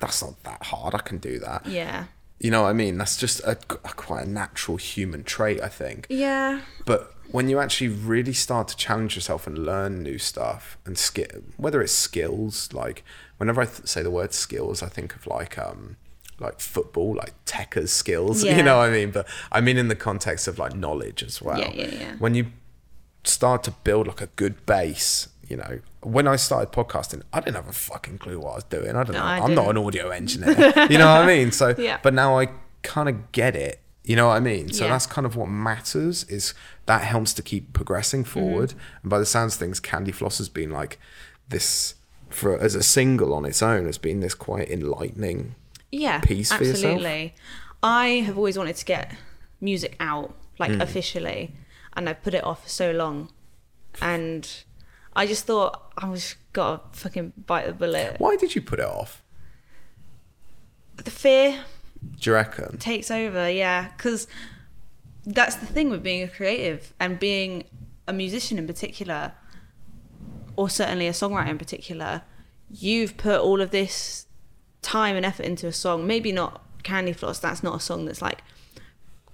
that's 0.00 0.22
not 0.22 0.42
that 0.44 0.62
hard. 0.64 0.94
I 0.94 0.98
can 0.98 1.18
do 1.18 1.38
that. 1.38 1.64
yeah 1.66 2.04
You 2.44 2.50
know 2.50 2.64
what 2.64 2.68
I 2.68 2.74
mean? 2.74 2.98
That's 2.98 3.16
just 3.16 3.40
a, 3.40 3.52
a 3.52 3.92
quite 4.06 4.26
a 4.26 4.28
natural 4.28 4.76
human 4.76 5.24
trait, 5.24 5.62
I 5.62 5.68
think. 5.68 6.06
yeah 6.10 6.60
But 6.84 7.14
when 7.30 7.48
you 7.48 7.58
actually 7.58 7.88
really 7.88 8.34
start 8.34 8.68
to 8.68 8.76
challenge 8.76 9.14
yourself 9.16 9.46
and 9.46 9.56
learn 9.58 10.02
new 10.02 10.18
stuff 10.18 10.76
and 10.84 10.98
skill, 10.98 11.42
whether 11.56 11.80
it's 11.80 11.94
skills, 11.94 12.70
like 12.74 13.02
whenever 13.38 13.62
I 13.62 13.64
th- 13.64 13.86
say 13.88 14.02
the 14.02 14.10
word 14.10 14.34
skills, 14.34 14.82
I 14.82 14.90
think 14.90 15.16
of 15.16 15.26
like 15.26 15.56
um 15.58 15.96
like 16.38 16.60
football, 16.60 17.14
like 17.14 17.32
techers 17.46 17.88
skills. 17.88 18.44
Yeah. 18.44 18.58
You 18.58 18.62
know 18.62 18.76
what 18.76 18.90
I 18.90 18.92
mean? 18.92 19.10
But 19.10 19.26
I 19.50 19.62
mean 19.62 19.78
in 19.78 19.88
the 19.88 19.96
context 19.96 20.46
of 20.46 20.58
like 20.58 20.74
knowledge 20.76 21.22
as 21.22 21.40
well. 21.40 21.58
Yeah, 21.58 21.72
yeah, 21.72 21.86
yeah. 21.98 22.16
When 22.18 22.34
you 22.34 22.48
start 23.24 23.62
to 23.64 23.70
build 23.70 24.06
like 24.06 24.20
a 24.20 24.28
good 24.36 24.66
base. 24.66 25.28
You 25.48 25.56
know, 25.58 25.80
when 26.02 26.26
I 26.26 26.36
started 26.36 26.72
podcasting, 26.72 27.22
I 27.32 27.40
didn't 27.40 27.56
have 27.56 27.68
a 27.68 27.72
fucking 27.72 28.18
clue 28.18 28.38
what 28.40 28.52
I 28.52 28.54
was 28.56 28.64
doing. 28.64 28.90
I 28.90 29.04
don't 29.04 29.12
No, 29.12 29.18
know. 29.20 29.24
I 29.24 29.38
I'm 29.40 29.54
not 29.54 29.68
an 29.68 29.78
audio 29.78 30.08
engineer. 30.10 30.50
you 30.90 30.98
know 30.98 31.06
what 31.12 31.22
I 31.22 31.26
mean? 31.26 31.52
So, 31.52 31.74
Yeah. 31.76 31.98
but 32.02 32.14
now 32.14 32.38
I 32.38 32.48
kind 32.82 33.08
of 33.08 33.32
get 33.32 33.54
it. 33.56 33.80
You 34.04 34.16
know 34.16 34.28
what 34.28 34.34
I 34.36 34.40
mean? 34.40 34.72
So 34.72 34.84
Yeah. 34.84 34.90
that's 34.92 35.06
kind 35.06 35.26
of 35.26 35.34
what 35.36 35.48
matters 35.48 36.24
is 36.24 36.52
that 36.86 37.02
helps 37.02 37.32
to 37.34 37.42
keep 37.42 37.72
progressing 37.72 38.24
forward. 38.24 38.70
Mm-hmm. 38.70 38.98
And 39.04 39.10
by 39.10 39.18
the 39.18 39.26
sounds 39.26 39.54
of 39.54 39.60
things, 39.60 39.80
Candy 39.80 40.12
Floss 40.12 40.38
has 40.38 40.48
been 40.48 40.70
like 40.70 40.98
this 41.48 41.94
for 42.30 42.58
as 42.58 42.74
a 42.74 42.82
single 42.82 43.32
on 43.32 43.44
its 43.44 43.62
own 43.62 43.86
has 43.86 43.96
been 43.98 44.20
this 44.20 44.34
quite 44.34 44.68
enlightening. 44.68 45.54
yeah 45.92 46.18
piece 46.20 46.50
for 46.52 46.64
yourself? 46.64 46.94
absolutely 46.96 47.34
i 47.82 48.06
have 48.26 48.36
always 48.36 48.58
wanted 48.58 48.74
to 48.74 48.84
get 48.84 49.12
music 49.60 49.94
out 50.00 50.34
like 50.58 50.72
Mm. 50.72 50.80
officially 50.82 51.52
and 51.96 52.08
I've 52.08 52.22
put 52.24 52.34
it 52.34 52.42
off 52.42 52.64
for 52.64 52.68
so 52.68 52.90
long 52.90 53.28
and 54.02 54.48
i 55.16 55.26
just 55.26 55.44
thought 55.46 55.92
i 55.98 56.08
was 56.08 56.34
gotta 56.52 56.80
fucking 56.92 57.32
bite 57.46 57.66
the 57.66 57.72
bullet 57.72 58.16
Why 58.18 58.36
did 58.36 58.54
you 58.54 58.62
put 58.62 58.78
it 58.78 58.84
off? 58.86 59.22
the 60.96 61.10
fear 61.10 61.60
Do 62.20 62.30
you 62.30 62.34
reckon? 62.34 62.78
takes 62.78 63.10
over 63.10 63.50
yeah 63.50 63.88
because 63.96 64.26
that's 65.26 65.56
the 65.56 65.66
thing 65.66 65.90
with 65.90 66.02
being 66.02 66.22
a 66.22 66.28
creative 66.28 66.92
and 67.00 67.18
being 67.18 67.64
a 68.06 68.12
musician 68.12 68.58
in 68.58 68.66
particular 68.66 69.32
or 70.56 70.68
certainly 70.68 71.06
a 71.08 71.12
songwriter 71.12 71.48
in 71.48 71.58
particular 71.58 72.22
you've 72.70 73.16
put 73.16 73.40
all 73.40 73.60
of 73.60 73.70
this 73.70 74.26
time 74.82 75.16
and 75.16 75.24
effort 75.24 75.44
into 75.46 75.66
a 75.66 75.72
song 75.72 76.06
maybe 76.06 76.30
not 76.30 76.62
candy 76.82 77.12
floss 77.12 77.38
that's 77.38 77.62
not 77.62 77.74
a 77.76 77.80
song 77.80 78.04
that's 78.04 78.20
like 78.20 78.42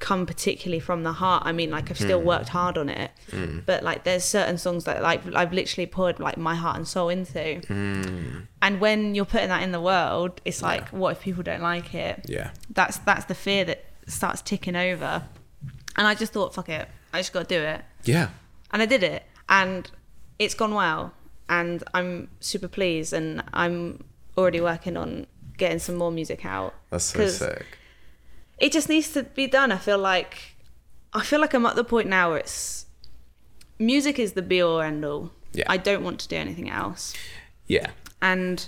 come 0.00 0.26
particularly 0.26 0.80
from 0.80 1.04
the 1.04 1.12
heart. 1.12 1.44
I 1.46 1.52
mean 1.52 1.70
like 1.70 1.90
i've 1.90 1.98
still 1.98 2.20
hmm. 2.20 2.26
worked 2.26 2.48
hard 2.48 2.76
on 2.76 2.88
it 2.88 3.10
hmm. 3.30 3.60
but 3.66 3.82
like 3.84 4.04
there's 4.04 4.24
certain 4.24 4.58
songs 4.58 4.84
that 4.84 5.02
like 5.02 5.20
i've 5.34 5.52
literally 5.52 5.86
poured 5.86 6.18
like 6.18 6.36
my 6.36 6.54
heart 6.54 6.76
and 6.76 6.88
soul 6.88 7.08
into. 7.08 7.60
Hmm. 7.66 8.40
And 8.62 8.80
when 8.80 9.14
you're 9.14 9.24
putting 9.24 9.48
that 9.48 9.62
in 9.62 9.72
the 9.72 9.80
world 9.80 10.40
it's 10.44 10.62
like 10.62 10.88
what 10.88 11.12
if 11.12 11.20
people 11.20 11.42
don't 11.42 11.62
like 11.62 11.94
it? 11.94 12.24
Yeah. 12.28 12.50
that's 12.70 12.98
that's 12.98 13.26
the 13.26 13.34
fear 13.34 13.64
that 13.66 13.84
starts 14.06 14.42
ticking 14.42 14.76
over. 14.76 15.22
And 15.96 16.06
i 16.06 16.14
just 16.14 16.32
thought 16.32 16.54
fuck 16.54 16.68
it 16.68 16.88
i 17.12 17.18
just 17.18 17.32
got 17.32 17.48
to 17.48 17.54
do 17.58 17.62
it. 17.62 17.82
Yeah. 18.04 18.30
and 18.72 18.82
i 18.82 18.86
did 18.86 19.02
it 19.02 19.22
and 19.48 19.90
it's 20.38 20.54
gone 20.54 20.74
well 20.74 21.12
and 21.48 21.84
i'm 21.92 22.28
super 22.40 22.68
pleased 22.68 23.12
and 23.12 23.42
i'm 23.52 24.02
already 24.38 24.60
working 24.60 24.96
on 24.96 25.26
getting 25.60 25.78
some 25.78 25.94
more 25.94 26.10
music 26.10 26.44
out. 26.44 26.74
That's 26.88 27.04
so 27.04 27.28
sick. 27.28 27.66
It 28.60 28.70
just 28.72 28.88
needs 28.88 29.12
to 29.12 29.22
be 29.22 29.46
done 29.46 29.72
i 29.72 29.76
feel 29.78 29.98
like 29.98 30.54
i 31.12 31.22
feel 31.22 31.40
like 31.40 31.54
i'm 31.54 31.66
at 31.66 31.76
the 31.76 31.84
point 31.84 32.08
now 32.08 32.30
where 32.30 32.38
it's 32.38 32.86
music 33.78 34.18
is 34.18 34.32
the 34.34 34.42
be 34.42 34.60
all 34.62 34.80
end 34.80 35.04
all 35.04 35.30
Yeah. 35.52 35.64
i 35.68 35.76
don't 35.76 36.04
want 36.04 36.20
to 36.20 36.28
do 36.28 36.36
anything 36.36 36.68
else 36.70 37.14
Yeah. 37.66 37.90
and 38.22 38.66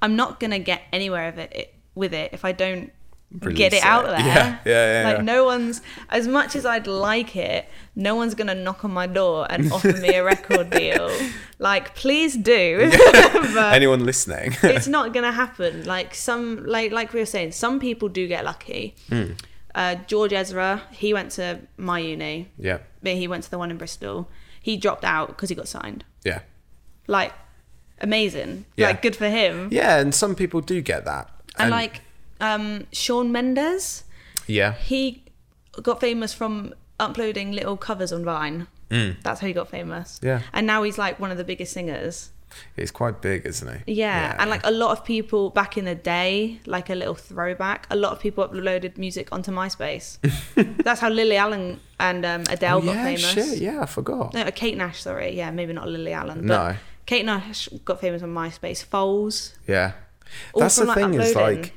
I'm 0.00 0.14
not 0.14 0.38
gonna 0.38 0.60
get 0.60 0.82
anywhere 0.92 1.26
of 1.28 1.38
it, 1.38 1.52
it 1.52 1.74
with 1.96 2.14
it 2.14 2.32
if 2.32 2.44
I 2.44 2.52
don't 2.52 2.92
Release 3.30 3.58
get 3.58 3.72
it, 3.74 3.84
out 3.84 4.06
there. 4.06 4.18
Yeah, 4.20 4.58
yeah, 4.64 5.02
yeah. 5.02 5.08
Like 5.12 5.22
no 5.22 5.44
one's 5.44 5.82
as 6.08 6.26
much 6.26 6.56
as 6.56 6.64
I'd 6.64 6.86
like 6.86 7.36
it, 7.36 7.68
no 7.94 8.14
one's 8.14 8.34
gonna 8.34 8.54
knock 8.54 8.84
on 8.84 8.90
my 8.90 9.06
door 9.06 9.46
and 9.50 9.70
offer 9.72 9.92
me 9.92 10.14
a 10.14 10.24
record 10.24 10.70
deal. 10.70 11.10
Like, 11.58 11.94
please 11.94 12.36
do. 12.36 12.90
Anyone 13.58 14.04
listening? 14.06 14.56
it's 14.62 14.88
not 14.88 15.12
gonna 15.12 15.32
happen. 15.32 15.84
Like 15.84 16.14
some 16.14 16.64
like 16.64 16.90
like 16.92 17.12
we 17.12 17.20
were 17.20 17.26
saying, 17.26 17.52
some 17.52 17.78
people 17.80 18.08
do 18.08 18.26
get 18.26 18.44
lucky. 18.44 18.94
Hmm. 19.10 19.32
Uh, 19.74 19.96
George 20.06 20.32
Ezra, 20.32 20.82
he 20.90 21.12
went 21.12 21.30
to 21.32 21.60
my 21.76 21.98
uni, 21.98 22.48
yeah, 22.58 22.78
but 23.02 23.12
he 23.12 23.28
went 23.28 23.44
to 23.44 23.50
the 23.50 23.58
one 23.58 23.70
in 23.70 23.76
Bristol. 23.76 24.28
He 24.62 24.76
dropped 24.76 25.04
out 25.04 25.28
because 25.28 25.50
he 25.50 25.54
got 25.54 25.68
signed. 25.68 26.04
yeah, 26.24 26.40
Like, 27.06 27.32
amazing. 28.00 28.64
Yeah. 28.76 28.88
Like, 28.88 29.02
good 29.02 29.14
for 29.16 29.28
him. 29.28 29.68
yeah. 29.70 29.98
And 29.98 30.14
some 30.14 30.34
people 30.34 30.60
do 30.60 30.80
get 30.80 31.04
that. 31.04 31.30
And, 31.58 31.70
like, 31.70 32.02
um, 32.40 32.86
Shawn 32.92 33.30
Mendes, 33.32 34.04
yeah, 34.46 34.74
he 34.74 35.24
got 35.82 36.00
famous 36.00 36.32
from 36.32 36.74
uploading 37.00 37.52
little 37.52 37.76
covers 37.76 38.12
on 38.12 38.24
Vine. 38.24 38.66
That's 38.90 39.40
how 39.40 39.46
he 39.46 39.52
got 39.52 39.68
famous. 39.68 40.18
Mm. 40.20 40.24
Yeah. 40.24 40.40
And 40.52 40.66
now 40.66 40.82
he's 40.82 40.96
like 40.98 41.20
one 41.20 41.30
of 41.30 41.36
the 41.36 41.44
biggest 41.44 41.72
singers. 41.74 42.30
he's 42.74 42.90
quite 42.90 43.20
big, 43.20 43.44
isn't 43.44 43.84
he? 43.86 43.92
Yeah. 43.92 44.34
And 44.38 44.48
like 44.48 44.62
a 44.64 44.70
lot 44.70 44.92
of 44.92 45.04
people 45.04 45.50
back 45.50 45.76
in 45.76 45.84
the 45.84 45.94
day, 45.94 46.60
like 46.64 46.88
a 46.88 46.94
little 46.94 47.14
throwback, 47.14 47.86
a 47.90 47.96
lot 47.96 48.12
of 48.12 48.18
people 48.20 48.48
uploaded 48.48 48.96
music 48.96 49.28
onto 49.30 49.52
MySpace. 49.52 50.16
That's 50.84 51.00
how 51.00 51.10
Lily 51.10 51.36
Allen 51.36 51.80
and 52.00 52.24
um, 52.24 52.44
Adele 52.48 52.78
Oh, 52.78 52.80
got 52.80 52.94
yeah, 52.94 53.04
famous. 53.04 53.32
shit. 53.34 53.58
Yeah, 53.58 53.82
I 53.82 53.86
forgot. 53.86 54.32
No, 54.32 54.50
Kate 54.52 54.76
Nash, 54.78 55.02
sorry. 55.02 55.36
Yeah, 55.36 55.50
maybe 55.50 55.74
not 55.74 55.86
Lily 55.86 56.14
Allen. 56.14 56.46
No. 56.46 56.56
But 56.56 56.76
Kate 57.04 57.26
Nash 57.26 57.68
got 57.84 58.00
famous 58.00 58.22
on 58.22 58.30
MySpace. 58.30 58.86
Foles. 58.86 59.52
Yeah, 59.66 59.92
that's 60.56 60.78
from, 60.78 60.86
the 60.86 60.92
like, 60.94 60.98
thing. 61.10 61.20
Is 61.20 61.34
like. 61.34 61.74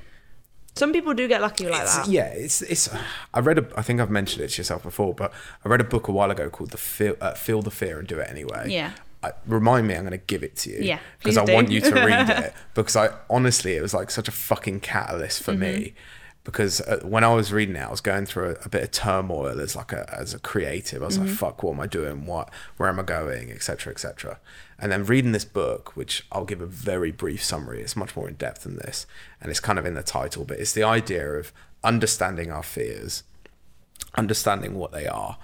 Some 0.76 0.94
people 0.94 1.14
do 1.14 1.28
get 1.28 1.42
lucky 1.42 1.68
like 1.68 1.82
It's, 1.84 1.98
that. 1.98 2.08
yeah, 2.08 2.26
it's 2.28 2.62
it's. 2.62 2.90
I 3.34 3.40
read 3.42 3.58
a. 3.60 3.68
I 3.78 3.82
think 3.82 4.00
I've 4.00 4.10
mentioned 4.10 4.44
it 4.44 4.50
to 4.52 4.58
yourself 4.60 4.84
before, 4.84 5.14
but 5.14 5.34
I 5.66 5.70
read 5.70 5.82
a 5.82 5.86
book 5.86 6.08
a 6.08 6.12
while 6.12 6.32
ago 6.32 6.50
called 6.50 6.72
"The 6.72 6.78
Feel, 6.78 7.16
uh, 7.20 7.34
Feel 7.34 7.62
the 7.62 7.72
Fear 7.72 8.00
and 8.00 8.08
Do 8.08 8.20
It 8.20 8.28
Anyway." 8.30 8.68
Yeah. 8.70 8.92
I, 9.24 9.34
remind 9.46 9.88
me, 9.88 9.94
I'm 9.94 10.02
going 10.02 10.12
to 10.12 10.18
give 10.18 10.42
it 10.44 10.56
to 10.58 10.72
you. 10.72 10.80
Yeah, 10.82 10.98
because 11.20 11.38
I 11.38 11.46
do. 11.46 11.54
want 11.54 11.70
you 11.70 11.80
to 11.82 11.94
read 11.94 12.28
it 12.30 12.54
because 12.74 12.96
I 12.96 13.10
honestly, 13.30 13.76
it 13.76 13.82
was 13.82 13.94
like 13.94 14.10
such 14.10 14.28
a 14.28 14.32
fucking 14.32 14.80
catalyst 14.80 15.44
for 15.44 15.52
Mm-hmm. 15.52 15.62
me. 15.62 15.94
Because 16.44 16.82
uh, 16.82 17.02
when 17.04 17.24
I 17.24 17.32
was 17.36 17.54
reading 17.54 17.76
it, 17.76 17.82
I 17.84 17.92
was 17.92 18.02
going 18.02 18.26
through 18.26 18.56
a, 18.62 18.66
a 18.66 18.70
bit 18.70 18.82
of 18.82 18.90
turmoil 18.90 19.60
as 19.62 19.76
like 19.76 19.92
a 19.94 20.12
as 20.18 20.34
a 20.34 20.40
creative. 20.40 21.04
I 21.04 21.06
was 21.06 21.18
Mm-hmm. 21.20 21.28
like, 21.28 21.36
"Fuck, 21.36 21.62
what 21.64 21.74
am 21.74 21.82
I 21.82 21.86
doing? 21.88 22.26
What, 22.26 22.50
where 22.78 22.90
am 22.90 23.00
I 23.00 23.04
going, 23.04 23.52
etc., 23.52 23.92
etc." 23.94 24.40
And 24.82 24.92
then 24.92 25.06
reading 25.06 25.32
this 25.32 25.46
book, 25.46 25.96
which 25.96 26.26
I'll 26.32 26.44
give 26.44 26.60
a 26.60 26.66
very 26.66 27.12
brief 27.12 27.44
summary. 27.44 27.82
It's 27.82 27.96
much 27.96 28.16
more 28.16 28.28
in 28.28 28.34
depth 28.34 28.64
than 28.64 28.78
this, 28.78 29.06
and 29.40 29.52
it's 29.52 29.60
kind 29.60 29.78
of 29.78 29.86
in 29.86 29.94
the 29.94 30.02
title, 30.02 30.44
but 30.44 30.60
it's 30.60 30.74
the 30.74 30.84
idea 30.84 31.34
of 31.34 31.54
understanding 31.84 32.52
our 32.52 32.64
fears, 32.64 33.22
understanding 34.16 34.74
what 34.74 34.92
they 34.92 35.08
are, 35.08 35.38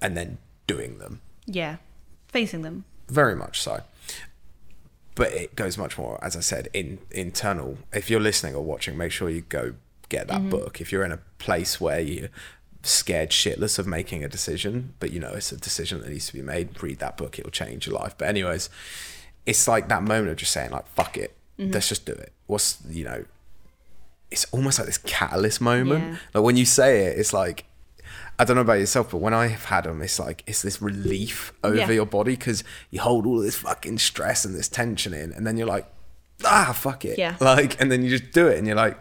and 0.00 0.16
then 0.16 0.38
doing 0.66 0.98
them. 0.98 1.20
Yeah. 1.44 1.76
Facing 2.28 2.62
them. 2.62 2.84
Very 3.08 3.36
much 3.36 3.60
so. 3.60 3.82
But 5.14 5.32
it 5.32 5.54
goes 5.54 5.76
much 5.76 5.98
more, 5.98 6.18
as 6.24 6.34
I 6.34 6.40
said, 6.40 6.68
in 6.72 6.98
internal. 7.10 7.76
If 7.92 8.08
you're 8.08 8.20
listening 8.20 8.54
or 8.54 8.64
watching, 8.64 8.96
make 8.96 9.12
sure 9.12 9.28
you 9.28 9.42
go 9.42 9.74
get 10.08 10.28
that 10.28 10.40
mm-hmm. 10.40 10.48
book. 10.48 10.80
If 10.80 10.90
you're 10.90 11.04
in 11.04 11.12
a 11.12 11.20
place 11.38 11.78
where 11.78 12.00
you're 12.00 12.30
scared 12.82 13.30
shitless 13.30 13.78
of 13.78 13.86
making 13.86 14.24
a 14.24 14.28
decision, 14.28 14.94
but 15.00 15.10
you 15.12 15.20
know 15.20 15.32
it's 15.32 15.52
a 15.52 15.56
decision 15.56 16.00
that 16.00 16.10
needs 16.10 16.26
to 16.26 16.32
be 16.32 16.42
made, 16.42 16.82
read 16.82 16.98
that 16.98 17.16
book. 17.16 17.38
It'll 17.38 17.50
change 17.50 17.86
your 17.86 17.96
life. 17.98 18.14
But 18.18 18.28
anyways, 18.28 18.68
it's 19.46 19.66
like 19.68 19.88
that 19.88 20.02
moment 20.02 20.30
of 20.30 20.36
just 20.36 20.52
saying 20.52 20.70
like, 20.70 20.86
"Fuck 20.88 21.16
it, 21.16 21.34
let's 21.58 21.88
just 21.88 22.04
do 22.06 22.12
it." 22.12 22.32
What's 22.46 22.78
you 22.88 23.04
know, 23.04 23.24
it's 24.30 24.46
almost 24.52 24.78
like 24.78 24.86
this 24.86 24.98
catalyst 24.98 25.60
moment. 25.60 26.04
Yeah. 26.04 26.16
Like 26.34 26.44
when 26.44 26.56
you 26.56 26.64
say 26.66 27.06
it, 27.06 27.18
it's 27.18 27.32
like 27.32 27.64
I 28.38 28.44
don't 28.44 28.56
know 28.56 28.62
about 28.62 28.74
yourself, 28.80 29.10
but 29.10 29.18
when 29.18 29.34
I've 29.34 29.66
had 29.66 29.84
them, 29.84 30.02
it's 30.02 30.18
like 30.18 30.42
it's 30.46 30.62
this 30.62 30.80
relief 30.82 31.52
over 31.62 31.76
Yeah. 31.76 31.90
your 31.90 32.06
body 32.06 32.32
because 32.36 32.64
you 32.90 33.00
hold 33.00 33.26
all 33.26 33.38
this 33.38 33.56
fucking 33.56 33.98
stress 33.98 34.44
and 34.44 34.54
this 34.54 34.68
tension 34.68 35.12
in, 35.14 35.32
and 35.32 35.46
then 35.46 35.56
you're 35.56 35.66
like, 35.66 35.86
ah, 36.44 36.72
fuck 36.76 37.04
it, 37.04 37.18
Yeah. 37.18 37.36
Like, 37.40 37.80
and 37.80 37.92
then 37.92 38.02
you 38.02 38.10
just 38.10 38.32
do 38.32 38.48
it, 38.48 38.58
and 38.58 38.66
you're 38.66 38.74
like, 38.76 38.98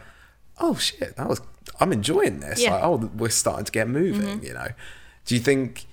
oh 0.59 0.75
shit, 0.75 1.15
that 1.15 1.27
was 1.27 1.41
I'm 1.81 1.91
enjoying 1.91 2.39
this. 2.39 2.61
Yeah. 2.61 2.71
Mm-hmm. 2.79 2.91
Like, 3.03 3.03
oh, 3.03 3.11
we're 3.17 3.29
starting 3.29 3.65
to 3.65 3.71
get 3.71 3.87
moving. 3.89 4.43
You 4.43 4.53
know, 4.53 4.67
do 5.25 5.35
you 5.35 5.41
think 5.41 5.85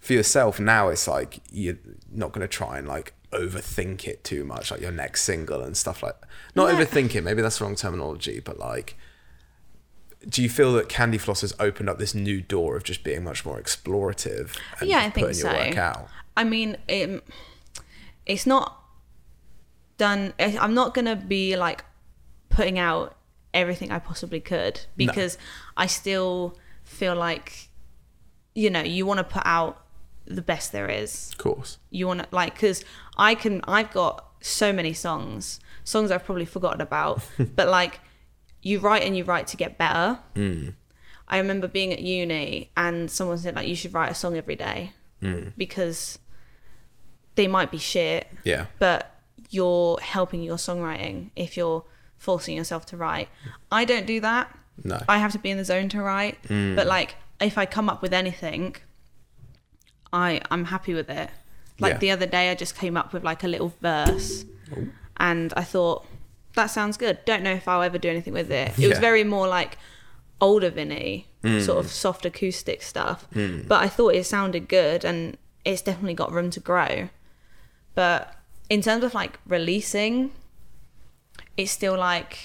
for 0.00 0.12
yourself 0.12 0.60
now 0.60 0.88
it's 0.88 1.08
like 1.08 1.40
you're 1.50 1.78
not 2.12 2.32
going 2.32 2.42
to 2.42 2.48
try 2.48 2.78
and 2.78 2.86
like 2.86 3.14
overthink 3.32 4.06
it 4.06 4.24
too 4.24 4.44
much, 4.44 4.70
like 4.70 4.80
your 4.80 4.92
next 4.92 5.22
single 5.22 5.62
and 5.62 5.76
stuff 5.76 6.02
like 6.02 6.16
not 6.54 6.68
No. 6.72 6.76
overthink 6.76 7.14
it. 7.14 7.22
Maybe 7.22 7.42
that's 7.42 7.58
the 7.58 7.64
wrong 7.64 7.74
terminology, 7.76 8.40
but 8.40 8.58
like 8.58 8.96
do 10.28 10.42
you 10.42 10.48
feel 10.48 10.72
that 10.72 10.88
Candy 10.88 11.18
Floss 11.18 11.42
has 11.42 11.54
opened 11.60 11.88
up 11.88 11.98
this 11.98 12.14
new 12.14 12.40
door 12.40 12.76
of 12.76 12.82
just 12.82 13.04
being 13.04 13.22
much 13.22 13.46
more 13.46 13.60
explorative 13.60 14.56
and 14.80 14.88
Yeah, 14.88 14.98
I 15.00 15.10
think 15.10 15.32
so. 15.34 15.48
I 16.36 16.44
mean, 16.44 16.76
it, 16.88 17.24
it's 18.26 18.46
not 18.46 18.82
done. 19.96 20.32
I'm 20.38 20.74
not 20.74 20.94
gonna 20.94 21.16
be 21.16 21.56
like 21.56 21.84
putting 22.48 22.78
out 22.78 23.16
everything 23.58 23.90
I 23.90 23.98
possibly 23.98 24.40
could 24.40 24.80
because 24.96 25.38
I 25.76 25.86
still 25.86 26.56
feel 26.84 27.14
like, 27.14 27.68
you 28.54 28.70
know, 28.70 28.82
you 28.82 29.06
want 29.06 29.18
to 29.18 29.24
put 29.24 29.42
out 29.44 29.84
the 30.26 30.42
best 30.42 30.72
there 30.72 30.88
is. 30.88 31.30
Of 31.32 31.38
course. 31.38 31.78
You 31.90 32.06
want 32.06 32.20
to 32.20 32.26
like 32.30 32.54
because 32.54 32.84
I 33.16 33.34
can. 33.34 33.62
I've 33.64 33.90
got 33.92 34.24
so 34.40 34.72
many 34.72 34.92
songs, 34.92 35.60
songs 35.84 36.10
I've 36.10 36.24
probably 36.24 36.44
forgotten 36.44 36.80
about, 36.80 37.22
but 37.56 37.68
like 37.68 38.00
you 38.62 38.78
write 38.80 39.02
and 39.02 39.16
you 39.16 39.24
write 39.24 39.46
to 39.48 39.56
get 39.56 39.78
better. 39.78 40.18
Mm. 40.34 40.74
I 41.28 41.38
remember 41.38 41.68
being 41.68 41.92
at 41.92 42.00
uni 42.00 42.70
and 42.76 43.10
someone 43.10 43.38
said 43.38 43.54
like 43.54 43.68
you 43.68 43.76
should 43.76 43.92
write 43.92 44.10
a 44.10 44.14
song 44.14 44.36
every 44.36 44.56
day 44.56 44.92
mm. 45.22 45.52
because 45.56 46.18
they 47.34 47.46
might 47.46 47.70
be 47.70 47.78
shit, 47.78 48.26
Yeah. 48.44 48.66
but 48.78 49.14
you're 49.50 49.98
helping 50.00 50.42
your 50.42 50.56
songwriting 50.56 51.30
if 51.36 51.56
you're 51.56 51.84
forcing 52.18 52.56
yourself 52.56 52.86
to 52.86 52.96
write. 52.96 53.28
I 53.72 53.84
don't 53.84 54.06
do 54.06 54.20
that. 54.20 54.56
No. 54.84 55.02
I 55.08 55.18
have 55.18 55.32
to 55.32 55.38
be 55.38 55.50
in 55.50 55.56
the 55.56 55.64
zone 55.64 55.88
to 55.90 56.02
write. 56.02 56.42
Mm. 56.44 56.76
But 56.76 56.86
like 56.86 57.16
if 57.40 57.56
I 57.56 57.66
come 57.66 57.88
up 57.88 58.02
with 58.02 58.12
anything, 58.12 58.76
I 60.12 60.40
I'm 60.50 60.66
happy 60.66 60.94
with 60.94 61.10
it. 61.10 61.30
Like 61.78 61.94
Yeah. 61.94 61.98
the 61.98 62.10
other 62.10 62.26
day 62.26 62.50
I 62.50 62.54
just 62.54 62.76
came 62.76 62.96
up 62.96 63.12
with 63.12 63.24
like 63.24 63.44
a 63.44 63.48
little 63.48 63.72
verse 63.80 64.44
and 65.16 65.52
I 65.56 65.62
thought 65.62 66.06
that 66.54 66.66
sounds 66.66 66.96
good. 66.96 67.18
Don't 67.24 67.42
know 67.42 67.52
if 67.52 67.68
I'll 67.68 67.82
ever 67.82 67.98
do 67.98 68.08
anything 68.08 68.32
with 68.32 68.50
it. 68.50 68.78
It 68.78 68.88
was 68.88 68.98
very 68.98 69.24
more 69.24 69.46
like 69.46 69.78
older 70.40 70.70
Vinny, 70.70 71.26
mm. 71.42 71.64
sort 71.64 71.78
of 71.84 71.90
soft 71.90 72.24
acoustic 72.24 72.82
stuff. 72.82 73.28
Mm. 73.34 73.68
But 73.68 73.82
I 73.82 73.88
thought 73.88 74.14
it 74.14 74.24
sounded 74.24 74.68
good 74.68 75.04
and 75.04 75.36
it's 75.64 75.82
definitely 75.82 76.14
got 76.14 76.32
room 76.32 76.50
to 76.50 76.60
grow. 76.60 77.10
But 77.94 78.34
in 78.68 78.82
terms 78.82 79.04
of 79.04 79.14
like 79.14 79.38
releasing, 79.46 80.32
it's 81.58 81.72
still 81.72 81.98
like 81.98 82.38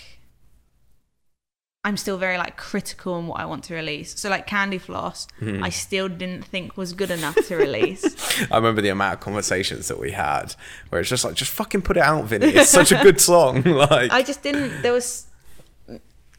I'm 1.86 1.97
still 1.97 2.17
very 2.17 2.38
like 2.38 2.58
critical 2.58 3.13
on 3.13 3.28
what 3.28 3.39
I 3.39 3.45
want 3.45 3.65
to 3.65 3.76
release. 3.76 4.17
So 4.19 4.30
like 4.30 4.47
Candy 4.47 4.78
Floss, 4.78 5.28
hmm. 5.39 5.63
I 5.63 5.69
still 5.69 6.10
didn't 6.10 6.45
think 6.45 6.78
was 6.78 6.93
good 6.93 7.12
enough 7.12 7.36
to 7.47 7.56
release. 7.56 8.04
I 8.52 8.56
remember 8.56 8.82
the 8.82 8.89
amount 8.89 9.15
of 9.15 9.19
conversations 9.19 9.89
that 9.89 9.99
we 9.99 10.12
had 10.12 10.56
where 10.89 11.02
it's 11.02 11.10
just 11.10 11.23
like, 11.26 11.36
just 11.36 11.52
fucking 11.52 11.82
put 11.82 11.97
it 11.97 12.04
out, 12.04 12.26
Vinny. 12.26 12.47
It's 12.47 12.69
such 12.69 12.91
a 12.91 13.04
good 13.04 13.19
song. 13.32 13.63
like, 13.65 14.12
I 14.12 14.23
just 14.23 14.41
didn't. 14.43 14.82
There 14.82 14.93
was. 14.93 15.28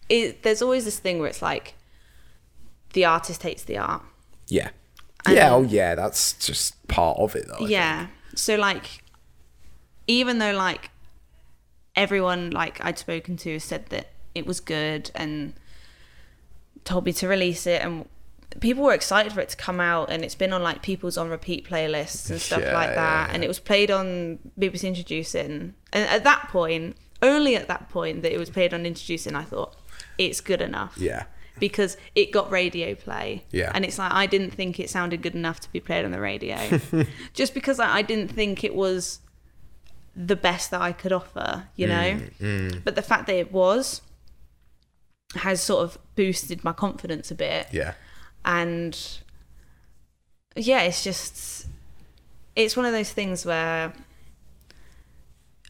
It, 0.08 0.42
there's 0.42 0.60
always 0.60 0.84
this 0.84 0.98
thing 0.98 1.18
where 1.18 1.28
it's 1.28 1.42
like, 1.42 1.74
the 2.92 3.04
artist 3.04 3.42
hates 3.42 3.62
the 3.62 3.78
art. 3.78 4.02
yeah. 4.48 4.70
Yeah, 5.26 5.54
oh 5.54 5.62
yeah, 5.62 5.94
that's 5.94 6.34
just 6.34 6.86
part 6.86 7.16
of 7.18 7.34
it 7.34 7.48
though. 7.48 7.64
I 7.64 7.68
yeah. 7.68 8.06
So 8.34 8.56
like, 8.56 9.02
even 10.06 10.38
though 10.38 10.52
like 10.52 10.90
everyone 11.96 12.50
like 12.50 12.84
I'd 12.84 12.98
spoken 12.98 13.36
to 13.38 13.58
said 13.58 13.86
that 13.86 14.08
it 14.34 14.46
was 14.46 14.60
good 14.60 15.10
and 15.14 15.54
told 16.84 17.04
me 17.06 17.12
to 17.14 17.28
release 17.28 17.66
it 17.66 17.80
and 17.82 18.06
people 18.60 18.82
were 18.84 18.92
excited 18.94 19.32
for 19.32 19.40
it 19.40 19.48
to 19.48 19.56
come 19.56 19.80
out 19.80 20.10
and 20.10 20.22
it's 20.24 20.34
been 20.34 20.52
on 20.52 20.62
like 20.62 20.82
people's 20.82 21.16
on 21.16 21.28
repeat 21.30 21.66
playlists 21.68 22.30
and 22.30 22.40
stuff 22.40 22.60
Yeah, 22.62 22.74
like 22.74 22.94
that 22.94 23.28
yeah. 23.28 23.34
and 23.34 23.42
it 23.42 23.48
was 23.48 23.58
played 23.58 23.90
on 23.90 24.38
BBC 24.58 24.84
Introducing 24.88 25.74
and 25.92 26.08
at 26.08 26.24
that 26.24 26.48
point 26.50 26.96
only 27.22 27.56
at 27.56 27.68
that 27.68 27.88
point 27.88 28.22
that 28.22 28.32
it 28.32 28.38
was 28.38 28.50
played 28.50 28.74
on 28.74 28.84
Introducing 28.86 29.34
I 29.34 29.42
thought 29.44 29.74
it's 30.18 30.40
good 30.40 30.60
enough 30.60 30.94
Yeah. 30.98 31.24
because 31.58 31.96
it 32.14 32.32
got 32.32 32.50
radio 32.50 32.94
play. 32.94 33.44
Yeah. 33.50 33.70
And 33.74 33.84
it's 33.84 33.98
like 33.98 34.12
I 34.12 34.26
didn't 34.26 34.50
think 34.50 34.78
it 34.78 34.90
sounded 34.90 35.22
good 35.22 35.34
enough 35.34 35.58
to 35.60 35.72
be 35.72 35.80
played 35.80 36.04
on 36.04 36.10
the 36.12 36.20
radio. 36.20 36.56
Just 37.32 37.54
because 37.54 37.80
I, 37.80 37.96
I 37.98 38.02
didn't 38.02 38.28
think 38.32 38.62
it 38.62 38.74
was 38.74 39.20
the 40.16 40.36
best 40.36 40.70
that 40.70 40.80
I 40.80 40.92
could 40.92 41.12
offer, 41.12 41.64
you 41.76 41.86
know? 41.86 42.20
Mm, 42.40 42.84
But 42.84 42.94
the 42.94 43.02
fact 43.02 43.26
that 43.26 43.34
it 43.36 43.52
was 43.52 44.00
has 45.36 45.60
sort 45.60 45.82
of 45.84 45.98
boosted 46.14 46.62
my 46.62 46.72
confidence 46.72 47.30
a 47.30 47.34
bit. 47.34 47.66
Yeah. 47.72 47.94
And 48.44 48.96
yeah, 50.54 50.82
it's 50.82 51.02
just 51.02 51.66
it's 52.54 52.76
one 52.76 52.86
of 52.86 52.92
those 52.92 53.12
things 53.12 53.44
where 53.44 53.92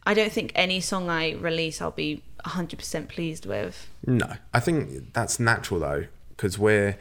I 0.07 0.13
don't 0.13 0.31
think 0.33 0.53
any 0.55 0.81
song 0.81 1.09
I 1.09 1.33
release 1.33 1.81
I'll 1.81 1.91
be 1.91 2.23
100% 2.45 3.09
pleased 3.09 3.47
with. 3.47 3.89
No, 4.07 4.35
I 4.53 4.61
think 4.61 5.15
that's 5.15 5.41
natural 5.41 5.81
though, 5.81 6.05
because 6.31 6.59
we're 6.59 6.99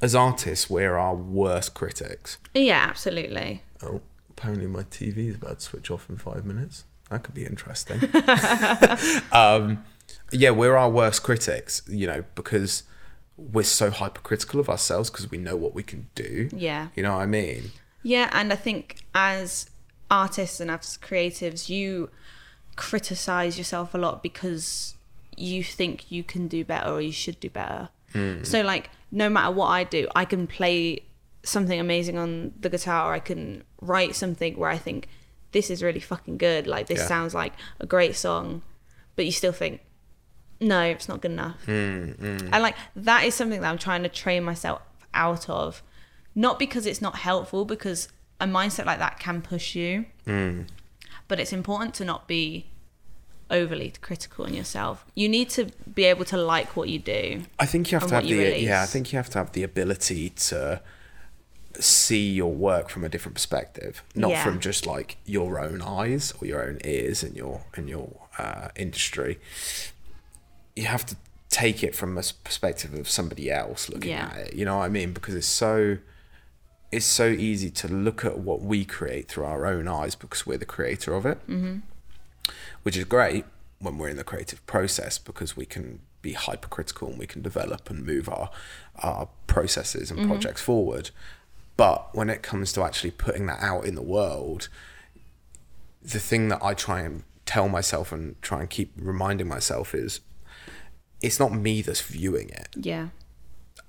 as 0.00 0.14
artists, 0.14 0.70
we're 0.70 0.96
our 0.96 1.14
worst 1.16 1.74
critics. 1.74 2.38
Yeah, 2.54 2.86
absolutely. 2.88 3.62
Oh, 3.82 4.00
apparently 4.36 4.66
my 4.66 4.82
TV 4.82 5.28
is 5.28 5.36
about 5.36 5.60
to 5.60 5.64
switch 5.64 5.90
off 5.90 6.08
in 6.08 6.16
five 6.16 6.44
minutes. 6.44 6.84
That 7.10 7.22
could 7.22 7.34
be 7.34 7.46
interesting. 7.46 8.00
um, 9.32 9.84
yeah, 10.30 10.50
we're 10.50 10.76
our 10.76 10.90
worst 10.90 11.22
critics, 11.22 11.82
you 11.88 12.06
know, 12.06 12.24
because 12.34 12.82
we're 13.36 13.64
so 13.64 13.90
hypercritical 13.90 14.60
of 14.60 14.68
ourselves 14.68 15.10
because 15.10 15.30
we 15.30 15.38
know 15.38 15.56
what 15.56 15.74
we 15.74 15.82
can 15.82 16.08
do. 16.14 16.48
Yeah. 16.52 16.88
You 16.94 17.02
know 17.02 17.14
what 17.14 17.22
I 17.22 17.26
mean? 17.26 17.70
Yeah, 18.02 18.30
and 18.32 18.52
I 18.52 18.56
think 18.56 19.04
as 19.14 19.70
artists 20.10 20.60
and 20.60 20.70
as 20.70 20.98
creatives, 20.98 21.68
you 21.68 22.10
criticize 22.76 23.58
yourself 23.58 23.94
a 23.94 23.98
lot 23.98 24.22
because 24.22 24.94
you 25.36 25.62
think 25.62 26.10
you 26.10 26.22
can 26.22 26.48
do 26.48 26.64
better 26.64 26.90
or 26.90 27.00
you 27.00 27.12
should 27.12 27.40
do 27.40 27.50
better. 27.50 27.88
So, 28.44 28.62
like, 28.62 28.88
no 29.12 29.28
matter 29.28 29.50
what 29.50 29.66
I 29.66 29.84
do, 29.84 30.08
I 30.16 30.24
can 30.24 30.46
play 30.46 31.02
something 31.46 31.78
amazing 31.80 32.18
on 32.18 32.52
the 32.60 32.68
guitar, 32.68 33.10
or 33.10 33.14
I 33.14 33.20
can 33.20 33.64
write 33.80 34.14
something 34.16 34.56
where 34.56 34.70
I 34.70 34.78
think 34.78 35.08
this 35.52 35.70
is 35.70 35.82
really 35.82 36.00
fucking 36.00 36.38
good. 36.38 36.66
Like, 36.66 36.86
this 36.86 36.98
Yeah. 37.00 37.06
sounds 37.06 37.34
like 37.34 37.52
a 37.80 37.86
great 37.86 38.16
song, 38.16 38.62
but 39.14 39.24
you 39.24 39.32
still 39.32 39.52
think, 39.52 39.80
no, 40.60 40.82
it's 40.82 41.08
not 41.08 41.20
good 41.20 41.30
enough. 41.32 41.64
Mm, 41.66 42.50
And 42.52 42.62
like 42.62 42.76
that 42.96 43.24
is 43.24 43.34
something 43.34 43.60
that 43.60 43.70
I'm 43.70 43.78
trying 43.78 44.02
to 44.02 44.08
train 44.08 44.42
myself 44.42 44.82
out 45.14 45.48
of, 45.48 45.82
not 46.34 46.58
because 46.58 46.84
it's 46.86 47.00
not 47.00 47.16
helpful, 47.16 47.64
because 47.64 48.08
a 48.40 48.46
mindset 48.46 48.84
like 48.86 48.98
that 48.98 49.18
can 49.18 49.40
push 49.40 49.74
you. 49.74 50.06
Mm. 50.26 50.66
But 51.28 51.40
it's 51.40 51.52
important 51.52 51.94
to 51.94 52.04
not 52.04 52.26
be 52.28 52.66
overly 53.50 53.92
critical 54.00 54.44
on 54.44 54.54
yourself. 54.54 55.04
You 55.14 55.28
need 55.28 55.50
to 55.50 55.66
be 55.94 56.04
able 56.04 56.24
to 56.26 56.36
like 56.36 56.76
what 56.76 56.88
you 56.88 56.98
do. 56.98 57.44
I 57.58 57.66
think 57.66 57.90
you 57.92 57.98
have 57.98 58.08
to 58.08 58.14
have 58.16 58.26
the 58.26 58.60
yeah. 58.60 58.82
I 58.82 58.86
think 58.86 59.12
you 59.12 59.16
have 59.18 59.30
to 59.30 59.38
have 59.38 59.52
the 59.52 59.62
ability 59.62 60.30
to 60.30 60.80
see 61.82 62.30
your 62.32 62.52
work 62.52 62.88
from 62.88 63.04
a 63.04 63.08
different 63.08 63.34
perspective, 63.34 64.02
not 64.14 64.30
Yeah. 64.30 64.44
from 64.44 64.60
just 64.60 64.86
like 64.86 65.16
your 65.24 65.58
own 65.60 65.82
eyes 65.82 66.32
or 66.40 66.46
your 66.46 66.62
own 66.62 66.78
ears 66.84 67.22
in 67.22 67.34
your 67.34 67.64
in 67.76 67.88
your 67.88 68.08
uh, 68.38 68.68
industry. 68.76 69.38
You 70.74 70.84
have 70.86 71.06
to 71.06 71.16
take 71.48 71.82
it 71.82 71.94
from 71.94 72.18
a 72.18 72.22
perspective 72.44 72.92
of 72.94 73.08
somebody 73.08 73.50
else 73.50 73.88
looking 73.88 74.10
Yeah. 74.10 74.30
at 74.32 74.36
it. 74.48 74.54
You 74.54 74.64
know 74.64 74.78
what 74.78 74.84
I 74.84 74.88
mean? 74.88 75.12
Because 75.12 75.34
it's 75.34 75.46
so 75.46 75.98
it's 76.92 77.06
so 77.06 77.26
easy 77.26 77.70
to 77.70 77.88
look 77.88 78.24
at 78.24 78.38
what 78.38 78.62
we 78.62 78.84
create 78.84 79.28
through 79.28 79.44
our 79.44 79.66
own 79.66 79.88
eyes 79.88 80.14
because 80.14 80.46
we're 80.46 80.56
the 80.58 80.64
creator 80.64 81.14
of 81.14 81.26
it 81.26 81.38
which 82.84 82.96
is 82.96 83.04
great 83.04 83.44
when 83.80 83.98
we're 83.98 84.08
in 84.08 84.16
the 84.16 84.24
creative 84.24 84.64
process 84.66 85.18
because 85.18 85.56
we 85.56 85.66
can 85.66 85.98
be 86.22 86.32
hypercritical 86.32 87.08
and 87.08 87.18
we 87.18 87.26
can 87.26 87.42
develop 87.42 87.90
and 87.90 88.06
move 88.06 88.28
our 88.28 88.50
our 89.02 89.28
processes 89.48 90.10
and 90.10 90.26
projects 90.28 90.62
forward. 90.62 91.10
But 91.76 92.14
when 92.14 92.30
it 92.30 92.42
comes 92.42 92.72
to 92.72 92.82
actually 92.82 93.10
putting 93.10 93.46
that 93.46 93.60
out 93.62 93.84
in 93.84 93.94
the 93.94 94.02
world, 94.02 94.68
the 96.02 96.18
thing 96.20 96.48
that 96.48 96.62
I 96.62 96.74
try 96.74 97.00
and 97.00 97.24
tell 97.44 97.68
myself 97.68 98.12
and 98.12 98.40
try 98.42 98.60
and 98.60 98.70
keep 98.70 98.92
reminding 98.96 99.48
myself 99.48 99.94
is 99.94 100.20
it's 101.22 101.38
not 101.38 101.52
me 101.52 101.82
that's 101.82 102.00
viewing 102.00 102.48
it. 102.50 102.68
Yeah. 102.76 103.08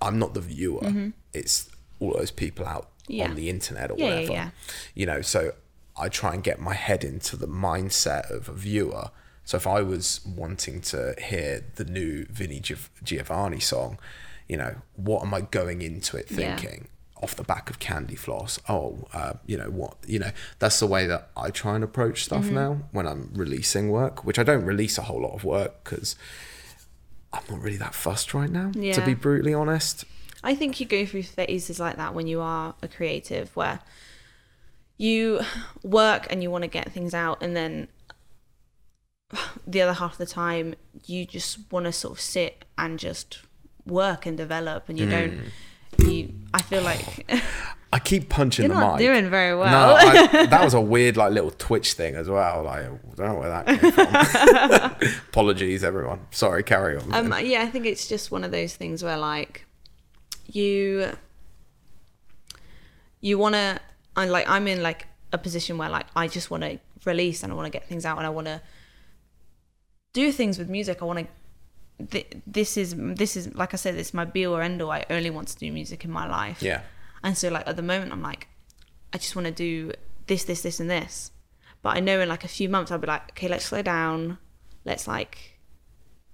I'm 0.02 0.20
not 0.20 0.34
the 0.34 0.42
viewer. 0.42 1.12
It's 1.34 1.70
all 2.00 2.14
those 2.14 2.32
people 2.32 2.66
out 2.66 2.90
Mm-hmm. 3.08 3.14
Yeah. 3.14 3.30
on 3.30 3.36
the 3.36 3.50
internet 3.50 3.90
or 3.90 3.96
Yeah, 3.98 4.06
whatever. 4.16 4.32
yeah. 4.34 4.50
You 4.94 5.06
know, 5.06 5.22
so 5.22 5.54
I 5.98 6.10
try 6.10 6.34
and 6.34 6.44
get 6.44 6.60
my 6.60 6.74
head 6.74 7.06
into 7.06 7.38
the 7.38 7.48
mindset 7.48 8.30
of 8.30 8.50
a 8.50 8.52
viewer. 8.52 9.12
So 9.46 9.56
if 9.56 9.66
I 9.66 9.82
was 9.82 10.20
wanting 10.28 10.82
to 10.82 11.16
hear 11.18 11.64
the 11.76 11.86
new 11.86 12.26
Vinny 12.26 12.60
Giov- 12.60 12.90
Giovanni 13.02 13.62
song, 13.62 13.98
you 14.50 14.58
know, 14.58 14.76
what 14.98 15.24
am 15.24 15.34
I 15.34 15.40
going 15.40 15.82
into 15.82 16.18
it 16.18 16.30
Yeah. 16.30 16.58
thinking? 16.58 16.90
Off 17.24 17.36
the 17.36 17.44
back 17.44 17.70
of 17.70 17.80
Candy 17.80 18.16
Floss, 18.16 18.60
oh, 18.70 19.08
uh, 19.14 19.34
you 19.46 19.58
know 19.58 19.70
what? 19.70 19.98
You 20.06 20.20
know 20.20 20.32
that's 20.60 20.80
the 20.80 20.88
way 20.88 21.08
that 21.08 21.30
I 21.36 21.50
try 21.50 21.76
and 21.76 21.84
approach 21.84 22.24
stuff 22.24 22.46
Mm-hmm. 22.46 22.56
now 22.56 22.82
when 22.92 23.08
I'm 23.08 23.32
releasing 23.34 23.90
work, 23.90 24.24
which 24.24 24.38
I 24.38 24.44
don't 24.44 24.64
release 24.66 24.98
a 24.98 25.04
whole 25.04 25.22
lot 25.22 25.34
of 25.34 25.44
work 25.44 25.84
because 25.84 26.16
I'm 27.34 27.44
not 27.50 27.60
really 27.62 27.78
that 27.78 27.96
fussed 27.96 28.34
right 28.34 28.50
now. 28.50 28.72
To 28.72 29.06
be 29.06 29.14
brutally 29.16 29.54
honest, 29.54 30.06
I 30.44 30.54
think 30.56 30.80
you 30.80 30.86
go 30.86 31.06
through 31.06 31.24
phases 31.24 31.80
like 31.80 31.98
that 31.98 32.14
when 32.14 32.28
you 32.28 32.40
are 32.42 32.76
a 32.82 32.88
creative 32.88 33.56
where 33.56 33.80
you 34.98 35.42
work 35.84 36.28
and 36.30 36.42
you 36.42 36.50
want 36.52 36.64
to 36.64 36.68
get 36.70 36.92
things 36.92 37.14
out 37.14 37.42
and 37.42 37.56
then 37.56 37.88
the 39.66 39.82
other 39.82 39.94
half 39.94 40.14
of 40.14 40.18
the 40.18 40.26
time 40.26 40.74
you 41.06 41.26
just 41.26 41.60
want 41.72 41.86
to 41.86 41.92
sort 41.92 42.14
of 42.14 42.22
sit 42.22 42.66
and 42.78 42.98
just 42.98 43.40
work 43.86 44.26
and 44.26 44.38
develop 44.38 44.88
and 44.88 44.98
you 44.98 45.10
don't 45.10 45.40
you 46.00 46.34
I 46.54 46.62
feel 46.62 46.82
like 46.84 47.30
I 47.94 48.00
keep 48.00 48.28
punching 48.30 48.66
you're 48.66 48.76
the 48.76 48.80
not 48.82 49.00
mic. 49.00 49.08
doing 49.08 49.30
very 49.30 49.52
No, 49.52 49.60
well. 49.60 49.96
I, 49.96 50.46
that 50.50 50.64
was 50.64 50.74
a 50.74 50.82
weird 50.82 51.16
like 51.16 51.32
little 51.32 51.52
twitch 51.52 51.94
thing 51.94 52.16
as 52.16 52.30
well. 52.30 52.64
Like 52.64 52.86
I 52.86 52.90
don't 53.16 53.20
know 53.20 53.36
where 53.36 53.50
that 53.50 53.66
came 53.80 55.00
from. 55.00 55.10
Apologies, 55.30 55.84
everyone. 55.86 56.20
Sorry, 56.32 56.64
carry 56.64 56.98
on. 56.98 57.14
Um, 57.14 57.34
yeah, 57.46 57.62
I 57.62 57.68
think 57.68 57.86
it's 57.86 58.08
just 58.08 58.30
one 58.32 58.44
of 58.44 58.52
those 58.52 58.76
things 58.76 59.04
where 59.04 59.18
like 59.18 59.66
you 60.52 61.12
you 63.22 63.38
want 63.38 63.56
to. 63.56 63.80
I 64.16 64.26
like 64.26 64.50
I'm 64.50 64.68
in 64.68 64.82
like 64.84 65.08
a 65.32 65.38
position 65.38 65.78
where 65.78 65.90
like 65.90 66.08
I 66.16 66.28
just 66.28 66.50
want 66.52 66.64
to 66.64 66.80
release 67.06 67.44
and 67.44 67.52
I 67.52 67.56
want 67.56 67.68
to 67.68 67.72
get 67.72 67.88
things 67.88 68.06
out 68.06 68.18
and 68.18 68.26
I 68.26 68.30
want 68.30 68.48
to 68.48 68.62
do 70.14 70.32
things 70.32 70.58
with 70.58 70.70
music. 70.70 71.02
I 71.02 71.06
want 71.06 71.20
to. 71.20 71.28
Th- 72.12 72.32
this 72.46 72.78
is 72.78 72.96
this 72.98 73.36
is 73.36 73.54
like 73.56 73.74
I 73.74 73.78
said, 73.78 73.96
it's 73.96 74.14
my 74.14 74.26
be 74.26 74.46
or 74.46 74.62
end 74.62 74.82
all. 74.82 74.92
I 74.92 75.06
only 75.10 75.30
want 75.30 75.48
to 75.50 75.58
do 75.58 75.72
music 75.72 76.06
in 76.06 76.12
my 76.12 76.28
life. 76.28 76.62
yeah, 76.62 76.82
And 77.24 77.38
so 77.38 77.50
like 77.50 77.68
at 77.68 77.76
the 77.76 77.82
moment 77.82 78.12
I'm 78.12 78.22
like, 78.22 78.48
I 79.14 79.18
just 79.18 79.36
want 79.36 79.48
to 79.48 79.52
do 79.54 79.92
this, 80.28 80.44
this, 80.44 80.62
this, 80.62 80.80
and 80.80 80.90
this. 80.90 81.32
But 81.82 81.98
I 81.98 82.00
know 82.00 82.20
in 82.20 82.30
like 82.30 82.44
a 82.44 82.50
few 82.50 82.70
months 82.70 82.92
I'll 82.92 82.98
be 82.98 83.08
like, 83.08 83.32
okay, 83.32 83.48
let's 83.48 83.66
slow 83.66 83.82
down. 83.82 84.38
Let's 84.86 85.08
like 85.08 85.60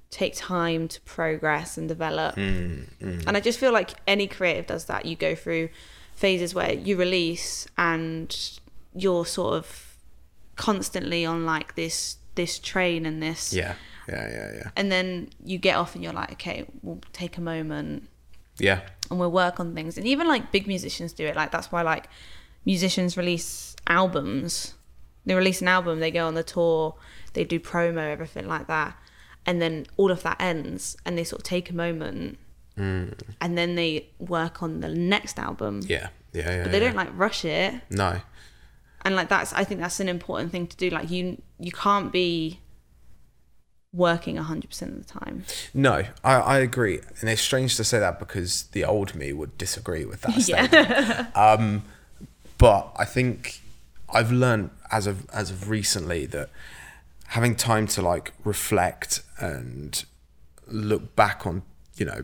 take 0.09 0.35
time 0.35 0.87
to 0.87 1.01
progress 1.01 1.77
and 1.77 1.87
develop. 1.87 2.35
Hmm, 2.35 2.81
hmm. 2.99 3.19
And 3.25 3.35
I 3.35 3.39
just 3.39 3.59
feel 3.59 3.71
like 3.71 3.91
any 4.07 4.27
creative 4.27 4.67
does 4.67 4.85
that. 4.85 5.05
You 5.05 5.15
go 5.15 5.33
through 5.35 5.69
phases 6.15 6.53
where 6.53 6.73
you 6.73 6.97
release 6.97 7.67
and 7.77 8.59
you're 8.93 9.25
sort 9.25 9.55
of 9.55 9.97
constantly 10.55 11.25
on 11.25 11.45
like 11.45 11.75
this 11.75 12.17
this 12.35 12.59
train 12.59 13.05
and 13.05 13.21
this 13.21 13.53
yeah, 13.53 13.73
yeah, 14.07 14.29
yeah, 14.29 14.51
yeah, 14.55 14.69
and 14.75 14.91
then 14.91 15.29
you 15.43 15.57
get 15.57 15.75
off 15.75 15.95
and 15.95 16.03
you're 16.03 16.13
like, 16.13 16.31
okay, 16.33 16.65
we'll 16.81 17.01
take 17.13 17.37
a 17.37 17.41
moment 17.41 18.09
yeah. 18.59 18.81
and 19.09 19.19
we'll 19.19 19.31
work 19.31 19.59
on 19.59 19.73
things. 19.73 19.97
And 19.97 20.07
even 20.07 20.27
like 20.27 20.51
big 20.51 20.67
musicians 20.67 21.13
do 21.13 21.25
it. 21.25 21.35
Like 21.35 21.51
that's 21.51 21.71
why 21.71 21.81
like 21.81 22.07
musicians 22.65 23.17
release 23.17 23.75
albums. 23.87 24.75
They 25.25 25.35
release 25.35 25.61
an 25.61 25.69
album, 25.69 25.99
they 25.99 26.11
go 26.11 26.27
on 26.27 26.33
the 26.33 26.43
tour, 26.43 26.95
they 27.31 27.45
do 27.45 27.59
promo, 27.59 28.11
everything 28.11 28.47
like 28.47 28.67
that. 28.67 28.97
And 29.45 29.61
then 29.61 29.85
all 29.97 30.11
of 30.11 30.23
that 30.23 30.41
ends 30.41 30.97
and 31.05 31.17
they 31.17 31.23
sort 31.23 31.41
of 31.41 31.43
take 31.43 31.69
a 31.69 31.75
moment 31.75 32.37
mm. 32.77 33.13
and 33.41 33.57
then 33.57 33.75
they 33.75 34.09
work 34.19 34.61
on 34.61 34.81
the 34.81 34.89
next 34.89 35.39
album. 35.39 35.81
Yeah, 35.85 36.09
yeah, 36.33 36.49
yeah. 36.49 36.63
But 36.63 36.71
they 36.71 36.79
yeah. 36.79 36.87
don't 36.87 36.95
like 36.95 37.09
rush 37.13 37.45
it. 37.45 37.81
No, 37.89 38.19
And 39.03 39.15
like 39.15 39.29
that's 39.29 39.53
I 39.53 39.63
think 39.63 39.81
that's 39.81 39.99
an 39.99 40.09
important 40.09 40.51
thing 40.51 40.67
to 40.67 40.77
do. 40.77 40.89
Like 40.89 41.09
you 41.09 41.41
you 41.59 41.71
can't 41.71 42.11
be 42.11 42.59
working 43.93 44.35
100% 44.37 44.81
of 44.81 44.97
the 45.07 45.19
time. 45.19 45.45
no. 45.73 46.03
I, 46.23 46.33
I 46.35 46.57
agree, 46.59 46.99
and 47.21 47.29
it's 47.29 47.41
strange 47.41 47.75
to 47.77 47.83
say 47.83 47.99
that 47.99 48.17
because 48.19 48.63
the 48.71 48.83
old 48.83 49.13
me 49.15 49.31
would 49.33 49.57
disagree 49.57 50.03
with 50.05 50.21
that 50.21 50.35
Yeah. 50.47 50.65
statement. 50.65 51.37
um, 51.37 51.83
but 52.57 52.91
I 52.97 53.05
think 53.05 53.61
I've 54.09 54.31
learned 54.31 54.71
as 54.91 55.05
of 55.07 55.29
as 55.31 55.49
of 55.51 55.69
recently 55.69 56.25
that 56.27 56.49
having 57.27 57.55
time 57.55 57.87
to 57.87 58.01
like 58.01 58.31
reflect 58.43 59.21
and 59.39 60.03
look 60.67 61.15
back 61.15 61.45
on 61.47 61.63
you 61.95 62.05
know 62.05 62.23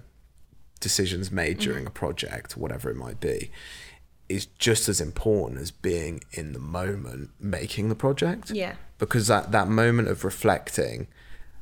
decisions 0.80 1.32
made 1.32 1.58
Mm-hmm. 1.58 1.70
during 1.72 1.86
a 1.88 1.90
project 1.90 2.56
whatever 2.56 2.90
it 2.90 2.96
might 2.96 3.20
be 3.20 3.52
is 4.30 4.46
just 4.60 4.88
as 4.88 5.02
important 5.02 5.60
as 5.60 5.72
being 5.72 6.22
in 6.32 6.54
the 6.54 6.60
moment 6.60 7.32
making 7.40 7.90
the 7.90 7.96
project 7.96 8.52
Yeah. 8.52 8.76
because 8.98 9.28
that 9.28 9.52
that 9.52 9.68
moment 9.68 10.08
of 10.08 10.24
reflecting 10.24 11.08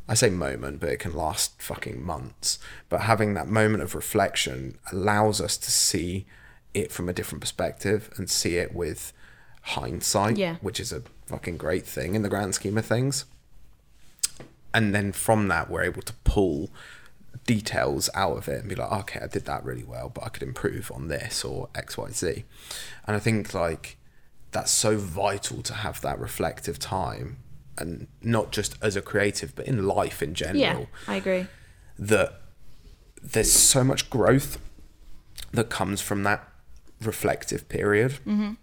I 0.09 0.13
say 0.13 0.29
moment, 0.29 0.79
but 0.79 0.89
it 0.89 0.99
can 0.99 1.13
last 1.13 1.61
fucking 1.61 2.01
months. 2.03 2.59
But 2.89 3.01
having 3.01 3.33
that 3.33 3.47
moment 3.47 3.83
of 3.83 3.93
reflection 3.95 4.77
allows 4.91 5.41
us 5.41 5.57
to 5.57 5.71
see 5.71 6.25
it 6.73 6.91
from 6.91 7.09
a 7.09 7.13
different 7.13 7.41
perspective 7.41 8.09
and 8.17 8.29
see 8.29 8.55
it 8.57 8.73
with 8.73 9.11
hindsight, 9.61 10.37
Yeah. 10.37 10.55
which 10.61 10.79
is 10.79 10.93
a 10.93 11.03
fucking 11.25 11.57
great 11.57 11.85
thing 11.85 12.15
in 12.15 12.21
the 12.21 12.29
grand 12.29 12.55
scheme 12.55 12.77
of 12.77 12.85
things. 12.85 13.25
And 14.73 14.93
then 14.93 15.11
from 15.11 15.47
that, 15.49 15.69
we're 15.69 15.83
able 15.83 16.03
to 16.03 16.13
pull 16.23 16.69
details 17.45 18.09
out 18.13 18.37
of 18.37 18.47
it 18.47 18.59
and 18.59 18.69
be 18.69 18.75
like, 18.75 18.91
okay, 18.91 19.19
I 19.23 19.27
did 19.27 19.45
that 19.45 19.63
really 19.63 19.83
well, 19.83 20.09
but 20.09 20.23
I 20.23 20.29
could 20.29 20.43
improve 20.43 20.91
on 20.93 21.07
this 21.07 21.43
or 21.43 21.69
X, 21.75 21.97
Y, 21.97 22.09
Z. 22.11 22.43
And 23.05 23.15
I 23.15 23.19
think 23.19 23.53
like 23.53 23.97
that's 24.51 24.71
so 24.71 24.97
vital 24.97 25.61
to 25.63 25.73
have 25.73 26.01
that 26.01 26.19
reflective 26.19 26.79
time 26.79 27.37
and 27.77 28.07
not 28.21 28.51
just 28.51 28.75
as 28.81 28.95
a 28.95 29.01
creative, 29.01 29.55
but 29.55 29.65
in 29.67 29.85
life 29.87 30.21
in 30.23 30.33
general, 30.33 30.59
Yeah, 30.59 30.85
I 31.07 31.15
agree. 31.15 31.47
that 31.99 32.41
there's 33.21 33.51
so 33.51 33.83
much 33.83 34.09
growth 34.09 34.59
that 35.51 35.69
comes 35.69 36.01
from 36.01 36.23
that 36.23 36.47
reflective 37.01 37.67
period. 37.69 38.11
Mm-hmm. 38.25 38.53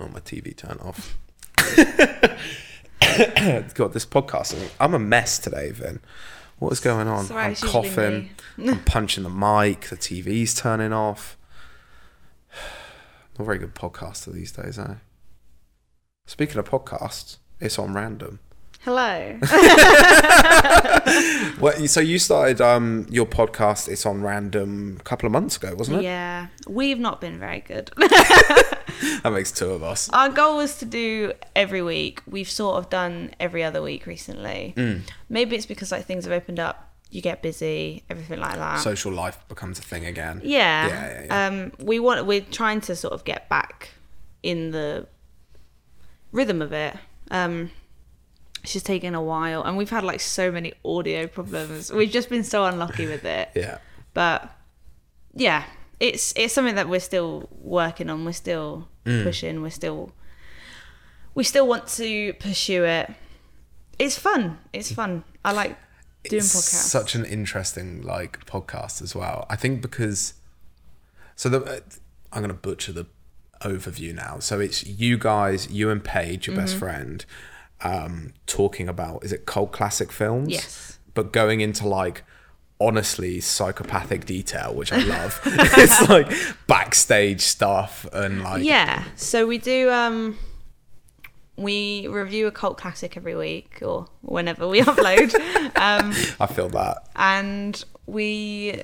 Oh, 0.00 0.08
my 0.08 0.20
TV 0.20 0.56
turned 0.56 0.80
off. 0.80 1.16
God, 3.74 3.92
this 3.92 4.06
podcast. 4.06 4.56
I'm 4.80 4.94
a 4.94 4.98
mess 4.98 5.38
today, 5.38 5.70
Vin. 5.70 6.00
What 6.58 6.72
is 6.72 6.80
going 6.80 7.08
on? 7.08 7.26
Alright, 7.26 7.62
I'm 7.62 7.68
coughing. 7.68 8.30
I'm 8.58 8.82
punching 8.84 9.22
the 9.24 9.30
mic. 9.30 9.82
The 9.88 9.96
TV's 9.96 10.54
turning 10.54 10.92
off. 10.92 11.36
Not 13.38 13.40
a 13.40 13.44
very 13.44 13.58
good 13.58 13.74
podcaster 13.74 14.32
these 14.32 14.52
days, 14.52 14.78
eh? 14.78 14.94
Speaking 16.26 16.58
of 16.58 16.64
podcasts, 16.68 17.38
it's 17.60 17.78
on 17.78 17.94
random. 17.94 18.40
Hello. 18.80 19.38
Well, 21.60 21.86
so 21.88 22.00
you 22.00 22.18
started 22.20 22.60
um, 22.60 23.06
your 23.10 23.26
podcast. 23.26 23.88
It's 23.88 24.06
on 24.06 24.22
random 24.22 24.98
a 25.00 25.02
couple 25.02 25.26
of 25.26 25.32
months 25.32 25.56
ago, 25.56 25.74
wasn't 25.76 25.98
it? 25.98 26.04
yeah, 26.04 26.48
we've 26.68 27.00
not 27.00 27.20
been 27.20 27.38
very 27.38 27.60
good. 27.60 27.90
That 29.22 29.32
makes 29.32 29.52
two 29.52 29.70
of 29.70 29.82
us. 29.82 30.08
Our 30.12 30.28
goal 30.28 30.56
was 30.56 30.78
to 30.78 30.84
do 30.84 31.32
every 31.54 31.82
week. 31.82 32.20
We've 32.26 32.50
sort 32.50 32.78
of 32.78 32.90
done 32.90 33.32
every 33.38 33.62
other 33.62 33.80
week 33.82 34.06
recently. 34.06 34.74
Mm. 34.76 35.02
Maybe 35.28 35.54
it's 35.56 35.66
because 35.66 35.92
like 35.92 36.04
things 36.04 36.24
have 36.24 36.32
opened 36.32 36.58
up. 36.60 36.92
You 37.10 37.22
get 37.22 37.40
busy, 37.42 38.02
everything 38.10 38.40
like 38.40 38.56
that. 38.56 38.80
Social 38.80 39.12
life 39.12 39.38
becomes 39.48 39.78
a 39.78 39.82
thing 39.82 40.04
again. 40.04 40.40
yeah. 40.44 40.86
Yeah, 40.88 41.24
yeah, 41.26 41.46
Um, 41.46 41.72
we 41.80 41.98
want. 42.00 42.26
We're 42.26 42.40
trying 42.40 42.80
to 42.82 42.96
sort 42.96 43.12
of 43.14 43.24
get 43.24 43.48
back 43.48 43.90
in 44.42 44.70
the 44.72 45.06
rhythm 46.32 46.60
of 46.62 46.72
it. 46.72 46.96
Um, 47.30 47.70
she's 48.64 48.72
just 48.74 48.86
taken 48.86 49.14
a 49.14 49.22
while, 49.22 49.62
and 49.62 49.76
we've 49.76 49.90
had 49.90 50.04
like 50.04 50.20
so 50.20 50.50
many 50.50 50.72
audio 50.84 51.26
problems. 51.26 51.92
We've 51.92 52.10
just 52.10 52.28
been 52.28 52.44
so 52.44 52.64
unlucky 52.64 53.06
with 53.06 53.24
it. 53.24 53.50
Yeah. 53.54 53.78
but 54.14 54.50
yeah 55.34 55.64
it's 56.00 56.32
it's 56.36 56.54
something 56.54 56.74
that 56.76 56.88
we're 56.88 56.98
still 57.00 57.48
working 57.60 58.08
on 58.10 58.24
we're 58.24 58.32
still 58.32 58.88
Mm. 59.04 59.22
pushing 59.24 59.62
we're 59.62 59.70
still 59.70 60.12
we 61.34 61.44
still 61.44 61.66
want 61.66 61.86
to 61.86 62.32
pursue 62.34 62.84
it 62.84 63.12
it's 63.98 64.18
fun 64.18 64.58
it's 64.72 64.90
fun 64.92 65.22
i 65.44 65.52
like 65.52 65.76
doing 66.24 66.40
it's 66.42 66.54
podcasts 66.56 66.88
such 66.90 67.14
an 67.14 67.24
interesting 67.24 68.02
like 68.02 68.44
podcast 68.46 69.00
as 69.02 69.14
well. 69.14 69.46
I 69.50 69.56
think 69.56 69.80
because 69.82 70.34
so 71.36 71.48
the 71.48 71.82
I'm 72.32 72.40
gonna 72.42 72.54
butcher 72.54 72.92
the 72.92 73.06
overview 73.60 74.14
now. 74.14 74.38
So 74.40 74.60
it's 74.60 74.84
you 74.86 75.18
guys, 75.18 75.70
you 75.70 75.90
and 75.90 76.02
Paige, 76.02 76.46
your 76.46 76.56
Mm-hmm. 76.56 76.64
best 76.64 76.76
friend, 76.76 77.24
um, 77.82 78.32
talking 78.46 78.88
about 78.88 79.24
is 79.24 79.32
it 79.32 79.46
cult 79.46 79.72
classic 79.72 80.10
films? 80.12 80.48
Yes. 80.50 80.98
But 81.14 81.32
going 81.32 81.60
into 81.60 81.86
like 81.88 82.24
honestly 82.80 83.40
psychopathic 83.40 84.24
detail, 84.24 84.72
which 84.74 84.92
I 84.92 84.98
love. 84.98 85.40
it's 85.44 86.08
like 86.08 86.30
backstage 86.68 87.40
stuff 87.40 88.06
and 88.12 88.42
like 88.42 88.62
yeah 88.64 89.02
so 89.16 89.46
we 89.46 89.58
do 89.58 89.90
um 89.90 90.36
we 91.56 92.06
review 92.06 92.46
a 92.46 92.52
cult 92.52 92.78
classic 92.78 93.16
every 93.16 93.34
week 93.34 93.78
or 93.82 94.06
whenever 94.22 94.68
we 94.68 94.80
upload 94.80 95.34
um 95.76 96.12
I 96.38 96.46
feel 96.46 96.68
that. 96.70 97.08
and 97.16 97.84
we 98.06 98.80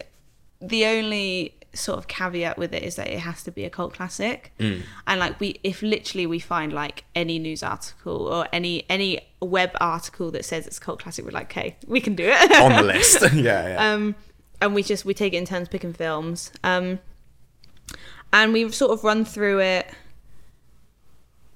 the 0.61 0.87
only 0.87 1.55
sort 1.77 1.99
of 1.99 2.07
caveat 2.09 2.57
with 2.59 2.73
it 2.75 2.83
is 2.83 2.97
that 2.97 3.09
it 3.09 3.19
has 3.21 3.43
to 3.43 3.51
be 3.51 3.65
a 3.65 3.71
cult 3.71 3.95
classic 3.95 4.53
Mm. 4.59 4.83
and 5.07 5.21
like 5.21 5.39
we 5.41 5.59
if 5.63 5.83
literally 5.83 6.27
we 6.27 6.39
find 6.39 6.73
like 6.73 7.05
any 7.15 7.39
news 7.39 7.63
article 7.63 8.27
or 8.29 8.47
any 8.53 8.85
any 8.89 9.21
web 9.41 9.71
article 9.81 10.31
that 10.31 10.45
says 10.45 10.67
it's 10.67 10.79
a 10.79 10.81
cult 10.81 11.01
classic 11.01 11.25
we're 11.25 11.31
like 11.33 11.51
okay 11.51 11.77
we 11.87 12.01
can 12.01 12.15
do 12.15 12.25
it 12.27 12.53
On 12.61 12.73
the 12.73 12.83
list. 12.95 13.21
yeah, 13.35 13.69
yeah. 13.69 13.93
um 13.95 14.15
and 14.61 14.75
we 14.75 14.83
just 14.83 15.05
we 15.05 15.15
take 15.15 15.33
it 15.35 15.37
in 15.37 15.45
turns 15.47 15.69
picking 15.69 15.93
films 15.93 16.51
um 16.63 16.99
and 18.33 18.53
we 18.53 18.71
sort 18.71 18.91
of 18.93 19.05
run 19.05 19.25
through 19.25 19.61
it 19.61 19.87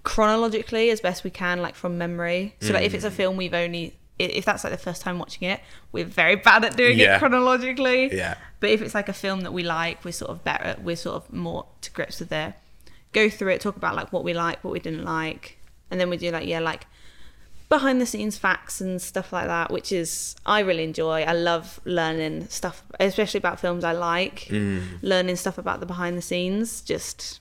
chronologically 0.05 0.91
as 0.91 1.01
best 1.01 1.23
we 1.25 1.31
can 1.31 1.61
like 1.61 1.75
from 1.75 1.99
memory 1.99 2.55
so 2.61 2.73
like 2.73 2.85
if 2.85 2.95
it's 2.95 3.05
a 3.05 3.11
film 3.11 3.37
we've 3.37 3.53
only 3.55 3.98
if 4.19 4.45
that's 4.45 4.65
like 4.65 4.73
the 4.73 4.79
first 4.79 5.01
time 5.03 5.19
watching 5.19 5.49
it 5.49 5.61
we're 5.93 6.05
very 6.05 6.35
bad 6.37 6.65
at 6.65 6.77
doing 6.77 6.99
Yeah. 6.99 7.17
it 7.17 7.19
chronologically 7.21 8.15
Yeah. 8.15 8.35
but 8.61 8.71
if 8.71 8.83
it's 8.83 8.95
like 8.95 9.09
a 9.09 9.13
film 9.13 9.41
that 9.43 9.53
we 9.53 9.63
like 9.63 10.05
we're 10.05 10.13
sort 10.13 10.31
of 10.31 10.43
better 10.45 10.77
we're 10.83 10.97
sort 10.97 11.17
of 11.17 11.33
more 11.33 11.67
to 11.83 11.91
grips 11.93 12.19
with 12.21 12.33
it 12.33 12.55
go 13.13 13.31
through 13.31 13.53
it 13.53 13.61
talk 13.61 13.77
about 13.77 13.95
like 13.95 14.13
what 14.13 14.25
we 14.25 14.35
like 14.35 14.63
what 14.65 14.73
we 14.73 14.81
didn't 14.81 15.05
like 15.05 15.59
and 15.91 16.01
then 16.01 16.11
we 16.11 16.17
do 16.17 16.31
like 16.31 16.47
yeah 16.47 16.59
like 16.61 16.87
behind 17.69 18.01
the 18.01 18.07
scenes 18.07 18.39
facts 18.39 18.81
and 18.81 19.01
stuff 19.01 19.31
like 19.33 19.47
that 19.47 19.71
which 19.71 19.93
is 19.93 20.35
i 20.47 20.59
really 20.61 20.85
enjoy 20.85 21.23
i 21.23 21.33
love 21.33 21.79
learning 21.85 22.47
stuff 22.49 22.83
especially 22.99 23.39
about 23.39 23.61
films 23.61 23.85
i 23.85 23.93
like 23.93 24.41
Mm. 24.51 24.83
learning 25.03 25.37
stuff 25.37 25.59
about 25.59 25.81
the 25.81 25.87
behind 25.87 26.17
the 26.17 26.23
scenes 26.23 26.81
just 26.81 27.41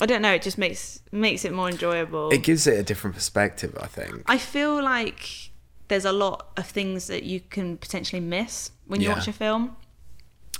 i 0.00 0.06
don't 0.06 0.20
know 0.22 0.32
it 0.32 0.42
just 0.42 0.58
makes 0.58 1.00
makes 1.12 1.44
it 1.46 1.52
more 1.52 1.70
enjoyable 1.70 2.30
it 2.30 2.42
gives 2.42 2.66
it 2.66 2.78
a 2.78 2.82
different 2.82 3.16
perspective, 3.16 3.76
I 3.80 3.86
think. 3.86 4.22
i 4.26 4.36
feel 4.36 4.82
like 4.82 5.50
there's 5.88 6.04
a 6.04 6.12
lot 6.12 6.48
of 6.56 6.66
things 6.66 7.06
that 7.08 7.22
you 7.24 7.40
can 7.40 7.76
potentially 7.76 8.20
miss 8.20 8.70
when 8.86 9.00
you 9.00 9.08
Yeah. 9.08 9.14
watch 9.14 9.28
a 9.28 9.32
film 9.32 9.76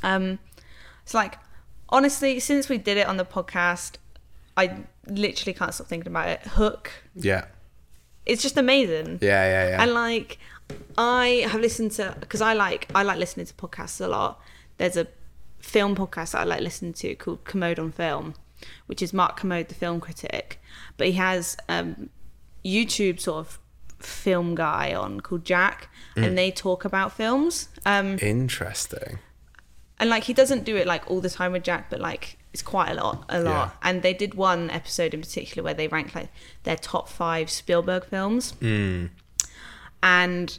um 0.03 0.39
it's 1.03 1.15
like 1.15 1.39
honestly 1.89 2.39
since 2.41 2.69
we 2.69 2.79
did 2.79 2.97
it 2.97 3.07
on 3.07 3.17
the 3.17 3.25
podcast 3.25 3.97
i 4.57 4.85
literally 5.07 5.53
can't 5.55 5.73
stop 5.75 5.87
thinking 5.87 6.09
about 6.11 6.29
it 6.29 6.41
hook 6.43 6.91
Yeah. 7.15 7.47
it's 8.27 8.43
just 8.43 8.57
amazing 8.57 9.19
Yeah, 9.23 9.45
yeah, 9.45 9.69
yeah. 9.71 9.83
and 9.83 9.93
like 9.93 10.39
I 10.97 11.47
have 11.51 11.61
listened 11.61 11.91
to 11.93 12.17
because 12.21 12.41
I 12.41 12.55
like 12.55 12.89
I 12.95 13.03
like 13.03 13.19
listening 13.19 13.45
to 13.45 13.53
podcasts 13.53 14.01
a 14.03 14.09
lot. 14.09 14.41
There's 14.79 14.97
a 14.97 15.07
film 15.59 15.95
podcast 15.95 16.33
that 16.33 16.41
I 16.41 16.45
like 16.45 16.63
listening 16.63 16.95
to 16.95 17.15
called 17.17 17.45
Kermode 17.45 17.79
on 17.79 17.93
Film, 17.93 18.33
which 18.87 19.03
is 19.03 19.13
Mark 19.13 19.37
Kermode, 19.37 19.69
the 19.69 19.75
film 19.75 20.01
critic. 20.01 20.59
But 20.97 21.09
he 21.09 21.13
has 21.15 21.55
um, 21.69 22.09
YouTube 22.65 23.21
sort 23.21 23.41
of 23.47 23.59
film 24.05 24.55
guy 24.55 24.95
on 24.95 25.21
called 25.21 25.45
Jack, 25.45 25.89
Mm. 26.17 26.27
and 26.27 26.39
they 26.39 26.51
talk 26.51 26.85
about 26.85 27.13
films. 27.13 27.69
Um, 27.85 28.19
Interesting. 28.21 29.19
and 29.99 30.09
like 30.11 30.25
he 30.25 30.33
doesn't 30.33 30.65
do 30.65 30.77
it 30.77 30.87
like 30.87 31.09
all 31.11 31.21
the 31.21 31.31
time 31.31 31.53
with 31.53 31.63
Jack, 31.65 31.91
but 31.91 32.01
like 32.01 32.39
it's 32.53 32.63
quite 32.63 32.91
a 32.91 32.95
lot, 32.95 33.25
a 33.29 33.41
lot. 33.41 33.51
Yeah. 33.67 33.71
And 33.89 34.03
they 34.03 34.15
did 34.15 34.35
one 34.35 34.71
episode 34.71 35.13
in 35.13 35.21
particular 35.21 35.65
where 35.65 35.75
they 35.75 35.89
ranked 35.89 36.15
like 36.15 36.29
their 36.63 36.77
top 36.77 37.09
five 37.09 37.51
Spielberg 37.51 38.05
films, 38.05 38.53
Mm. 38.61 39.11
and 40.03 40.59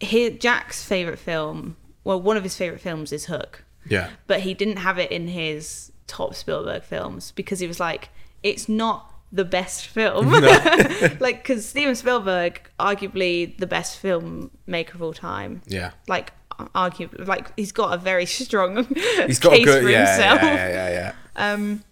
his, 0.00 0.38
Jack's 0.38 0.84
favorite 0.84 1.18
film, 1.18 1.76
well, 2.02 2.20
one 2.20 2.36
of 2.36 2.42
his 2.42 2.56
favorite 2.56 2.80
films 2.80 3.12
is 3.12 3.26
Hook, 3.26 3.64
Yeah. 3.88 4.10
but 4.26 4.40
he 4.40 4.52
didn't 4.54 4.78
have 4.78 4.98
it 4.98 5.10
in 5.10 5.28
his 5.28 5.92
top 6.06 6.34
Spielberg 6.34 6.82
films 6.82 7.32
because 7.32 7.60
he 7.60 7.66
was 7.66 7.80
like, 7.80 8.10
it's 8.42 8.68
not 8.68 9.10
the 9.34 9.44
best 9.44 9.86
film. 9.86 10.30
like, 11.20 11.42
because 11.42 11.66
Steven 11.68 11.94
Spielberg, 11.96 12.60
arguably 12.78 13.56
the 13.58 13.66
best 13.66 14.00
filmmaker 14.02 14.94
of 14.94 15.02
all 15.02 15.12
time, 15.12 15.60
Yeah. 15.66 15.90
like 16.08 16.32
arguably, 16.74 17.26
like 17.26 17.52
he's 17.56 17.72
got 17.72 17.92
a 17.92 17.96
very 17.98 18.26
strong 18.26 18.84
He's 19.26 19.40
got 19.40 19.52
case 19.54 19.62
a 19.62 19.64
good 19.64 19.82
for 19.82 19.90
yeah, 19.90 20.06
himself. 20.14 20.42
yeah, 20.42 20.54
yeah, 20.54 20.68
yeah, 20.68 21.12
yeah. 21.36 21.52
Um, 21.52 21.82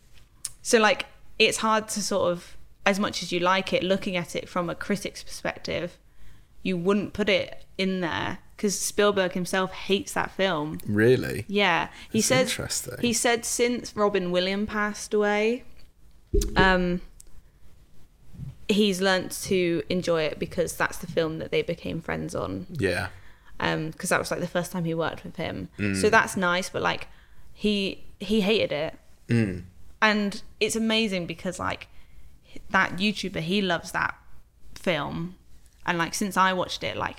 so 0.62 0.78
like 0.78 1.06
it's 1.38 1.58
hard 1.58 1.88
to 1.88 2.00
sort 2.02 2.30
of, 2.30 2.56
as 2.86 3.00
much 3.00 3.22
as 3.24 3.32
you 3.32 3.40
like 3.40 3.72
it, 3.72 3.82
looking 3.82 4.16
at 4.16 4.36
it 4.36 4.48
from 4.48 4.70
a 4.70 4.74
critic's 4.76 5.22
perspective, 5.24 5.98
you 6.62 6.76
wouldn't 6.76 7.12
put 7.12 7.28
it 7.28 7.64
in 7.76 8.00
there 8.02 8.38
because 8.56 8.78
Spielberg 8.78 9.32
himself 9.32 9.72
hates 9.72 10.12
that 10.12 10.30
film. 10.30 10.78
Really? 10.86 11.44
Yeah, 11.48 11.88
he 12.12 12.18
That's 12.20 12.26
said. 12.28 12.40
interesting. 12.42 12.94
He 13.00 13.12
said 13.12 13.44
since 13.44 13.96
Robin 13.96 14.30
Williams 14.30 14.68
passed 14.68 15.12
away, 15.12 15.64
um, 16.56 17.00
he's 18.68 19.00
learnt 19.00 19.32
to 19.44 19.82
enjoy 19.88 20.22
it 20.22 20.38
because 20.38 20.74
that's 20.76 20.98
the 20.98 21.06
film 21.06 21.38
that 21.38 21.50
they 21.50 21.62
became 21.62 22.00
friends 22.00 22.34
on 22.34 22.66
Yeah. 22.70 23.08
because 23.58 24.08
that 24.10 24.18
was 24.18 24.30
like 24.30 24.40
the 24.40 24.46
first 24.48 24.72
time 24.72 24.84
he 24.84 24.94
worked 24.94 25.24
with 25.24 25.36
him. 25.36 25.68
Mm. 25.78 26.00
So 26.00 26.08
that's 26.10 26.36
nice, 26.36 26.68
but 26.68 26.82
like 26.82 27.08
he 27.52 28.04
he 28.18 28.40
hated 28.40 28.72
it, 28.72 28.94
Mm. 29.28 29.62
and 30.00 30.42
it's 30.60 30.76
amazing 30.76 31.26
because 31.26 31.58
like 31.58 31.88
that 32.70 32.92
YouTuber 32.98 33.40
he 33.40 33.62
loves 33.62 33.92
that 33.92 34.14
film, 34.74 35.36
and 35.86 35.98
like 35.98 36.14
since 36.14 36.36
I 36.36 36.52
watched 36.52 36.82
it, 36.84 36.96
like 36.96 37.16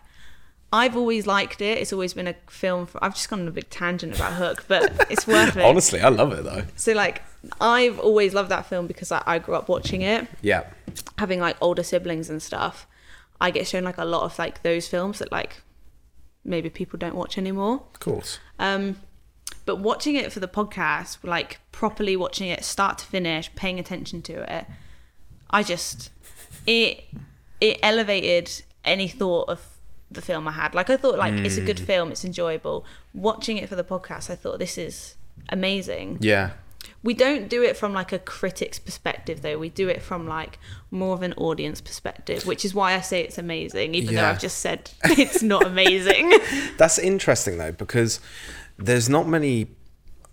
I've 0.71 0.97
always 0.97 1.27
liked 1.27 1.61
it. 1.61 1.77
It's 1.77 1.93
always 1.93 2.13
been 2.15 2.27
a 2.27 2.35
film. 2.47 2.87
For, 2.87 3.03
I've 3.03 3.13
just 3.13 3.29
gone 3.29 3.41
on 3.41 3.47
a 3.47 3.51
big 3.51 3.69
tangent 3.69 4.15
about 4.15 4.33
Hook, 4.33 4.65
but 4.67 5.05
it's 5.11 5.27
worth 5.27 5.55
it. 5.55 5.63
Honestly, 5.63 6.01
I 6.01 6.09
love 6.09 6.31
it 6.33 6.43
though. 6.43 6.63
So 6.75 6.93
like 6.93 7.21
I've 7.61 7.99
always 7.99 8.33
loved 8.33 8.49
that 8.49 8.65
film 8.65 8.87
because 8.87 9.11
I, 9.11 9.21
I 9.25 9.37
grew 9.39 9.53
up 9.55 9.67
watching 9.69 10.01
it 10.01 10.27
Yeah. 10.41 10.63
Having 11.17 11.39
like 11.39 11.57
older 11.61 11.83
siblings 11.83 12.29
and 12.29 12.41
stuff, 12.41 12.87
I 13.41 13.51
get 13.51 13.67
shown 13.67 13.83
like 13.83 13.97
a 13.97 14.05
lot 14.05 14.23
of 14.23 14.37
like 14.39 14.63
those 14.63 14.87
films 14.87 15.19
that 15.19 15.31
like 15.31 15.61
maybe 16.45 16.69
people 16.69 16.97
don't 16.99 17.15
watch 17.15 17.37
anymore. 17.37 17.83
Of 17.93 17.99
course. 17.99 18.39
Um, 18.59 18.97
but 19.65 19.77
watching 19.77 20.15
it 20.15 20.31
for 20.31 20.39
the 20.39 20.47
podcast, 20.47 21.17
like 21.23 21.59
properly 21.71 22.15
watching 22.17 22.49
it 22.49 22.63
start 22.63 22.97
to 22.99 23.05
finish, 23.05 23.53
paying 23.55 23.79
attention 23.79 24.21
to 24.23 24.33
it, 24.57 24.65
I 25.49 25.63
just 25.63 26.11
it 26.65 27.03
it 27.61 27.79
elevated 27.83 28.63
any 28.83 29.07
thought 29.07 29.47
of 29.49 29.61
the 30.11 30.21
film 30.21 30.47
I 30.47 30.51
had. 30.51 30.75
Like 30.75 30.89
I 30.89 30.97
thought 30.97 31.17
like 31.17 31.33
it's 31.33 31.57
a 31.57 31.61
good 31.61 31.77
Mm. 31.77 31.85
film, 31.85 32.11
it's 32.11 32.25
enjoyable. 32.25 32.85
Watching 33.13 33.57
it 33.57 33.69
for 33.69 33.75
the 33.75 33.83
podcast, 33.83 34.29
I 34.29 34.35
thought 34.35 34.59
this 34.59 34.77
is 34.77 35.15
amazing. 35.49 36.17
Yeah. 36.21 36.51
We 37.03 37.13
don't 37.13 37.49
do 37.49 37.61
it 37.61 37.75
from 37.75 37.93
like 37.93 38.13
a 38.13 38.19
critic's 38.19 38.79
perspective 38.79 39.41
though. 39.41 39.57
We 39.57 39.69
do 39.69 39.89
it 39.89 40.01
from 40.01 40.25
like 40.25 40.57
more 40.89 41.13
of 41.13 41.21
an 41.21 41.33
audience 41.33 41.81
perspective, 41.81 42.45
which 42.45 42.63
is 42.63 42.73
why 42.73 42.93
I 42.93 43.01
say 43.01 43.21
it's 43.21 43.37
amazing, 43.37 43.93
even 43.93 44.15
though 44.15 44.25
I've 44.25 44.39
just 44.39 44.59
said 44.59 44.89
it's 45.03 45.43
not 45.43 45.67
amazing. 45.67 46.33
That's 46.77 46.97
interesting 46.97 47.57
though 47.57 47.73
because 47.73 48.21
there's 48.77 49.09
not 49.09 49.27
many. 49.27 49.67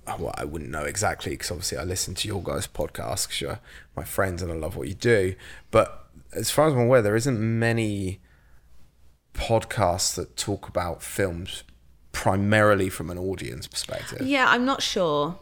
oh, 0.07 0.17
Well, 0.21 0.35
I 0.39 0.45
wouldn't 0.45 0.71
know 0.71 0.85
exactly 0.85 1.33
because 1.33 1.51
obviously 1.51 1.77
I 1.77 1.83
listen 1.83 2.15
to 2.15 2.29
your 2.29 2.43
guys' 2.43 2.69
podcast 2.69 3.27
because 3.27 3.41
you're 3.41 3.61
my 3.97 4.05
friends 4.05 4.41
and 4.41 4.53
I 4.53 4.55
love 4.55 4.77
what 4.77 4.87
you 4.87 4.95
do. 4.95 5.35
But 5.73 6.07
as 6.33 6.53
far 6.53 6.69
as 6.69 6.75
I'm 6.75 6.81
aware, 6.81 7.03
there 7.03 7.17
isn't 7.17 7.41
many 7.41 8.21
podcasts 9.35 10.15
that 10.15 10.37
talk 10.37 10.69
about 10.69 11.03
films 11.03 11.65
primarily 12.13 12.89
from 12.89 13.11
an 13.11 13.19
audience 13.19 13.67
perspective. 13.67 14.27
yeah, 14.27 14.47
I'm 14.49 14.65
not 14.65 14.83
sure 14.83 15.39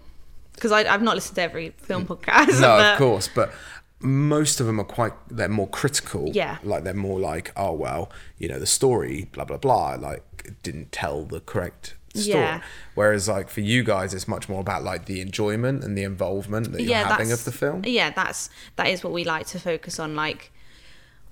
because 0.59 0.73
I've 0.73 1.03
not 1.03 1.15
listened 1.15 1.37
to 1.37 1.43
every 1.43 1.71
film 1.79 2.07
podcast. 2.07 2.47
Mm. 2.47 2.61
No, 2.61 2.77
but- 2.77 2.93
of 2.93 2.99
course, 2.99 3.29
but 3.35 3.53
most 4.01 4.61
of 4.61 4.67
them 4.67 4.81
are 4.81 4.85
quite 4.85 5.13
they're 5.29 5.49
more 5.49 5.69
critical. 5.69 6.31
Yeah. 6.33 6.59
Like 6.63 6.85
they're 6.85 6.95
more 6.95 7.19
like, 7.19 7.53
oh 7.57 7.73
well, 7.73 8.11
you 8.39 8.49
know, 8.49 8.59
the 8.59 8.67
story, 8.67 9.29
blah 9.33 9.45
blah 9.45 9.57
blah, 9.57 9.95
like 9.95 10.55
didn't 10.63 10.93
tell 10.93 11.25
the 11.25 11.41
correct 11.41 11.95
story. 12.15 12.41
Yeah. 12.41 12.63
Whereas 12.95 13.29
like 13.29 13.49
for 13.49 13.61
you 13.61 13.83
guys 13.83 14.15
it's 14.15 14.29
much 14.29 14.49
more 14.49 14.61
about 14.61 14.83
like 14.85 15.07
the 15.07 15.21
enjoyment 15.21 15.85
and 15.85 15.97
the 15.99 16.05
involvement 16.05 16.73
that 16.73 16.83
you're 16.83 16.97
having 16.97 17.33
of 17.33 17.45
the 17.45 17.53
film. 17.53 17.83
Yeah, 17.85 18.11
that's 18.11 18.51
that 18.77 18.87
is 18.89 19.03
what 19.03 19.13
we 19.13 19.25
like 19.25 19.47
to 19.49 19.59
focus 19.59 19.99
on. 19.99 20.15
Like 20.15 20.53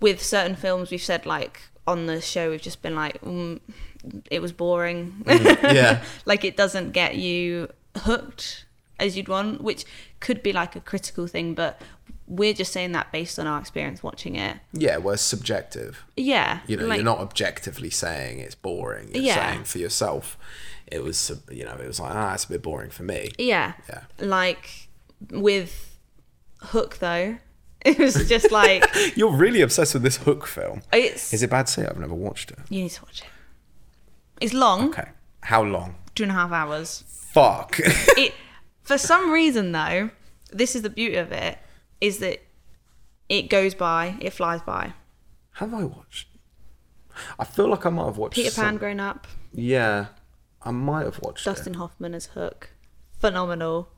with 0.00 0.22
certain 0.22 0.56
films, 0.56 0.90
we've 0.90 1.02
said 1.02 1.24
like 1.24 1.62
on 1.86 2.06
the 2.06 2.20
show, 2.20 2.50
we've 2.50 2.60
just 2.62 2.82
been 2.82 2.96
like, 2.96 3.20
mm, 3.20 3.60
it 4.30 4.42
was 4.42 4.52
boring. 4.52 5.22
yeah. 5.26 6.02
like 6.24 6.44
it 6.44 6.56
doesn't 6.56 6.90
get 6.90 7.14
you 7.14 7.68
hooked 7.96 8.65
as 8.98 9.16
you'd 9.16 9.28
want, 9.28 9.60
which 9.62 9.84
could 10.20 10.42
be 10.42 10.52
like 10.52 10.74
a 10.76 10.80
critical 10.80 11.26
thing, 11.26 11.54
but 11.54 11.80
we're 12.28 12.54
just 12.54 12.72
saying 12.72 12.92
that 12.92 13.12
based 13.12 13.38
on 13.38 13.46
our 13.46 13.60
experience 13.60 14.02
watching 14.02 14.34
it. 14.36 14.56
Yeah, 14.72 14.96
well 14.96 15.14
it's 15.14 15.22
subjective. 15.22 16.04
Yeah, 16.16 16.60
You 16.66 16.76
know, 16.76 16.86
like- 16.86 16.96
you're 16.96 17.04
not 17.04 17.18
objectively 17.18 17.90
saying 17.90 18.40
it's 18.40 18.54
boring. 18.56 19.10
You're 19.14 19.22
Yeah. 19.24 19.34
saying 19.52 19.64
for 19.64 19.78
yourself 19.78 20.36
it 20.88 21.02
was 21.02 21.32
you 21.50 21.64
know, 21.64 21.74
it 21.74 21.86
was 21.86 21.98
like, 22.00 22.14
ah, 22.14 22.34
it's 22.34 22.44
a 22.44 22.48
bit 22.48 22.62
boring 22.62 22.90
for 22.90 23.02
me. 23.02 23.30
Yeah. 23.38 23.74
Yeah. 23.88 24.02
Like 24.18 24.88
with 25.30 25.96
Hook 26.60 26.98
though, 26.98 27.38
it 27.82 27.98
was 27.98 28.28
just 28.28 28.50
like 28.50 28.84
You're 29.16 29.32
really 29.36 29.60
obsessed 29.60 29.94
with 29.94 30.02
this 30.02 30.16
hook 30.16 30.46
film. 30.46 30.82
it's. 30.92 31.32
Is 31.32 31.42
it 31.44 31.50
bad 31.50 31.66
to 31.66 31.72
say 31.72 31.86
I've 31.86 31.98
never 31.98 32.14
watched 32.14 32.50
it? 32.50 32.58
You 32.70 32.82
need 32.82 32.90
to 32.90 33.02
watch 33.02 33.20
it. 33.20 33.28
It's 34.40 34.52
long, 34.54 34.88
Okay. 34.88 35.08
How 35.42 35.62
long? 35.62 35.94
two 36.14 36.22
and 36.24 36.32
a 36.32 36.34
half 36.34 36.50
hours. 36.50 37.04
Fuck. 37.32 37.76
it 37.78 38.32
for 38.86 38.96
some 38.98 39.30
reason 39.30 39.72
though 39.72 40.10
this 40.52 40.74
is 40.76 40.82
the 40.82 40.90
beauty 40.90 41.16
of 41.16 41.32
it 41.32 41.58
is 42.00 42.18
that 42.18 42.40
it 43.28 43.50
goes 43.50 43.74
by 43.74 44.16
it 44.20 44.32
flies 44.32 44.62
by 44.62 44.92
Have 45.54 45.74
I 45.74 45.84
watched? 45.84 46.28
I 47.38 47.44
feel 47.44 47.68
like 47.68 47.84
I 47.86 47.90
might 47.90 48.04
have 48.06 48.18
watched. 48.18 48.34
peter 48.36 48.50
pan 48.50 48.64
some- 48.74 48.78
grown 48.78 49.00
up 49.00 49.26
Yeah, 49.52 50.06
I 50.62 50.70
might 50.70 51.04
have 51.04 51.20
watched 51.22 51.44
dustin 51.44 51.74
it. 51.74 51.76
hoffman 51.78 52.14
as 52.14 52.26
hook 52.26 52.70
phenomenal 53.18 53.88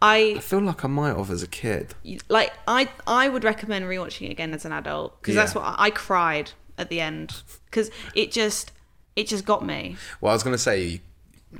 i 0.00 0.34
I 0.36 0.38
feel 0.38 0.60
like 0.60 0.84
I 0.84 0.88
might 0.88 1.16
have 1.16 1.30
as 1.30 1.42
a 1.42 1.46
kid. 1.46 1.94
like 2.28 2.52
i 2.68 2.88
i 3.06 3.28
would 3.28 3.44
recommend 3.44 3.84
rewatching 3.86 4.28
it 4.28 4.30
again 4.32 4.54
as 4.54 4.64
an 4.64 4.72
adult 4.72 5.20
because 5.20 5.34
that's 5.34 5.54
what 5.54 5.62
I, 5.64 5.74
I 5.86 5.90
cried 5.90 6.52
at 6.78 6.88
the 6.88 7.00
end 7.00 7.42
because 7.66 7.90
it 8.14 8.30
just 8.32 8.72
it 9.16 9.26
just 9.26 9.44
got 9.44 9.64
me 9.64 9.96
Well, 10.20 10.30
I 10.30 10.34
was 10.34 10.42
gonna 10.42 10.58
say, 10.58 11.00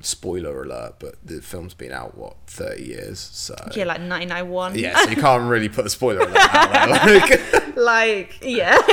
spoiler 0.02 0.62
alert, 0.62 0.96
but 0.98 1.14
the 1.24 1.40
film's 1.42 1.74
been 1.74 1.92
out 1.92 2.16
what 2.16 2.36
thirty 2.46 2.84
years, 2.84 3.18
so 3.18 3.54
yeah 3.74 3.84
like 3.84 4.00
991 4.00 4.78
yeah, 4.78 4.96
so 4.98 5.10
you 5.10 5.16
can't 5.16 5.48
really 5.48 5.68
put 5.68 5.86
a 5.86 5.90
spoiler 5.90 6.20
alert 6.20 6.36
out 6.54 6.72
there. 6.72 7.60
Like, 7.76 7.76
like 7.76 8.38
yeah. 8.42 8.78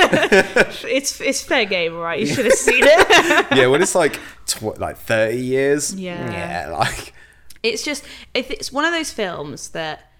It's 0.84 1.20
it's 1.20 1.42
fair 1.42 1.64
game 1.64 1.94
right? 1.96 2.20
You 2.20 2.26
should 2.26 2.44
have 2.46 2.54
seen 2.54 2.82
it. 2.84 3.46
Yeah, 3.56 3.66
when 3.68 3.80
it's 3.82 3.94
like 3.94 4.18
tw- 4.46 4.78
like 4.78 4.96
thirty 4.96 5.40
years, 5.40 5.94
Yeah. 5.94 6.30
yeah, 6.30 6.76
like. 6.76 7.14
It's 7.62 7.84
just 7.84 8.04
if 8.34 8.50
it's 8.50 8.72
one 8.72 8.84
of 8.84 8.92
those 8.92 9.12
films 9.12 9.68
that 9.70 10.10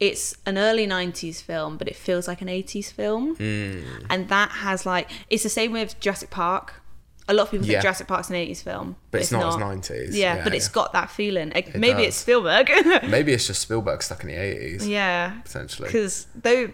it's 0.00 0.36
an 0.44 0.58
early 0.58 0.86
90s 0.86 1.40
film 1.40 1.76
but 1.78 1.88
it 1.88 1.96
feels 1.96 2.28
like 2.28 2.42
an 2.42 2.48
80s 2.48 2.92
film. 2.92 3.36
Hmm. 3.36 3.80
and 4.10 4.28
that 4.28 4.50
has 4.50 4.84
like 4.84 5.10
it's 5.30 5.44
the 5.44 5.48
same 5.48 5.72
with 5.72 5.98
Jurassic 6.00 6.28
Park 6.30 6.82
a 7.28 7.32
lot 7.34 7.44
of 7.44 7.50
people 7.52 7.66
Yeah. 7.66 7.72
think 7.74 7.82
Jurassic 7.82 8.06
Park's 8.06 8.28
an 8.30 8.36
80s 8.36 8.62
film 8.62 8.96
But 9.10 9.22
it's 9.22 9.32
not 9.32 9.46
as 9.48 9.54
90s. 9.56 10.08
yeah, 10.12 10.36
Yeah, 10.36 10.44
but 10.44 10.54
it's 10.54 10.68
got 10.68 10.92
that 10.92 11.10
feeling 11.10 11.52
Like, 11.54 11.74
maybe 11.74 12.02
it's. 12.04 12.16
Spielberg 12.16 12.68
maybe 13.08 13.32
it's 13.32 13.46
just 13.46 13.62
Spielberg 13.62 14.02
stuck 14.02 14.22
in 14.22 14.28
the 14.28 14.34
eighties. 14.34 14.86
yeah 14.86 15.40
Potentially. 15.44 15.88
because 15.88 16.26
though 16.34 16.72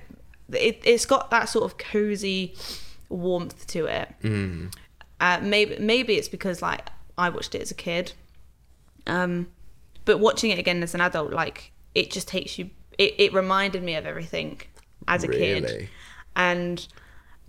it, 0.53 0.81
it's 0.85 1.07
got 1.07 1.31
that 1.31 1.49
sort 1.49 1.65
of 1.65 1.79
cozy 1.79 2.57
warmth 3.09 3.67
to 3.69 3.87
it 3.87 4.09
Hmm. 4.23 4.67
uh, 5.21 5.39
maybe 5.43 5.77
maybe 5.79 6.15
it's 6.17 6.29
because 6.29 6.61
like 6.63 6.89
I 7.17 7.29
watched 7.29 7.55
it 7.55 7.63
as 7.63 7.71
a 7.71 7.75
kid 7.75 8.13
um 9.07 9.49
but 10.05 10.19
watching 10.19 10.51
it 10.51 10.59
again 10.59 10.83
as 10.83 10.95
an 10.95 11.01
adult 11.01 11.33
like 11.33 11.73
it 11.95 12.11
just 12.11 12.27
takes 12.29 12.59
you 12.59 12.71
it, 12.99 13.15
it 13.19 13.33
reminded 13.33 13.83
me 13.83 13.95
of 13.95 14.05
everything 14.07 14.61
as 15.09 15.23
a 15.25 15.29
kid 15.29 15.89
and 16.37 16.87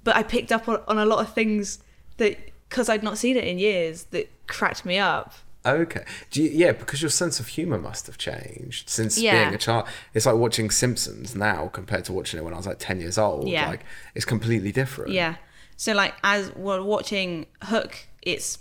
but 0.03 0.15
I 0.15 0.23
picked 0.23 0.51
up 0.51 0.67
on, 0.69 0.79
on 0.87 0.97
a 0.97 1.05
lot 1.05 1.19
of 1.19 1.33
things 1.33 1.79
that 2.17 2.37
because 2.71 2.89
I'd 2.89 3.03
not 3.03 3.17
seen 3.19 3.35
it 3.37 3.43
in 3.43 3.59
years 3.59 4.05
that 4.05 4.31
cracked 4.47 4.85
me 4.85 4.97
up 4.97 5.33
Okay. 5.63 6.03
Do 6.31 6.41
you, 6.41 6.49
yeah, 6.49 6.71
because 6.71 7.03
your 7.03 7.11
sense 7.11 7.39
of 7.39 7.45
humor 7.49 7.77
must 7.77 8.07
have 8.07 8.17
changed 8.17 8.89
since 8.89 9.19
Yeah. 9.19 9.43
being 9.43 9.53
a 9.53 9.59
child. 9.59 9.85
It's 10.15 10.25
like 10.25 10.33
watching 10.35 10.71
Simpsons 10.71 11.35
now 11.35 11.67
compared 11.67 12.03
to 12.05 12.13
watching 12.13 12.39
it 12.39 12.43
when 12.43 12.55
I 12.55 12.57
was 12.57 12.65
like 12.65 12.77
10 12.79 12.99
years 12.99 13.19
old. 13.19 13.47
Yeah. 13.47 13.69
Like, 13.69 13.81
it's 14.15 14.25
completely 14.25 14.71
different. 14.71 15.11
Yeah. 15.11 15.35
So 15.77 15.93
like 15.93 16.15
as 16.23 16.51
we're 16.55 16.81
watching 16.81 17.45
Hook, 17.65 18.07
it's 18.23 18.57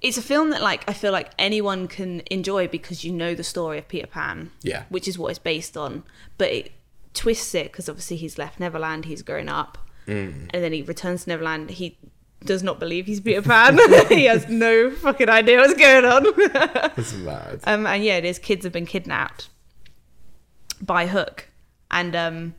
it's 0.00 0.16
a 0.18 0.22
film 0.22 0.50
that 0.50 0.62
like 0.62 0.88
I 0.88 0.92
feel 0.92 1.10
like 1.12 1.32
anyone 1.36 1.88
can 1.88 2.22
enjoy 2.30 2.68
because 2.68 3.02
you 3.04 3.12
know 3.12 3.34
the 3.34 3.42
story 3.44 3.78
of 3.78 3.88
Peter 3.88 4.06
Pan. 4.06 4.52
Yeah. 4.62 4.84
Which 4.88 5.08
is 5.08 5.18
what 5.18 5.30
it's 5.30 5.38
based 5.40 5.76
on, 5.76 6.04
but 6.38 6.52
it 6.52 6.72
twists 7.14 7.54
it 7.56 7.72
because 7.72 7.88
obviously 7.88 8.18
he's 8.18 8.38
left 8.38 8.60
Neverland, 8.60 9.06
he's 9.06 9.22
grown 9.22 9.48
up, 9.48 9.78
Mm. 10.06 10.48
and 10.54 10.62
then 10.62 10.72
he 10.72 10.82
returns 10.82 11.24
to 11.24 11.30
Neverland. 11.30 11.70
He 11.70 11.98
does 12.44 12.62
not 12.62 12.78
believe 12.78 13.06
he's 13.06 13.20
Peter 13.20 13.42
Pan. 13.42 13.78
he 14.08 14.24
has 14.24 14.48
no 14.48 14.90
fucking 14.90 15.28
idea 15.28 15.58
what's 15.58 15.74
going 15.74 16.04
on. 16.04 16.26
It's 16.96 17.12
mad. 17.14 17.60
Um, 17.64 17.86
and 17.86 18.04
yeah, 18.04 18.20
his 18.20 18.38
kids 18.38 18.64
have 18.64 18.72
been 18.72 18.86
kidnapped 18.86 19.48
by 20.80 21.06
Hook, 21.06 21.48
and 21.90 22.14
um, 22.14 22.54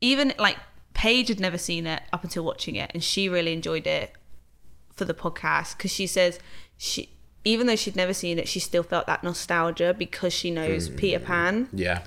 even 0.00 0.32
like 0.38 0.56
Paige 0.94 1.28
had 1.28 1.40
never 1.40 1.58
seen 1.58 1.86
it 1.86 2.02
up 2.12 2.24
until 2.24 2.44
watching 2.44 2.76
it, 2.76 2.90
and 2.94 3.02
she 3.02 3.28
really 3.28 3.52
enjoyed 3.52 3.86
it 3.86 4.12
for 4.94 5.04
the 5.04 5.14
podcast 5.14 5.76
because 5.76 5.90
she 5.90 6.06
says 6.06 6.38
she, 6.76 7.08
even 7.44 7.66
though 7.66 7.76
she'd 7.76 7.96
never 7.96 8.14
seen 8.14 8.38
it, 8.38 8.48
she 8.48 8.60
still 8.60 8.82
felt 8.82 9.06
that 9.06 9.24
nostalgia 9.24 9.94
because 9.96 10.32
she 10.32 10.50
knows 10.50 10.88
Peter 10.88 11.18
Pan. 11.18 11.68
yeah. 11.72 12.02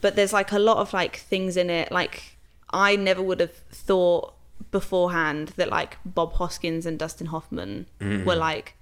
But 0.00 0.14
there's 0.14 0.32
like 0.32 0.52
a 0.52 0.60
lot 0.60 0.76
of 0.76 0.92
like 0.92 1.16
things 1.16 1.56
in 1.56 1.70
it, 1.70 1.90
like 1.90 2.36
I 2.70 2.94
never 2.96 3.20
would 3.20 3.40
have 3.40 3.54
thought 3.54 4.34
beforehand 4.70 5.52
that 5.56 5.68
like 5.70 5.98
Bob 6.04 6.34
Hoskins 6.34 6.86
and 6.86 6.98
Dustin 6.98 7.28
Hoffman 7.28 7.86
were 8.00 8.36
like 8.36 8.74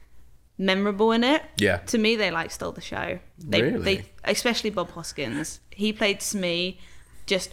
memorable 0.59 1.13
in 1.13 1.23
it. 1.23 1.43
Yeah. 1.59 1.79
To 1.79 1.99
me, 1.99 2.17
they 2.17 2.31
like 2.31 2.51
stole 2.51 2.73
the 2.73 2.81
show. 2.81 3.19
They, 3.39 3.63
Really? 3.63 3.83
they 3.85 4.05
especially 4.25 4.71
Bob 4.71 4.91
Hoskins. 4.91 5.61
He 5.71 5.93
played 5.93 6.23
Smee. 6.23 6.79
Just, 7.27 7.51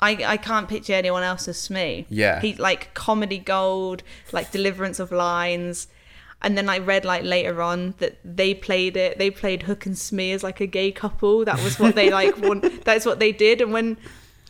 I 0.00 0.24
I 0.26 0.36
can't 0.36 0.68
picture 0.68 0.94
anyone 0.94 1.22
else 1.22 1.46
as 1.48 1.58
Smee. 1.58 2.06
Yeah. 2.08 2.40
He 2.40 2.54
like 2.54 2.92
comedy 2.94 3.38
gold, 3.38 4.02
like 4.32 4.50
deliverance 4.50 4.98
of 4.98 5.12
lines. 5.12 5.88
And 6.44 6.58
then 6.58 6.68
I 6.68 6.78
read 6.78 7.04
like 7.04 7.22
later 7.22 7.62
on 7.62 7.94
that 7.98 8.18
they 8.24 8.52
played 8.52 8.96
it. 8.96 9.16
They 9.18 9.30
played 9.30 9.62
Hook 9.62 9.86
and 9.86 9.96
Smee 9.96 10.32
as 10.32 10.42
like 10.42 10.60
a 10.60 10.66
gay 10.66 10.90
couple. 10.90 11.44
That 11.44 11.62
was 11.62 11.78
what 11.78 11.94
they 11.94 12.10
like. 12.10 12.36
want, 12.46 12.84
that's 12.84 13.06
what 13.06 13.20
they 13.20 13.30
did. 13.30 13.60
And 13.60 13.72
when 13.72 13.96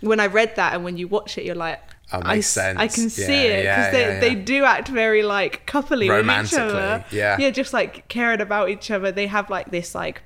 when 0.01 0.19
I 0.19 0.27
read 0.27 0.57
that 0.57 0.75
and 0.75 0.85
when 0.85 0.97
you 0.97 1.07
watch 1.07 1.37
it, 1.37 1.45
you're 1.45 1.55
like, 1.55 1.81
Oh, 2.13 2.21
I, 2.23 2.35
makes 2.35 2.57
s- 2.57 2.77
I 2.77 2.87
can 2.89 2.89
sense. 2.89 3.15
see 3.15 3.33
Yeah, 3.33 3.39
it 3.59 3.65
yeah, 3.65 3.77
because 3.77 3.93
they, 3.93 4.01
yeah, 4.15 4.21
they 4.21 4.35
yeah. 4.39 4.45
do 4.45 4.65
act 4.65 4.89
very 4.89 5.23
like 5.23 5.67
coupley 5.67 5.91
with 5.91 6.03
each 6.03 6.11
Romantically, 6.11 6.59
other. 6.79 7.05
yeah. 7.11 7.37
yeah, 7.39 7.51
just 7.51 7.73
like 7.73 8.09
caring 8.09 8.41
about 8.41 8.69
each 8.71 8.91
other. 8.91 9.11
They 9.13 9.27
have 9.27 9.49
like 9.51 9.71
this 9.71 9.95
like 9.95 10.23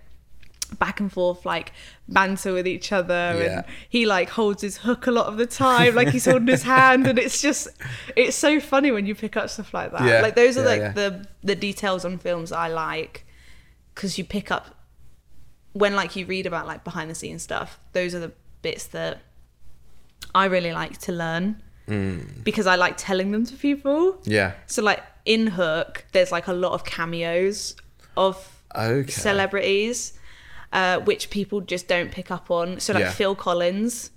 back 0.80 0.98
and 0.98 1.12
forth 1.12 1.46
like 1.46 1.72
banter 2.08 2.52
with 2.52 2.66
each 2.66 2.90
other, 2.92 3.14
Yeah. 3.38 3.58
and 3.58 3.64
he 3.88 4.04
like 4.04 4.30
holds 4.30 4.62
his 4.62 4.78
hook 4.78 5.06
a 5.06 5.10
lot 5.12 5.26
of 5.26 5.36
the 5.36 5.46
time, 5.46 5.94
like 5.94 6.08
he's 6.08 6.24
holding 6.24 6.48
his 6.48 6.64
hand, 6.64 7.06
and 7.06 7.18
it's 7.18 7.40
just 7.40 7.68
it's 8.16 8.36
so 8.36 8.58
funny 8.58 8.90
when 8.90 9.06
you 9.06 9.14
pick 9.14 9.36
up 9.36 9.48
stuff 9.48 9.72
like 9.72 9.92
that. 9.92 10.02
Yeah, 10.04 10.20
Like 10.22 10.34
those 10.34 10.56
are 10.56 10.62
yeah, 10.62 10.66
like 10.68 10.80
yeah. 10.80 10.92
the 10.92 11.26
the 11.44 11.54
details 11.54 12.04
on 12.04 12.18
films 12.18 12.50
I 12.50 12.68
like 12.68 13.24
because 13.94 14.18
you 14.18 14.24
pick 14.24 14.50
up 14.50 14.74
when 15.72 15.94
like 15.94 16.16
you 16.16 16.26
read 16.26 16.46
about 16.46 16.66
like 16.66 16.82
behind 16.84 17.10
the 17.10 17.14
scenes 17.14 17.42
stuff. 17.42 17.78
Those 17.92 18.14
are 18.14 18.20
the 18.20 18.32
bits 18.62 18.86
that 18.88 19.18
I 20.34 20.46
really 20.46 20.72
like 20.72 20.98
to 21.02 21.12
learn 21.12 21.62
because 21.86 22.66
I 22.66 22.74
like 22.76 22.94
telling 22.96 23.30
them 23.32 23.46
to 23.46 23.54
people. 23.54 24.18
Yeah. 24.24 24.52
So 24.66 24.82
like 24.82 25.02
in 25.24 25.46
Hook, 25.48 26.04
there's 26.12 26.32
like 26.32 26.46
a 26.48 26.52
lot 26.52 26.72
of 26.72 26.84
cameos 26.84 27.76
of 28.16 28.52
Okay. 28.74 29.10
celebrities, 29.10 30.12
uh, 30.72 30.98
which 31.00 31.30
people 31.30 31.60
just 31.60 31.88
don't 31.88 32.10
pick 32.12 32.30
up 32.30 32.50
on. 32.50 32.80
So 32.80 32.92
like 32.92 33.02
Yeah. 33.02 33.10
Phil 33.12 33.34
Collins 33.34 34.10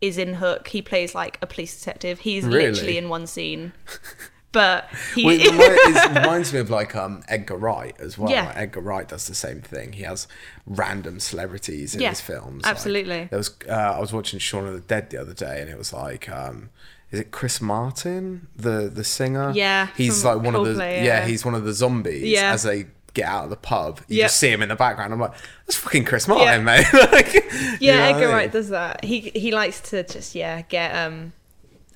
is 0.00 0.18
in 0.18 0.34
Hook. 0.34 0.68
He 0.68 0.82
plays 0.82 1.14
like 1.14 1.38
a 1.40 1.46
police 1.46 1.78
detective. 1.78 2.20
He's 2.20 2.44
Really? 2.44 2.70
literally 2.70 2.98
in 2.98 3.08
one 3.08 3.26
scene, 3.26 3.72
but 4.52 4.88
he. 5.14 5.24
Well, 5.24 5.36
it, 5.40 6.14
reminds 6.14 6.52
me 6.52 6.58
of 6.58 6.68
like 6.68 6.94
um, 6.94 7.22
Edgar 7.28 7.56
Wright 7.56 7.94
as 7.98 8.18
well. 8.18 8.30
Yeah. 8.30 8.46
Like, 8.46 8.56
Edgar 8.56 8.80
Wright 8.80 9.08
does 9.08 9.26
the 9.26 9.34
same 9.34 9.62
thing. 9.62 9.92
He 9.94 10.02
has 10.02 10.26
random 10.66 11.20
celebrities 11.20 11.94
in 11.94 12.02
Yeah, 12.02 12.10
his 12.10 12.20
films. 12.20 12.64
Like, 12.64 12.70
absolutely. 12.72 13.24
there 13.30 13.38
was 13.38 13.52
uh, 13.68 13.72
I 13.72 14.00
was 14.00 14.12
watching 14.12 14.38
Shaun 14.40 14.66
of 14.66 14.74
the 14.74 14.80
Dead 14.80 15.10
the 15.10 15.16
other 15.18 15.32
day, 15.34 15.60
and 15.62 15.70
it 15.70 15.78
was 15.78 15.92
like, 15.92 16.28
um, 16.28 16.68
is 17.14 17.20
it 17.20 17.30
Chris 17.30 17.60
Martin, 17.60 18.48
the 18.56 18.90
the 18.92 19.04
singer? 19.04 19.52
Yeah, 19.54 19.88
he's 19.96 20.24
like 20.24 20.42
one 20.42 20.54
of 20.54 20.64
the 20.66 20.74
yeah. 20.84 21.02
yeah. 21.04 21.26
he's 21.26 21.44
one 21.44 21.54
of 21.54 21.64
the 21.64 21.72
zombies. 21.72 22.22
Yeah. 22.24 22.52
as 22.52 22.62
they 22.64 22.86
get 23.14 23.26
out 23.26 23.44
of 23.44 23.50
the 23.50 23.56
pub, 23.56 24.00
you 24.08 24.18
Yep. 24.18 24.24
just 24.24 24.40
see 24.40 24.50
him 24.50 24.60
in 24.62 24.68
the 24.68 24.74
background. 24.74 25.12
I'm 25.12 25.20
like, 25.20 25.34
that's 25.66 25.76
fucking 25.76 26.04
Chris 26.04 26.26
Martin, 26.26 26.46
Yeah. 26.46 26.58
mate. 26.64 26.86
like, 27.12 27.32
you 27.34 27.40
know 27.40 27.76
yeah, 27.80 28.04
I 28.06 28.08
Edgar 28.10 28.20
mean? 28.26 28.28
Wright 28.30 28.52
does 28.52 28.68
that. 28.70 29.04
He 29.04 29.20
he 29.20 29.52
likes 29.52 29.80
to 29.90 30.02
just 30.02 30.34
yeah 30.34 30.62
get 30.62 30.90
um 30.94 31.32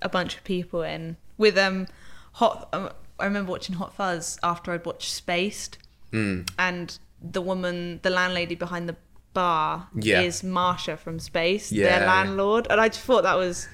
a 0.00 0.08
bunch 0.08 0.36
of 0.36 0.44
people 0.44 0.82
in 0.82 1.16
with 1.36 1.58
um 1.58 1.88
hot. 2.34 2.68
Um, 2.72 2.90
I 3.20 3.24
remember 3.24 3.50
watching 3.50 3.74
Hot 3.74 3.92
Fuzz 3.94 4.38
after 4.44 4.70
I'd 4.72 4.86
watched 4.86 5.10
Spaced, 5.12 5.78
Hmm. 6.12 6.42
and 6.56 6.96
the 7.20 7.42
woman, 7.42 7.98
the 8.04 8.10
landlady 8.10 8.54
behind 8.54 8.88
the 8.88 8.94
bar, 9.34 9.88
Yeah. 9.96 10.20
is 10.20 10.42
Marsha 10.42 10.96
from 10.96 11.18
Spaced, 11.18 11.72
Yeah. 11.72 11.98
their 11.98 12.06
landlord, 12.06 12.68
and 12.70 12.80
I 12.80 12.88
just 12.88 13.00
thought 13.04 13.24
that 13.24 13.36
was. 13.36 13.68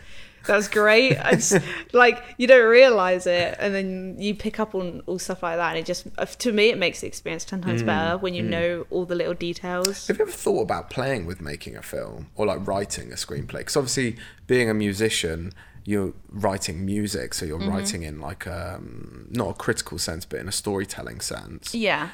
That 0.46 0.56
was 0.56 0.68
great. 0.68 1.18
I 1.18 1.32
just, 1.32 1.58
like 1.92 2.22
you 2.36 2.46
don't 2.46 2.68
realize 2.68 3.26
it, 3.26 3.56
and 3.58 3.74
then 3.74 4.16
you 4.18 4.34
pick 4.34 4.60
up 4.60 4.74
on 4.74 5.00
all 5.06 5.18
stuff 5.18 5.42
like 5.42 5.56
that, 5.56 5.70
and 5.70 5.78
it 5.78 5.86
just 5.86 6.06
uh, 6.18 6.26
to 6.26 6.52
me 6.52 6.68
it 6.68 6.78
makes 6.78 7.00
the 7.00 7.06
experience 7.06 7.44
ten 7.44 7.62
times 7.62 7.82
better 7.82 8.18
when 8.18 8.34
you 8.34 8.42
know 8.42 8.86
all 8.90 9.04
the 9.06 9.14
little 9.14 9.34
details. 9.34 10.06
Have 10.08 10.18
you 10.18 10.24
ever 10.24 10.32
thought 10.32 10.60
about 10.62 10.90
playing 10.90 11.26
with 11.26 11.40
making 11.40 11.76
a 11.76 11.82
film 11.82 12.30
or 12.34 12.46
like 12.46 12.66
writing 12.66 13.10
a 13.12 13.16
screenplay? 13.16 13.58
Because 13.58 13.76
obviously, 13.76 14.16
being 14.46 14.68
a 14.68 14.74
musician, 14.74 15.52
you're 15.84 16.12
writing 16.30 16.84
music, 16.84 17.34
so 17.34 17.44
you're 17.46 17.58
writing 17.58 18.02
in 18.02 18.20
like 18.20 18.46
um, 18.46 19.26
not 19.30 19.50
a 19.50 19.54
critical 19.54 19.98
sense, 19.98 20.24
but 20.24 20.40
in 20.40 20.48
a 20.48 20.52
storytelling 20.52 21.20
sense. 21.20 21.74
Yeah, 21.74 22.10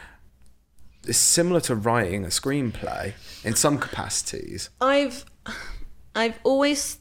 It's 1.07 1.19
similar 1.19 1.61
to 1.63 1.75
writing 1.75 2.25
a 2.25 2.29
screenplay 2.29 3.15
in 3.45 3.55
some 3.57 3.79
capacities. 3.79 4.71
I've 4.81 5.25
I've 6.15 6.39
always 6.43 6.99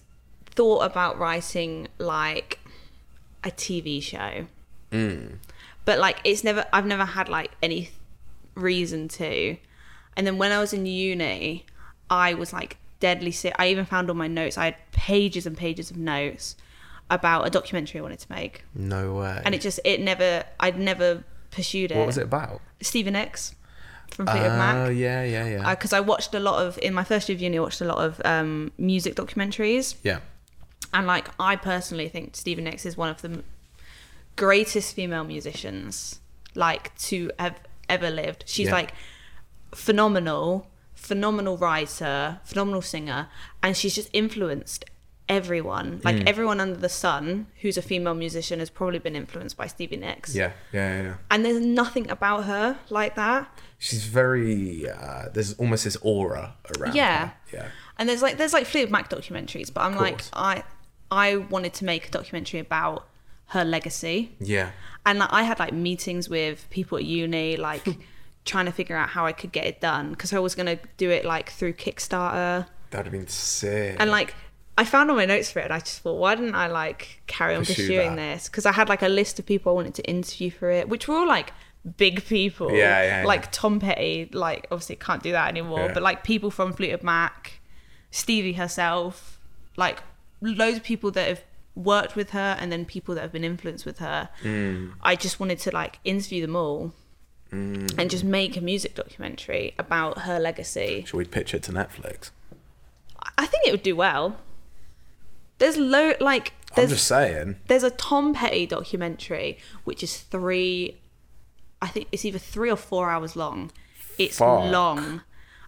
thought 0.59 0.81
about 0.81 1.17
writing 1.17 1.87
like 1.99 2.59
a 3.45 3.49
TV 3.49 4.03
show. 4.03 4.45
But 5.85 5.99
like 5.99 6.19
it's 6.25 6.43
never 6.43 6.65
I've 6.73 6.85
never 6.85 7.05
had 7.05 7.29
like 7.29 7.51
any 7.63 7.91
reason 8.55 9.07
to. 9.07 9.55
And 10.17 10.27
then 10.27 10.37
when 10.37 10.51
I 10.51 10.59
was 10.59 10.73
in 10.73 10.85
uni, 10.85 11.65
I 12.09 12.33
was 12.33 12.51
like 12.51 12.75
deadly 12.99 13.31
sick. 13.31 13.55
I 13.57 13.69
even 13.69 13.85
found 13.85 14.09
all 14.09 14.17
my 14.17 14.27
notes. 14.27 14.57
I 14.57 14.65
had 14.65 14.75
pages 14.91 15.45
and 15.45 15.55
pages 15.55 15.91
of 15.91 15.95
notes 15.95 16.57
about 17.09 17.47
a 17.47 17.49
documentary 17.49 18.01
I 18.01 18.03
wanted 18.03 18.19
to 18.19 18.29
make. 18.29 18.65
No 18.75 19.13
way. 19.13 19.41
And 19.45 19.55
it 19.55 19.61
just 19.61 19.79
it 19.85 20.01
never 20.01 20.43
I'd 20.59 20.77
never 20.77 21.23
pursued 21.51 21.93
it. 21.93 21.97
what 21.97 22.07
was 22.07 22.17
it 22.17 22.25
about? 22.25 22.59
Stevie 22.81 23.11
Nicks 23.11 23.55
from 24.13 24.25
Fleetwood 24.25 24.57
Mac 24.57 24.75
Oh 24.75 24.89
yeah, 24.89 25.23
yeah, 25.23 25.45
yeah. 25.45 25.73
because 25.73 25.93
I 25.93 26.01
watched 26.01 26.35
a 26.35 26.39
lot 26.41 26.65
of 26.65 26.77
in 26.79 26.93
my 26.93 27.05
first 27.05 27.29
year 27.29 27.37
of 27.37 27.41
uni. 27.41 27.59
I 27.59 27.61
watched 27.61 27.79
a 27.79 27.85
lot 27.85 27.99
of 27.99 28.21
um, 28.25 28.73
music 28.77 29.15
documentaries, 29.15 29.95
yeah. 30.03 30.19
And 30.93 31.05
like 31.07 31.29
I 31.39 31.55
personally 31.55 32.09
think 32.09 32.35
Stevie 32.35 32.61
Nicks 32.63 32.85
is 32.85 32.97
one 32.97 33.09
of 33.09 33.21
the 33.21 33.43
greatest 34.35 34.95
female 34.95 35.23
musicians 35.23 36.19
like 36.55 36.95
to 36.97 37.31
have 37.39 37.59
ever 37.87 38.09
lived. 38.09 38.43
She's 38.47 38.67
Yeah. 38.67 38.73
like 38.73 38.93
phenomenal, 39.73 40.67
phenomenal 40.95 41.57
writer, 41.57 42.39
phenomenal 42.43 42.81
singer, 42.81 43.27
and 43.61 43.75
she's 43.77 43.95
just 43.95 44.09
influenced 44.13 44.85
everyone. 45.27 46.01
Like 46.03 46.15
Mm. 46.15 46.27
everyone 46.27 46.59
under 46.59 46.79
the 46.79 46.89
sun 46.89 47.47
who's 47.61 47.77
a 47.77 47.83
female 47.83 48.15
musician 48.15 48.59
has 48.59 48.69
probably 48.71 48.97
been 48.99 49.15
influenced 49.15 49.55
by 49.57 49.67
Stevie 49.67 49.97
Nicks. 49.97 50.33
Yeah, 50.35 50.53
yeah, 50.73 50.95
yeah, 50.97 51.03
yeah. 51.03 51.13
And 51.29 51.45
there's 51.45 51.63
nothing 51.63 52.09
about 52.09 52.45
her 52.45 52.79
like 52.89 53.15
that. 53.15 53.47
She's 53.77 54.05
very. 54.05 54.89
Uh, 54.89 55.29
there's 55.31 55.53
almost 55.53 55.83
this 55.83 55.97
aura 56.01 56.55
around. 56.79 56.95
Yeah. 56.95 57.27
her. 57.27 57.33
Yeah. 57.53 57.67
And 57.97 58.09
there's 58.09 58.21
like 58.23 58.37
there's 58.37 58.53
like 58.53 58.65
Fleetwood 58.65 58.91
Mac 58.91 59.09
documentaries, 59.09 59.71
but 59.73 59.81
I'm 59.81 59.95
like. 59.95 60.21
I 60.33 60.63
I 61.11 61.37
wanted 61.37 61.73
to 61.75 61.85
make 61.85 62.07
a 62.07 62.11
documentary 62.11 62.59
about 62.59 63.07
her 63.47 63.63
legacy, 63.65 64.35
Yeah. 64.39 64.71
and 65.05 65.23
I 65.23 65.43
had 65.43 65.57
like 65.59 65.73
meetings 65.73 66.29
with 66.29 66.67
people 66.69 66.97
at 66.99 67.05
uni, 67.05 67.57
like 67.57 67.83
trying 68.45 68.65
to 68.65 68.71
figure 68.71 68.95
out 68.95 69.09
how 69.09 69.25
I 69.25 69.31
could 69.31 69.51
get 69.51 69.65
it 69.65 69.81
done 69.81 70.11
because 70.11 70.33
I 70.33 70.39
was 70.39 70.53
gonna 70.55 70.77
do 70.97 71.09
it 71.09 71.25
like 71.25 71.49
through 71.51 71.73
Kickstarter, 71.73 72.67
That'd 72.91 73.07
have 73.07 73.11
been 73.11 73.27
sick. 73.27 73.95
and 73.99 74.09
like 74.11 74.35
I 74.77 74.85
found 74.85 75.09
all 75.09 75.17
my 75.17 75.25
notes 75.25 75.51
for 75.51 75.59
it, 75.59 75.65
and 75.65 75.73
I 75.73 75.79
just 75.79 75.99
thought, 75.99 76.13
why 76.19 76.35
didn't 76.35 76.55
I 76.55 76.67
like 76.67 77.21
carry 77.27 77.53
on 77.55 77.61
Pursue 77.65 77.73
pursuing 77.83 78.15
that. 78.15 78.35
this? 78.35 78.47
Because 78.47 78.65
I 78.65 78.71
had 78.71 78.87
like 78.87 79.01
a 79.01 79.09
list 79.09 79.37
of 79.39 79.45
people 79.45 79.71
I 79.71 79.75
wanted 79.75 79.95
to 79.95 80.03
interview 80.09 80.49
for 80.51 80.69
it, 80.69 80.87
which 80.87 81.07
were 81.07 81.15
all 81.17 81.27
like 81.27 81.51
big 81.97 82.23
people, 82.25 82.71
Yeah, 82.71 83.21
yeah, 83.21 83.25
like 83.25 83.41
yeah. 83.45 83.49
Tom 83.51 83.79
Petty, 83.81 84.29
like 84.31 84.67
obviously 84.71 84.95
can't 84.95 85.21
do 85.23 85.31
that 85.33 85.49
anymore, 85.49 85.87
Yeah. 85.87 85.93
but 85.93 86.03
like 86.03 86.23
people 86.23 86.49
from 86.51 86.71
Fleetwood 86.71 87.03
Mac, 87.03 87.59
Stevie 88.11 88.53
herself, 88.53 89.39
like 89.75 89.99
loads 90.41 90.77
of 90.77 90.83
people 90.83 91.11
that 91.11 91.27
have 91.27 91.43
worked 91.75 92.15
with 92.15 92.31
her 92.31 92.57
and 92.59 92.71
then 92.71 92.85
people 92.85 93.15
that 93.15 93.21
have 93.21 93.31
been 93.31 93.43
influenced 93.43 93.85
with 93.85 93.99
her. 93.99 94.29
Mm. 94.43 94.93
I 95.01 95.15
just 95.15 95.39
wanted 95.39 95.59
to 95.59 95.71
like 95.71 95.99
interview 96.03 96.41
them 96.41 96.55
all 96.55 96.93
and 97.51 98.11
just 98.11 98.23
make 98.23 98.55
a 98.57 98.61
music 98.61 98.93
documentary 98.93 99.73
about 99.79 100.19
her 100.19 100.39
legacy. 100.39 101.03
Should 101.07 101.17
we 101.17 101.25
pitch 101.25 101.53
it 101.53 101.63
to 101.63 101.71
Netflix? 101.71 102.29
I 103.37 103.45
think 103.47 103.65
it 103.65 103.71
would 103.71 103.83
do 103.83 103.95
well. 103.95 104.37
There's 105.57 105.75
low 105.77 106.13
like 106.19 106.53
I'm 106.71 106.75
there's 106.75 106.91
just 106.91 107.07
saying. 107.07 107.55
there's 107.67 107.83
a 107.83 107.89
Tom 107.89 108.33
Petty 108.33 108.65
documentary 108.67 109.57
which 109.83 110.03
is 110.03 110.17
three 110.17 110.97
I 111.81 111.87
think 111.87 112.07
it's 112.11 112.23
either 112.23 112.37
three 112.37 112.69
or 112.69 112.75
four 112.75 113.09
hours 113.09 113.35
long. 113.35 113.71
It's 114.17 114.37
Fuck. 114.37 114.71
long. 114.71 115.21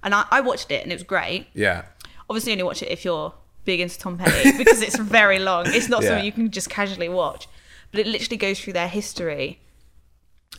And 0.04 0.14
I, 0.14 0.26
I 0.30 0.42
watched 0.42 0.72
it 0.72 0.84
and 0.84 0.92
it 0.92 0.96
was 0.96 1.04
great. 1.04 1.48
Yeah. 1.54 1.86
Obviously 2.30 2.52
only 2.52 2.64
watch 2.64 2.84
it 2.84 2.90
if 2.90 3.04
you're 3.04 3.34
big 3.66 3.80
into 3.80 3.98
Tom 3.98 4.18
Petty 4.18 4.52
because 4.58 4.82
it's 4.82 4.98
very 4.98 5.40
long. 5.40 5.66
It's 5.68 5.90
not 5.90 6.02
Yeah. 6.02 6.10
something 6.10 6.26
you 6.26 6.32
can 6.32 6.50
just 6.52 6.70
casually 6.70 7.10
watch. 7.10 7.48
But 7.92 8.02
it 8.02 8.08
literally 8.08 8.38
goes 8.38 8.60
through 8.60 8.74
their 8.74 8.88
history. 8.88 9.60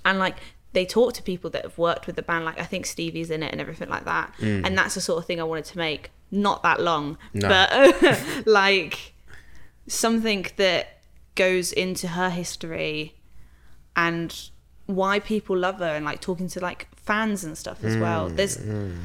And 0.05 0.19
like 0.19 0.37
they 0.73 0.85
talk 0.87 1.13
to 1.15 1.23
people 1.23 1.51
that 1.51 1.63
have 1.63 1.79
worked 1.79 2.07
with 2.07 2.17
the 2.17 2.23
band, 2.23 2.45
like 2.45 2.59
I 2.61 2.65
think 2.65 2.87
Stevie's 2.87 3.31
in 3.31 3.43
it 3.43 3.53
and 3.53 3.61
everything 3.61 3.89
like 3.89 4.05
that. 4.05 4.33
Mm. 4.39 4.67
And 4.67 4.79
that's 4.79 4.95
the 4.95 5.01
sort 5.01 5.19
of 5.19 5.27
thing 5.27 5.41
I 5.41 5.45
wanted 5.45 5.65
to 5.67 5.79
make. 5.79 6.11
Not 6.31 6.63
that 6.63 6.81
long, 6.81 7.19
No. 7.35 7.49
but 7.49 7.73
uh, 7.73 8.17
like 8.47 9.13
something 9.87 10.47
that 10.57 10.99
goes 11.35 11.73
into 11.73 12.09
her 12.09 12.31
history 12.31 13.15
and 13.97 14.51
why 14.87 15.19
people 15.19 15.57
love 15.57 15.79
her 15.79 15.95
and 15.95 16.05
like 16.05 16.21
talking 16.21 16.49
to 16.49 16.61
like 16.61 16.89
fans 16.97 17.45
and 17.45 17.57
stuff 17.57 17.85
as 17.85 17.97
well. 17.97 18.31
Mm. 18.31 18.37
There's 18.37 18.57
mm. 18.59 18.97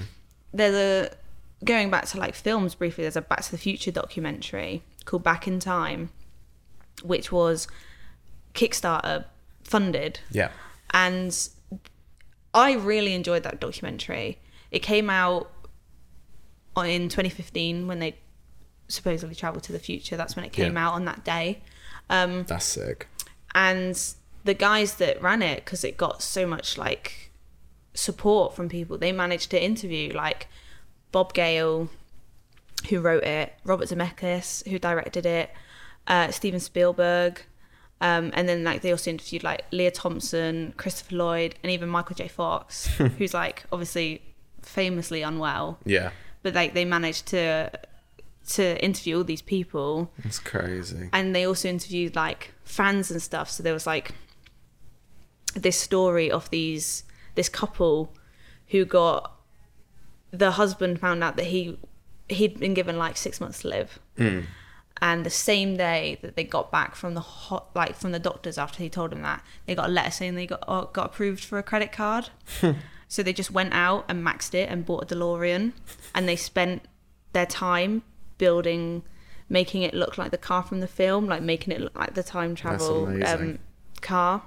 there's 0.53 0.75
a 0.75 1.15
going 1.63 1.89
back 1.89 2.05
to 2.07 2.17
like 2.19 2.35
films 2.35 2.75
briefly. 2.75 3.03
There's 3.03 3.15
a 3.15 3.21
Back 3.21 3.41
to 3.43 3.51
the 3.51 3.57
Future 3.57 3.91
documentary 3.91 4.83
called 5.05 5.23
Back 5.23 5.47
in 5.47 5.59
Time, 5.59 6.09
which 7.03 7.31
was 7.31 7.67
Kickstarter 8.53 9.25
funded, 9.63 10.19
Yeah. 10.31 10.51
and 10.91 11.35
I 12.53 12.73
really 12.73 13.13
enjoyed 13.13 13.43
that 13.43 13.59
documentary. 13.59 14.39
It 14.71 14.79
came 14.79 15.09
out 15.09 15.51
in 16.77 17.09
2015 17.09 17.87
when 17.87 17.99
they 17.99 18.17
supposedly 18.87 19.35
traveled 19.35 19.63
to 19.63 19.71
the 19.71 19.79
future. 19.79 20.15
That's 20.15 20.35
when 20.35 20.45
it 20.45 20.53
came 20.53 20.73
Yeah. 20.75 20.87
out 20.87 20.93
on 20.93 21.05
that 21.05 21.23
day. 21.23 21.61
Um, 22.09 22.45
That's 22.45 22.65
sick. 22.65 23.07
and 23.53 23.99
the 24.45 24.53
guys 24.53 24.95
that 24.95 25.21
ran 25.21 25.41
it 25.41 25.65
because 25.65 25.83
it 25.83 25.97
got 25.97 26.21
so 26.21 26.47
much 26.47 26.77
like 26.77 27.31
support 27.93 28.55
from 28.55 28.69
people 28.69 28.97
they 28.97 29.11
managed 29.11 29.49
to 29.51 29.61
interview 29.61 30.13
like 30.13 30.47
bob 31.17 31.33
gale 31.33 31.89
who 32.89 32.99
wrote 33.01 33.23
it 33.23 33.53
robert 33.63 33.87
zemeckis 33.89 34.47
who 34.69 34.77
directed 34.77 35.25
it 35.25 35.49
uh, 36.07 36.29
steven 36.29 36.59
spielberg 36.59 37.41
um, 38.01 38.31
and 38.35 38.47
then 38.47 38.63
like 38.63 38.81
they 38.83 38.91
also 38.91 39.09
interviewed 39.09 39.43
like 39.43 39.63
lea 39.71 39.89
thompson 39.89 40.73
christopher 40.77 41.15
lloyd 41.15 41.55
and 41.63 41.71
even 41.71 41.89
michael 41.89 42.15
j 42.15 42.27
fox 42.27 42.85
who's 43.17 43.33
like 43.33 43.63
obviously 43.71 44.21
famously 44.61 45.23
unwell 45.23 45.79
Yeah. 45.85 46.11
but 46.43 46.53
like 46.53 46.75
they 46.75 46.85
managed 46.85 47.25
to 47.27 47.71
to 48.49 48.65
interview 48.83 49.17
all 49.17 49.23
these 49.23 49.41
people 49.41 50.11
That's 50.23 50.39
crazy. 50.39 51.09
and 51.11 51.35
they 51.35 51.45
also 51.47 51.67
interviewed 51.67 52.15
like 52.15 52.53
fans 52.63 53.09
and 53.09 53.21
stuff 53.21 53.49
so 53.49 53.63
there 53.63 53.73
was 53.73 53.87
like 53.87 54.11
this 55.55 55.79
story 55.79 56.29
of 56.29 56.47
these 56.51 57.03
this 57.33 57.49
couple 57.49 58.13
who 58.67 58.85
got 58.85 59.33
the 60.31 60.51
husband 60.51 60.99
found 60.99 61.23
out 61.23 61.35
that 61.37 61.45
he 61.45 61.77
he'd 62.29 62.59
been 62.59 62.73
given 62.73 62.97
like 62.97 63.17
six 63.17 63.39
months 63.39 63.61
to 63.61 63.69
live. 63.69 63.99
And 64.99 65.25
the 65.25 65.29
same 65.29 65.77
day 65.77 66.17
that 66.21 66.35
they 66.35 66.43
got 66.43 66.71
back 66.71 66.95
from 66.95 67.13
the 67.13 67.21
hot, 67.21 67.69
like 67.75 67.95
from 67.95 68.11
the 68.11 68.19
doctors 68.19 68.57
after 68.57 68.81
he 68.81 68.89
told 68.89 69.11
them 69.11 69.21
that, 69.21 69.43
they 69.65 69.75
got 69.75 69.89
a 69.89 69.91
letter 69.91 70.11
saying 70.11 70.35
they 70.35 70.47
got 70.47 70.63
uh, 70.67 70.85
got 70.85 71.07
approved 71.07 71.43
for 71.43 71.59
a 71.59 71.63
credit 71.63 71.91
card. 71.91 72.29
so 73.07 73.21
they 73.21 73.33
just 73.33 73.51
went 73.51 73.73
out 73.73 74.05
and 74.07 74.25
maxed 74.25 74.55
it 74.55 74.69
and 74.69 74.85
bought 74.85 75.03
a 75.03 75.15
DeLorean, 75.15 75.73
and 76.15 76.27
they 76.27 76.35
spent 76.35 76.83
their 77.33 77.45
time 77.45 78.01
building, 78.39 79.03
making 79.49 79.83
it 79.83 79.93
look 79.93 80.17
like 80.17 80.31
the 80.31 80.37
car 80.37 80.63
from 80.63 80.79
the 80.79 80.87
film, 80.87 81.27
like 81.27 81.43
making 81.43 81.73
it 81.73 81.79
look 81.79 81.95
like 81.97 82.15
the 82.15 82.23
time 82.23 82.55
travel 82.55 83.05
um, 83.25 83.59
car. 84.01 84.41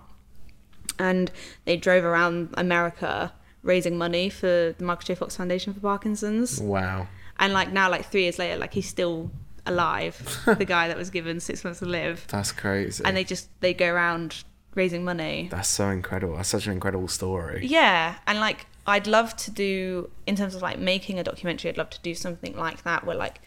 And 0.99 1.31
they 1.65 1.77
drove 1.77 2.05
around 2.05 2.53
America 2.55 3.33
raising 3.63 3.97
money 3.99 4.29
for 4.31 4.75
the 4.77 4.85
Michael 4.85 5.05
J. 5.05 5.15
Fox 5.15 5.37
Foundation 5.37 5.75
for 5.75 5.81
Parkinson's 5.81 6.61
Wow. 6.61 7.09
and 7.39 7.53
like 7.53 7.73
now 7.73 7.91
like 7.91 8.07
three 8.11 8.23
years 8.23 8.39
later 8.39 8.59
like 8.59 8.73
he's 8.75 8.89
still 8.89 9.31
alive 9.67 10.41
the 10.59 10.65
guy 10.65 10.89
that 10.89 10.97
was 10.97 11.11
given 11.11 11.39
six 11.41 11.63
months 11.65 11.81
to 11.81 11.87
live 11.87 12.25
That's 12.29 12.53
crazy. 12.53 13.05
and 13.05 13.17
they 13.17 13.25
just 13.25 13.49
they 13.61 13.75
go 13.75 13.87
around 13.93 14.45
raising 14.75 15.05
money 15.05 15.49
That's 15.51 15.69
so 15.69 15.89
incredible. 15.91 16.37
That's 16.37 16.49
such 16.49 16.67
an 16.67 16.73
incredible 16.73 17.09
story. 17.09 17.67
yeah 17.67 18.17
and 18.27 18.41
like 18.41 18.67
i'd 18.87 19.07
love 19.07 19.37
to 19.37 19.51
do 19.51 20.11
in 20.27 20.37
terms 20.37 20.55
of 20.55 20.63
like 20.63 20.79
making 20.79 21.19
a 21.19 21.23
documentary 21.25 21.71
i'd 21.71 21.77
love 21.77 21.91
to 21.91 22.01
do 22.01 22.15
something 22.15 22.57
like 22.57 22.83
that 22.85 23.05
where 23.05 23.17
like 23.17 23.41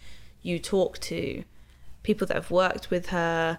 you 0.43 0.59
talk 0.59 0.99
to 0.99 1.43
people 2.03 2.27
that 2.27 2.35
have 2.35 2.51
worked 2.51 2.91
with 2.91 3.07
her 3.07 3.57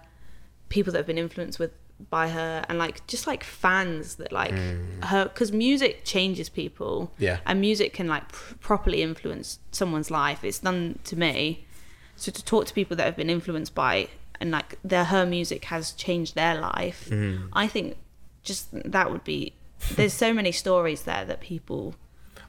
people 0.69 0.93
that 0.93 0.99
have 0.99 1.07
been 1.07 1.17
influenced 1.17 1.59
with 1.59 1.71
by 2.09 2.29
her 2.29 2.65
and 2.67 2.77
like 2.77 3.05
just 3.07 3.25
like 3.25 3.43
fans 3.43 4.15
that 4.15 4.31
like 4.31 4.53
mm. 4.53 5.03
her 5.05 5.25
because 5.25 5.51
music 5.51 6.03
changes 6.03 6.49
people. 6.49 7.11
Yeah. 7.17 7.39
and 7.45 7.61
music 7.61 7.93
can 7.93 8.07
like 8.07 8.31
pr- 8.31 8.55
properly 8.55 9.01
influence 9.01 9.59
someone's 9.71 10.11
life. 10.11 10.43
It's 10.43 10.59
done 10.59 10.99
to 11.05 11.17
me. 11.17 11.65
So 12.17 12.31
to 12.31 12.43
talk 12.43 12.65
to 12.67 12.73
people 12.73 12.95
that 12.97 13.05
have 13.05 13.17
been 13.17 13.29
influenced 13.29 13.75
by 13.75 14.07
and 14.39 14.51
like 14.51 14.77
their 14.83 15.05
her 15.05 15.25
music 15.25 15.65
has 15.65 15.91
changed 15.93 16.35
their 16.35 16.59
life 16.59 17.07
mm-hmm. 17.09 17.47
i 17.53 17.67
think 17.67 17.95
just 18.43 18.67
that 18.91 19.09
would 19.09 19.23
be 19.23 19.53
there's 19.95 20.13
so 20.13 20.33
many 20.33 20.51
stories 20.51 21.03
there 21.03 21.23
that 21.23 21.39
people 21.39 21.95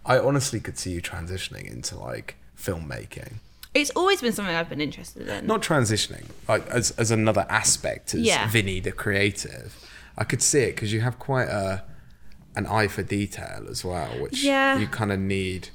I 0.07 0.19
honestly 0.21 0.61
could 0.61 0.79
see 0.79 0.93
you 0.93 1.03
transitioning 1.03 1.71
into 1.71 1.99
like 1.99 2.37
filmmaking. 2.57 3.35
It's 3.81 3.91
always 3.91 4.20
been 4.20 4.33
something 4.33 4.55
i've 4.55 4.68
been 4.68 4.81
interested 4.81 5.29
in 5.29 5.47
Not 5.47 5.62
transitioning, 5.62 6.27
like 6.49 6.66
as 6.68 6.91
as 6.93 7.11
another 7.11 7.45
aspect 7.49 8.14
as 8.14 8.20
Yeah. 8.20 8.49
Vinny 8.49 8.81
the 8.81 8.93
creative. 8.93 9.74
I 10.18 10.24
could 10.24 10.43
see 10.43 10.61
it 10.68 10.74
because 10.77 10.93
you 10.93 11.01
have 11.03 11.18
quite 11.18 11.49
a 11.49 11.85
an 12.55 12.66
eye 12.66 12.89
for 12.89 13.03
detail 13.03 13.66
as 13.70 13.85
well, 13.85 14.09
which 14.22 14.43
Yeah. 14.43 14.79
you 14.79 14.87
kind 14.87 15.12
of 15.12 15.18
need. 15.18 15.68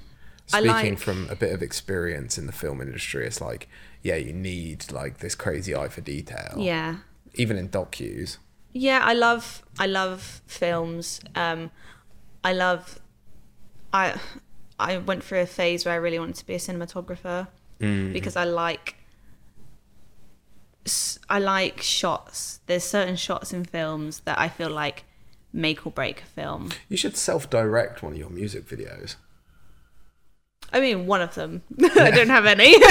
Speaking 0.48 0.68
like- 0.68 1.00
from 1.00 1.30
a 1.30 1.36
bit 1.36 1.54
of 1.54 1.62
experience 1.62 2.38
in 2.40 2.46
the 2.48 2.52
film 2.52 2.82
industry, 2.82 3.26
it's 3.26 3.40
like, 3.40 3.70
yeah, 4.02 4.16
you 4.16 4.34
need 4.34 4.92
like 4.92 5.20
this 5.20 5.36
crazy 5.36 5.74
eye 5.76 5.88
for 5.90 6.02
detail. 6.02 6.56
yeah 6.58 6.96
Even 7.36 7.56
in 7.58 7.70
docus. 7.70 8.38
yeah 8.74 9.00
i 9.04 9.14
love 9.14 9.62
i 9.80 9.86
love 9.86 10.42
films 10.48 11.20
um 11.36 11.70
i 12.44 12.52
love 12.54 13.00
i 13.94 14.20
i 14.80 14.98
went 14.98 15.24
through 15.24 15.42
a 15.42 15.46
phase 15.46 15.86
where 15.86 15.94
i 15.94 15.98
really 15.98 16.20
wanted 16.20 16.36
to 16.36 16.46
be 16.46 16.56
a 16.56 16.58
cinematographer 16.68 17.48
Mm. 17.82 18.14
because 18.14 18.36
i 18.36 18.44
like 18.44 18.96
s- 20.86 21.20
i 21.30 21.40
like 21.40 21.82
shots. 21.82 22.60
There's 22.68 22.84
certain 22.84 23.16
shots 23.16 23.54
in 23.54 23.66
films 23.66 24.22
that 24.22 24.38
i 24.40 24.48
feel 24.50 24.70
like 24.70 25.04
make 25.54 25.86
or 25.86 25.92
break 25.92 26.22
a 26.22 26.26
film. 26.26 26.70
You 26.88 26.96
should 26.98 27.18
self-direct 27.18 28.02
one 28.04 28.14
of 28.14 28.18
your 28.20 28.30
music 28.30 28.66
videos. 28.68 29.16
i 30.72 30.80
mean 30.80 31.06
one 31.08 31.22
of 31.22 31.36
them. 31.36 31.62
I 32.08 32.12
don't 32.12 32.30
have 32.30 32.46
any. 32.46 32.76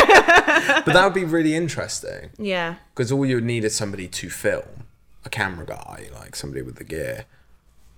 But 0.85 0.93
that 0.95 1.05
would 1.05 1.15
be 1.15 1.25
really 1.25 1.55
interesting. 1.55 2.31
yeah. 2.39 2.77
Because 2.95 3.11
all 3.13 3.25
you 3.25 3.37
would 3.37 3.45
need 3.45 3.65
is 3.65 3.75
somebody 3.75 4.09
to 4.09 4.29
film, 4.29 4.85
a 5.25 5.31
camera 5.31 5.65
guy, 5.67 6.09
like 6.13 6.37
somebody 6.37 6.63
with 6.63 6.77
the 6.77 6.85
gear. 6.85 7.25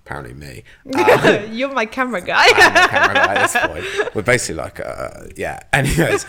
Apparently, 0.05 0.33
me. 0.33 0.63
Uh, 0.93 1.45
you're 1.51 1.71
my 1.71 1.85
camera 1.85 2.19
guy 2.19 2.49
camera 2.49 3.13
guy 3.13 3.35
at 3.35 3.51
this 3.51 3.65
point. 3.65 4.15
We're 4.15 4.21
basically 4.21 4.55
like, 4.55 4.81
uh, 4.81 5.27
yeah. 5.37 5.61
Anyways, 5.73 6.25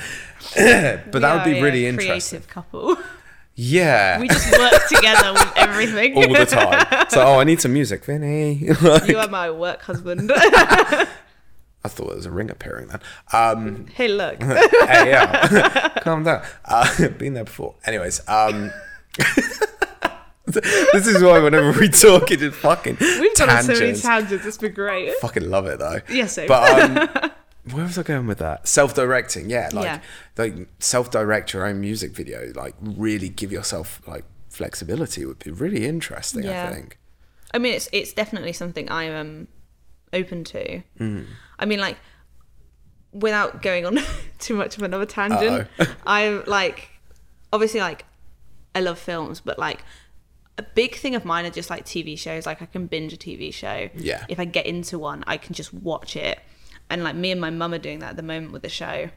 but 0.54 1.20
that 1.20 1.34
would 1.34 1.44
be 1.44 1.60
really 1.60 1.86
interesting. 1.86 2.38
creative 2.40 2.48
couple 2.48 2.96
Yeah, 3.56 4.20
we 4.20 4.28
just 4.28 4.56
work 4.56 4.86
together 4.88 5.32
with 5.32 5.52
everything 5.56 6.16
all 6.16 6.32
the 6.32 6.46
time. 6.46 7.06
So, 7.08 7.26
oh, 7.26 7.40
I 7.40 7.44
need 7.44 7.60
some 7.60 7.72
music, 7.72 8.04
Vinny. 8.04 8.54
you 9.08 9.18
are 9.18 9.28
my 9.28 9.50
work 9.50 9.82
husband 9.82 10.30
I 11.84 11.88
thought 11.88 12.06
there 12.06 12.16
was 12.16 12.26
a 12.26 12.30
ring 12.30 12.50
appearing 12.50 12.88
then. 12.88 13.00
Um, 13.32 13.86
hey 13.88 14.08
look 14.08 14.42
hey, 14.42 15.10
yeah, 15.10 15.88
calm 16.00 16.22
down. 16.24 16.42
Uh, 16.64 17.08
been 17.08 17.34
there 17.34 17.44
before. 17.44 17.74
Anyways, 17.84 18.26
um, 18.28 18.72
this 20.46 21.06
is 21.06 21.22
why 21.22 21.38
whenever 21.40 21.72
we 21.78 21.88
talk, 21.88 22.30
it 22.30 22.42
is 22.42 22.54
fucking 22.54 22.96
We've 23.00 23.34
done 23.34 23.62
so 23.62 23.72
many 23.72 23.94
tangents. 23.98 24.44
It's 24.44 24.58
been 24.58 24.72
great. 24.74 25.14
fucking 25.16 25.48
love 25.48 25.66
it 25.66 25.78
though. 25.78 26.00
Yeah, 26.10 26.26
same. 26.26 26.48
But 26.48 26.80
um, 27.22 27.30
where 27.72 27.84
was 27.84 27.96
I 27.98 28.02
going 28.02 28.26
with 28.26 28.38
that? 28.38 28.68
Self-directing, 28.68 29.48
yeah, 29.48 29.70
like 29.72 29.84
Yeah. 29.84 30.00
like 30.36 30.68
self-direct 30.80 31.52
your 31.54 31.66
own 31.66 31.80
music 31.80 32.12
video, 32.12 32.52
like 32.54 32.74
really 32.80 33.28
give 33.28 33.50
yourself 33.52 34.00
like 34.06 34.24
flexibility 34.50 35.24
would 35.24 35.38
be 35.38 35.50
really 35.50 35.86
interesting. 35.86 36.42
Yeah. 36.44 36.68
I 36.68 36.72
think. 36.74 36.98
I 37.52 37.58
mean, 37.58 37.74
it's 37.74 37.88
it's 37.92 38.12
definitely 38.12 38.52
something 38.52 38.90
I 38.90 39.04
am 39.04 39.48
open 40.12 40.44
to. 40.44 40.82
Mm. 41.00 41.26
I 41.58 41.64
mean, 41.66 41.80
like, 41.80 41.96
without 43.12 43.62
going 43.62 43.86
on 43.86 43.98
too 44.38 44.54
much 44.56 44.76
of 44.76 44.82
another 44.82 45.06
tangent, 45.06 45.68
I'm 46.06 46.44
like, 46.46 46.88
obviously, 47.52 47.80
like, 47.80 48.04
I 48.74 48.80
love 48.80 48.98
films, 48.98 49.40
but 49.40 49.58
like, 49.58 49.82
a 50.56 50.62
big 50.62 50.94
thing 50.96 51.14
of 51.14 51.24
mine 51.24 51.46
are 51.46 51.50
just 51.50 51.70
like 51.70 51.84
TV 51.84 52.18
shows. 52.18 52.46
Like, 52.46 52.62
I 52.62 52.66
can 52.66 52.86
binge 52.86 53.12
a 53.12 53.16
TV 53.16 53.52
show. 53.52 53.88
Yeah. 53.94 54.24
If 54.28 54.38
I 54.38 54.44
get 54.44 54.66
into 54.66 54.98
one, 54.98 55.24
I 55.26 55.36
can 55.36 55.54
just 55.54 55.74
watch 55.74 56.16
it. 56.16 56.38
And 56.88 57.02
like, 57.02 57.16
me 57.16 57.30
and 57.30 57.40
my 57.40 57.50
mum 57.50 57.74
are 57.74 57.78
doing 57.78 58.00
that 58.00 58.10
at 58.10 58.16
the 58.16 58.22
moment 58.22 58.52
with 58.52 58.62
the 58.62 58.68
show. 58.68 59.10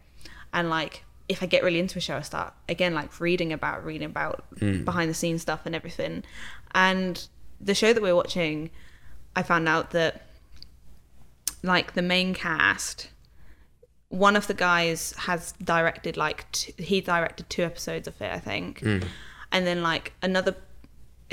And 0.54 0.70
like, 0.70 1.04
if 1.30 1.44
I 1.44 1.46
get 1.46 1.64
really 1.64 1.80
into 1.80 2.00
a 2.00 2.02
show, 2.02 2.18
I 2.18 2.22
start 2.22 2.54
again 2.70 2.94
like 2.94 3.20
reading 3.20 3.52
about 3.52 3.84
reading 3.84 4.06
about 4.06 4.46
hmm. 4.60 4.86
behind 4.86 5.10
the 5.10 5.14
scenes 5.14 5.42
stuff 5.42 5.66
and 5.66 5.76
everything. 5.76 6.24
And 6.74 7.28
the 7.60 7.76
show 7.76 7.94
that 7.94 8.02
we're 8.02 8.16
watching, 8.16 8.70
I 9.36 9.44
found 9.44 9.68
out 9.68 9.92
that 9.92 10.22
like 11.64 11.94
the 11.94 12.02
main 12.02 12.34
cast 12.34 13.10
one 14.10 14.38
of 14.38 14.48
the 14.48 14.54
guys 14.54 15.14
has 15.18 15.52
directed 15.64 16.16
like 16.16 16.50
t- 16.52 16.74
he 16.82 17.02
directed 17.02 17.50
two 17.50 17.64
episodes 17.64 18.08
of 18.08 18.20
it 18.22 18.32
i 18.32 18.40
think 18.40 18.80
hmm. 18.80 19.00
and 19.52 19.68
then 19.68 19.84
like 19.84 20.14
another 20.22 20.56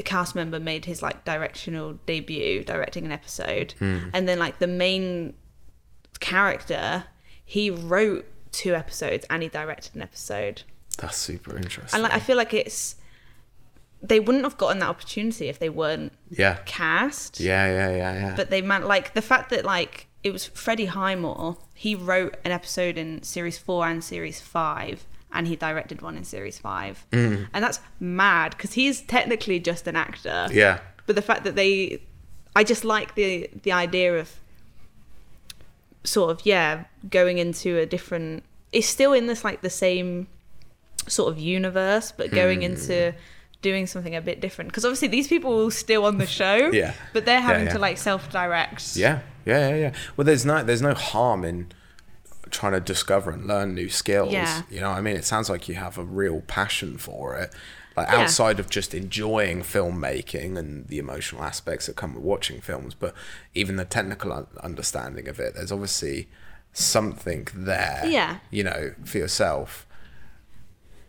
cast 0.02 0.34
member 0.34 0.58
made 0.58 0.84
his 0.84 1.02
like 1.02 1.24
directional 1.24 1.94
debut 2.06 2.64
directing 2.64 3.04
an 3.04 3.12
episode 3.12 3.74
hmm. 3.78 3.98
and 4.12 4.28
then 4.28 4.38
like 4.38 4.58
the 4.58 4.66
main 4.66 5.34
character 6.20 7.04
he 7.44 7.70
wrote 7.70 8.26
two 8.52 8.74
episodes 8.74 9.24
and 9.30 9.42
he 9.42 9.48
directed 9.48 9.94
an 9.94 10.02
episode 10.02 10.62
That's 10.98 11.16
super 11.16 11.56
interesting. 11.56 11.96
and 11.96 12.02
like 12.02 12.12
i 12.12 12.18
feel 12.18 12.36
like 12.36 12.54
it's 12.54 12.96
they 14.02 14.20
wouldn't 14.20 14.44
have 14.44 14.58
gotten 14.58 14.80
that 14.80 14.88
opportunity 14.88 15.48
if 15.48 15.58
they 15.58 15.70
weren't 15.70 16.12
yeah, 16.30 16.58
cast 16.66 17.40
yeah, 17.40 17.66
yeah, 17.66 17.96
yeah, 17.96 18.14
yeah. 18.14 18.36
but 18.36 18.50
they 18.50 18.60
meant 18.60 18.86
like 18.86 19.14
the 19.14 19.22
fact 19.22 19.50
that 19.50 19.64
like 19.64 20.08
it 20.24 20.32
was 20.32 20.46
Freddie 20.46 20.86
Highmore. 20.86 21.58
He 21.74 21.94
wrote 21.94 22.36
an 22.44 22.50
episode 22.50 22.96
in 22.96 23.22
series 23.22 23.58
four 23.58 23.86
and 23.86 24.02
series 24.02 24.40
five, 24.40 25.06
and 25.34 25.46
he 25.46 25.56
directed 25.56 26.00
one 26.00 26.16
in 26.16 26.24
series 26.24 26.58
five, 26.58 27.04
Mm. 27.10 27.48
and 27.52 27.62
that's 27.64 27.80
mad 28.00 28.52
because 28.56 28.72
he's 28.74 29.02
technically 29.02 29.58
just 29.60 29.86
an 29.86 29.96
actor. 29.96 30.48
yeah, 30.52 30.78
But 31.06 31.16
the 31.16 31.22
fact 31.22 31.44
that 31.44 31.54
they, 31.56 32.00
I 32.56 32.64
just 32.64 32.84
like 32.84 33.14
the 33.14 33.50
the 33.62 33.72
idea 33.72 34.16
of 34.18 34.30
sort 36.04 36.30
of 36.30 36.44
yeah 36.46 36.84
going 37.10 37.38
into 37.38 37.78
a 37.78 37.86
different. 37.86 38.44
It's 38.72 38.86
still 38.88 39.12
in 39.12 39.26
this 39.26 39.44
like 39.44 39.62
the 39.62 39.70
same 39.70 40.26
sort 41.06 41.32
of 41.32 41.38
universe, 41.38 42.12
but 42.16 42.30
going 42.30 42.58
Hmm. 42.60 42.64
into 42.72 43.14
doing 43.62 43.86
something 43.86 44.14
a 44.14 44.20
bit 44.20 44.40
different 44.42 44.68
because 44.70 44.84
obviously 44.84 45.08
these 45.08 45.26
people 45.26 45.66
are 45.66 45.70
still 45.70 46.04
on 46.04 46.18
the 46.18 46.26
show 46.26 46.70
Yeah. 46.70 46.92
but 47.14 47.24
they're 47.24 47.40
having 47.40 47.64
yeah. 47.66 47.72
to 47.72 47.78
like 47.78 47.96
self-direct 47.96 48.94
yeah, 48.94 49.20
yeah, 49.46 49.70
yeah, 49.70 49.76
yeah. 49.76 49.92
Well, 50.18 50.26
there's 50.26 50.44
no 50.44 50.62
there's 50.62 50.82
no 50.82 50.92
harm 50.92 51.44
in 51.44 51.72
trying 52.54 52.72
to 52.72 52.80
discover 52.80 53.30
and 53.30 53.46
learn 53.46 53.74
new 53.74 53.88
skills. 53.88 54.32
Yeah. 54.32 54.62
You 54.70 54.80
know, 54.80 54.90
what 54.90 54.98
I 54.98 55.00
mean, 55.00 55.16
it 55.16 55.24
sounds 55.24 55.50
like 55.50 55.68
you 55.68 55.74
have 55.74 55.98
a 55.98 56.04
real 56.04 56.40
passion 56.42 56.96
for 56.98 57.36
it. 57.36 57.52
Like 57.96 58.08
Yeah. 58.08 58.22
outside 58.22 58.58
of 58.58 58.68
just 58.70 58.92
enjoying 58.94 59.60
filmmaking 59.62 60.58
and 60.58 60.88
the 60.88 60.98
emotional 60.98 61.44
aspects 61.44 61.86
that 61.86 61.94
come 61.96 62.14
with 62.14 62.24
watching 62.24 62.60
films, 62.60 62.92
but 62.94 63.14
even 63.54 63.76
the 63.76 63.84
technical 63.84 64.32
un- 64.32 64.46
understanding 64.62 65.28
of 65.28 65.38
it, 65.38 65.54
there's 65.54 65.70
obviously 65.70 66.28
something 66.72 67.46
there. 67.54 68.02
Yeah. 68.04 68.38
You 68.50 68.64
know, 68.64 68.94
for 69.04 69.18
yourself. 69.18 69.86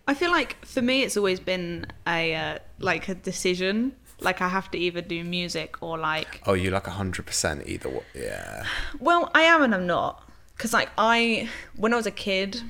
I 0.08 0.14
feel 0.14 0.30
like 0.30 0.64
for 0.66 0.82
me, 0.84 1.02
it's 1.02 1.18
always 1.18 1.40
been 1.40 1.88
a 2.08 2.36
uh, 2.36 2.60
like 2.80 3.10
a 3.10 3.16
decision. 3.16 3.96
Like 4.22 4.40
I 4.42 4.48
have 4.50 4.70
to 4.72 4.78
either 4.78 5.02
do 5.02 5.24
music 5.24 5.82
or 5.82 5.98
like. 5.98 6.42
Oh, 6.46 6.54
you 6.54 6.70
like 6.70 6.86
hundred 6.86 7.26
percent 7.26 7.64
either. 7.66 8.02
Yeah. 8.14 8.64
Well, 9.00 9.32
I 9.34 9.42
am 9.42 9.64
and 9.64 9.74
I'm 9.74 9.88
not, 9.88 10.25
because 10.56 10.74
like 10.74 10.90
I, 10.98 11.50
when 11.76 11.94
I 11.94 11.98
was 11.98 12.06
a 12.06 12.12
kid, 12.12 12.62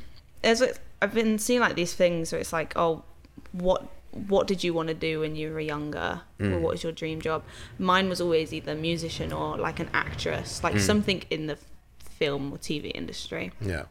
there's 0.42 0.62
I've 1.02 1.14
been 1.14 1.38
seeing 1.40 1.60
like 1.60 1.76
these 1.76 1.94
things 1.94 2.32
where 2.32 2.40
it's 2.42 2.54
like, 2.54 2.74
oh, 2.76 3.04
what 3.52 3.88
what 4.12 4.48
did 4.48 4.64
you 4.64 4.74
want 4.74 4.88
to 4.88 4.94
do 4.94 5.20
when 5.20 5.36
you 5.36 5.52
were 5.52 5.60
younger 5.60 6.22
Mm. 6.40 6.54
or 6.54 6.60
what 6.60 6.72
was 6.72 6.84
your 6.84 6.94
dream 6.94 7.20
job 7.22 7.44
mine 7.80 8.08
was 8.08 8.22
always 8.22 8.54
either 8.54 8.74
musician 8.76 9.34
or 9.34 9.58
like 9.58 9.80
an 9.82 9.90
actress 9.94 10.60
Mm. 10.60 10.64
like 10.64 10.80
something 10.80 11.24
in 11.30 11.48
the 11.48 11.58
film 12.20 12.54
or 12.54 12.58
tv 12.58 12.92
industry 12.96 13.52
Yeah. 13.60 13.84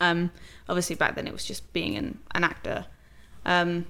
um 0.00 0.30
obviously 0.66 0.96
back 0.96 1.14
then 1.14 1.26
it 1.26 1.32
was 1.34 1.44
just 1.44 1.70
being 1.74 1.94
an, 1.96 2.18
an 2.34 2.42
actor 2.44 2.86
um 3.44 3.84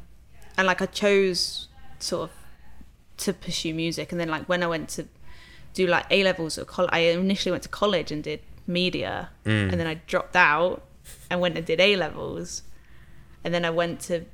and 0.59 0.67
like 0.67 0.83
i 0.83 0.87
chose 0.87 1.69
sort 2.01 2.31
of 2.31 2.37
to 3.19 3.33
pursue 3.33 3.73
music 3.73 4.11
and 4.11 4.21
then 4.21 4.29
like 4.29 4.49
when 4.49 4.65
i 4.65 4.67
went 4.67 4.89
to 4.91 5.07
do 5.75 5.87
like 5.87 6.07
a 6.11 6.25
levels 6.25 6.59
or 6.59 6.65
college 6.65 6.91
i 6.93 6.99
initially 6.99 7.53
went 7.53 7.63
to 7.63 7.69
college 7.69 8.11
and 8.11 8.25
did 8.25 8.41
media 8.67 9.31
Mm. 9.45 9.71
and 9.71 9.81
then 9.81 9.87
i 9.87 9.95
dropped 10.07 10.37
out 10.37 10.83
and 11.31 11.41
went 11.41 11.57
and 11.57 11.67
did 11.67 11.81
a 11.81 11.97
levels 11.97 12.63
and 13.45 13.53
then 13.55 13.65
i 13.65 13.71
went 13.71 14.01
to 14.01 14.25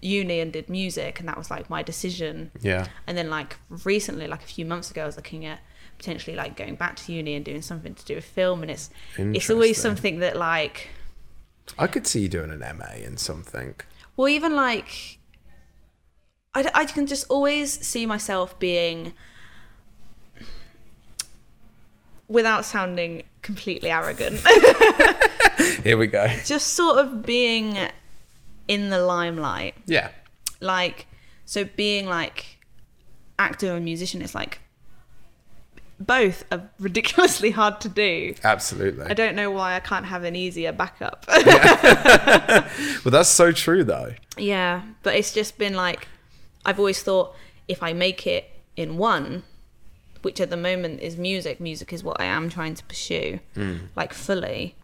uni 0.00 0.40
and 0.40 0.52
did 0.52 0.68
music 0.68 1.18
and 1.20 1.28
that 1.28 1.38
was 1.38 1.50
like 1.50 1.70
my 1.70 1.82
decision 1.82 2.50
Yeah. 2.60 2.86
and 3.06 3.16
then 3.16 3.30
like 3.30 3.56
recently 3.84 4.26
like 4.26 4.42
a 4.42 4.46
few 4.46 4.64
months 4.66 4.90
ago 4.90 5.02
i 5.02 5.06
was 5.06 5.16
looking 5.16 5.44
at 5.46 5.60
potentially 5.98 6.36
like 6.36 6.56
going 6.56 6.74
back 6.74 6.96
to 6.96 7.12
uni 7.12 7.34
and 7.34 7.44
doing 7.44 7.62
something 7.62 7.94
to 7.94 8.04
do 8.04 8.14
with 8.16 8.24
film 8.24 8.62
and 8.62 8.70
it's 8.70 8.90
it's 9.16 9.48
always 9.50 9.80
something 9.80 10.18
that 10.20 10.36
like 10.36 10.88
I 11.78 11.86
could 11.88 12.06
see 12.06 12.20
you 12.20 12.28
doing 12.28 12.50
an 12.52 12.60
MA 12.60 12.92
in 13.04 13.16
something. 13.16 13.74
well 14.16 14.28
even 14.28 14.54
like 14.54 15.18
I, 16.54 16.70
I 16.74 16.84
can 16.84 17.06
just 17.06 17.24
always 17.28 17.84
see 17.86 18.06
myself 18.06 18.58
being 18.58 19.12
without 22.28 22.64
sounding 22.64 23.22
completely 23.42 23.90
arrogant 23.90 24.40
Here 25.84 25.96
we 25.96 26.06
go. 26.08 26.26
just 26.44 26.68
sort 26.74 26.98
of 26.98 27.24
being 27.24 27.76
in 28.68 28.90
the 28.90 29.00
limelight 29.00 29.74
Yeah. 29.86 30.10
like 30.60 31.06
so 31.44 31.64
being 31.64 32.06
like 32.06 32.58
actor 33.38 33.74
and 33.76 33.84
musician 33.84 34.22
is 34.22 34.34
like 34.34 34.60
both 36.00 36.44
are 36.52 36.68
ridiculously 36.78 37.50
hard 37.52 37.80
to 37.80 37.88
do 37.88 38.34
Absolutely. 38.44 39.04
i 39.06 39.14
don't 39.14 39.34
know 39.36 39.50
why 39.50 39.74
i 39.76 39.80
can't 39.80 40.04
have 40.06 40.24
an 40.24 40.34
easier 40.36 40.72
backup 40.72 41.24
Well, 43.04 43.10
that's 43.12 43.28
so 43.28 43.52
true, 43.52 43.84
though. 43.84 44.12
yeah 44.36 44.82
but 45.02 45.14
it's 45.14 45.32
just 45.32 45.56
been 45.58 45.74
like 45.74 46.08
i've 46.66 46.78
always 46.78 47.02
thought 47.02 47.34
if 47.68 47.82
i 47.82 47.92
make 47.92 48.26
it 48.26 48.50
in 48.76 48.96
one 48.98 49.44
which 50.26 50.40
at 50.40 50.50
the 50.50 50.56
moment 50.56 50.98
is 51.00 51.16
music 51.16 51.60
music 51.60 51.92
is 51.92 52.02
what 52.02 52.20
i 52.20 52.24
am 52.24 52.48
trying 52.48 52.74
to 52.74 52.84
pursue 52.86 53.38
hmm. 53.54 53.76
like 53.94 54.12
fully 54.12 54.74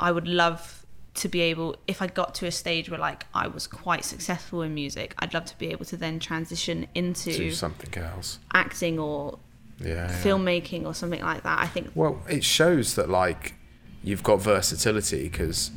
i 0.00 0.10
would 0.10 0.26
love 0.26 0.84
to 1.14 1.28
be 1.28 1.40
able 1.40 1.76
if 1.86 2.02
i 2.02 2.08
got 2.08 2.34
to 2.34 2.44
a 2.44 2.50
stage 2.50 2.90
where 2.90 2.98
like 2.98 3.24
i 3.32 3.46
was 3.46 3.68
quite 3.68 4.04
successful 4.04 4.62
in 4.62 4.74
music 4.74 5.14
i'd 5.20 5.32
love 5.32 5.44
to 5.44 5.56
be 5.58 5.68
able 5.68 5.84
to 5.84 5.96
then 5.96 6.18
transition 6.18 6.88
into 6.92 7.32
Do 7.32 7.50
something 7.52 8.02
else. 8.02 8.40
acting 8.52 8.98
or 8.98 9.38
Yeah. 9.78 10.08
yeah. 10.08 10.22
filmmaking 10.24 10.84
or 10.86 10.92
something 10.92 11.22
like 11.22 11.44
that 11.44 11.60
i 11.60 11.68
think 11.68 11.92
Well, 11.94 12.20
it 12.28 12.42
shows 12.42 12.96
that 12.96 13.08
like 13.08 13.54
you've 14.02 14.24
got 14.24 14.42
versatility 14.42 15.22
because 15.28 15.70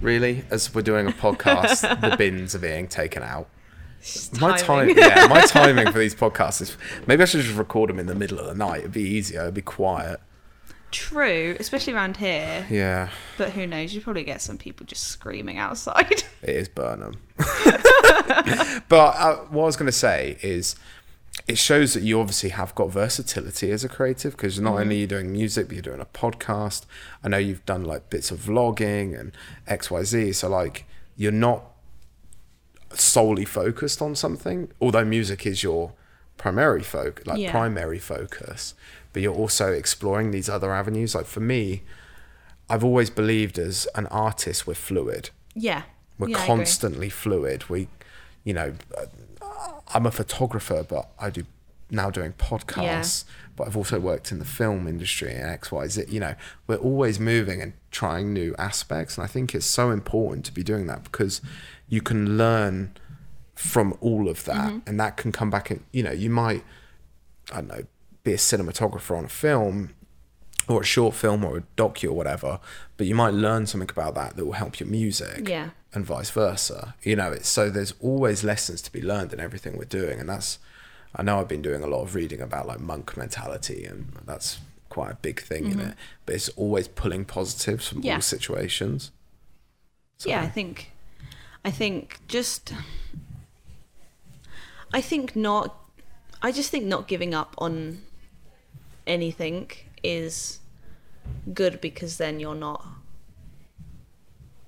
really, 0.00 0.44
as 0.50 0.72
we're 0.72 0.82
doing 0.82 1.08
a 1.08 1.12
podcast, 1.12 1.80
the 2.10 2.16
bins 2.16 2.54
are 2.54 2.60
being 2.60 2.86
taken 2.86 3.22
out. 3.22 3.48
My 4.40 4.56
time, 4.56 4.88
timing. 4.88 4.98
yeah, 4.98 5.26
my 5.28 5.42
timing 5.42 5.90
for 5.92 5.98
these 5.98 6.14
podcasts 6.14 6.60
is 6.60 6.76
maybe 7.06 7.22
I 7.22 7.26
should 7.26 7.42
just 7.42 7.56
record 7.56 7.90
them 7.90 7.98
in 7.98 8.06
the 8.06 8.14
middle 8.14 8.38
of 8.38 8.46
the 8.46 8.54
night. 8.54 8.80
It'd 8.80 8.92
be 8.92 9.02
easier. 9.02 9.42
It'd 9.42 9.54
be 9.54 9.62
quiet. 9.62 10.20
true 10.90 11.54
especially 11.60 11.92
around 11.92 12.16
here 12.16 12.66
Yeah, 12.70 13.10
but 13.36 13.50
who 13.50 13.66
knows 13.66 13.94
you 13.94 14.00
probably 14.00 14.24
get 14.24 14.40
some 14.40 14.56
people 14.56 14.86
just 14.86 15.04
screaming 15.04 15.58
outside 15.58 16.10
it 16.42 16.48
is 16.56 16.68
Burnham. 16.68 17.20
but 18.88 19.14
uh, 19.16 19.36
what 19.50 19.62
I 19.62 19.66
was 19.66 19.76
going 19.76 19.86
to 19.86 19.92
say 19.92 20.38
is, 20.42 20.76
it 21.46 21.58
shows 21.58 21.94
that 21.94 22.02
you 22.02 22.20
obviously 22.20 22.50
have 22.50 22.74
got 22.74 22.90
versatility 22.90 23.70
as 23.70 23.84
a 23.84 23.88
creative 23.88 24.32
because 24.32 24.60
not 24.60 24.78
only 24.80 24.96
are 24.96 25.00
you 25.00 25.06
doing 25.06 25.32
music, 25.32 25.68
but 25.68 25.74
you're 25.74 25.82
doing 25.82 26.00
a 26.00 26.06
podcast. 26.06 26.84
I 27.22 27.28
know 27.28 27.38
you've 27.38 27.64
done 27.64 27.84
like 27.84 28.10
bits 28.10 28.30
of 28.30 28.40
vlogging 28.40 29.18
and 29.18 29.32
X, 29.66 29.90
Y, 29.90 30.02
Z. 30.04 30.32
So 30.32 30.48
like, 30.48 30.84
you're 31.16 31.32
not 31.32 31.67
solely 32.94 33.44
focused 33.44 34.00
on 34.02 34.14
something, 34.16 34.68
although 34.80 35.04
music 35.04 35.46
is 35.46 35.62
your 35.62 35.92
primary 36.36 36.82
focus, 36.82 37.26
like 37.26 37.38
Yeah. 37.38 37.50
primary 37.50 37.98
focus. 37.98 38.74
But 39.12 39.22
you're 39.22 39.34
also 39.34 39.72
exploring 39.72 40.30
these 40.30 40.48
other 40.48 40.72
avenues. 40.72 41.14
Like 41.14 41.26
for 41.26 41.40
me, 41.40 41.82
I've 42.70 42.84
always 42.84 43.10
believed 43.10 43.58
as 43.58 43.86
an 43.94 44.06
artist, 44.08 44.66
we're 44.66 44.74
fluid 44.74 45.30
yeah 45.54 45.82
we're 46.18 46.28
Yeah, 46.28 46.46
constantly 46.46 47.08
fluid 47.08 47.68
we 47.68 47.88
you 48.44 48.52
know 48.52 48.74
uh, 48.96 49.06
i'm 49.94 50.06
a 50.06 50.10
photographer 50.10 50.84
but 50.88 51.08
i 51.18 51.30
do 51.30 51.44
now 51.90 52.10
doing 52.10 52.32
podcasts 52.34 53.24
yeah. 53.26 53.32
but 53.56 53.66
i've 53.66 53.76
also 53.76 53.98
worked 53.98 54.30
in 54.30 54.38
the 54.38 54.44
film 54.44 54.86
industry 54.86 55.32
and 55.32 55.60
xyz 55.60 56.08
you 56.12 56.20
know 56.20 56.34
we're 56.68 56.76
always 56.76 57.18
moving 57.18 57.60
and 57.60 57.72
trying 57.90 58.32
new 58.32 58.54
aspects 58.58 59.16
and 59.16 59.24
i 59.24 59.26
think 59.26 59.52
it's 59.54 59.66
so 59.66 59.90
important 59.90 60.44
to 60.44 60.52
be 60.52 60.62
doing 60.62 60.86
that 60.86 61.02
because 61.02 61.40
you 61.88 62.00
can 62.00 62.36
learn 62.38 62.92
from 63.54 63.96
all 64.00 64.28
of 64.28 64.44
that 64.44 64.68
Mm-hmm. 64.68 64.78
and 64.88 65.00
that 65.00 65.16
can 65.16 65.32
come 65.32 65.50
back 65.50 65.70
and 65.70 65.82
you 65.92 66.02
know 66.02 66.12
you 66.12 66.30
might 66.30 66.62
i 67.52 67.56
don't 67.56 67.68
know 67.68 67.82
be 68.22 68.32
a 68.32 68.36
cinematographer 68.36 69.16
on 69.16 69.24
a 69.24 69.28
film 69.28 69.94
or 70.68 70.82
a 70.82 70.84
short 70.84 71.14
film 71.14 71.44
or 71.44 71.56
a 71.56 71.62
docu 71.78 72.10
or 72.10 72.12
whatever, 72.12 72.60
but 72.98 73.06
you 73.06 73.14
might 73.14 73.32
learn 73.32 73.66
something 73.66 73.88
about 73.88 74.14
that 74.14 74.36
that 74.36 74.44
will 74.44 74.52
help 74.52 74.78
your 74.78 74.86
music. 74.88 75.48
Yeah. 75.48 75.70
And 75.94 76.04
vice 76.04 76.28
versa. 76.30 76.94
You 77.02 77.16
know, 77.16 77.32
it's 77.32 77.48
so 77.48 77.70
there's 77.70 77.94
always 78.00 78.44
lessons 78.44 78.82
to 78.82 78.92
be 78.92 79.00
learned 79.00 79.32
in 79.32 79.40
everything 79.40 79.78
we're 79.78 79.84
doing. 79.86 80.20
And 80.20 80.28
that's 80.28 80.58
I 81.16 81.22
know 81.22 81.40
I've 81.40 81.48
been 81.48 81.62
doing 81.62 81.82
a 81.82 81.86
lot 81.86 82.02
of 82.02 82.14
reading 82.14 82.42
about 82.42 82.66
like 82.66 82.80
monk 82.80 83.16
mentality 83.16 83.86
and 83.86 84.12
that's 84.26 84.58
quite 84.90 85.10
a 85.12 85.14
big 85.14 85.40
thing 85.40 85.70
in 85.70 85.80
it. 85.80 85.94
But 86.26 86.34
it's 86.34 86.50
always 86.50 86.86
pulling 86.86 87.24
positives 87.24 87.88
from 87.88 87.98
Mm-hmm. 87.98 88.06
Yeah. 88.08 88.14
all 88.16 88.20
situations. 88.20 89.10
So- 90.18 90.28
yeah 90.28 90.42
i 90.42 90.48
think 90.48 90.90
i 91.68 91.70
think 91.70 92.18
just 92.28 92.72
i 94.92 95.00
think 95.00 95.36
not 95.36 95.66
i 96.42 96.50
just 96.50 96.70
think 96.70 96.84
not 96.84 97.06
giving 97.06 97.34
up 97.34 97.54
on 97.58 98.00
anything 99.06 99.70
is 100.02 100.60
good 101.52 101.80
because 101.80 102.16
then 102.16 102.40
you're 102.40 102.54
not 102.54 102.84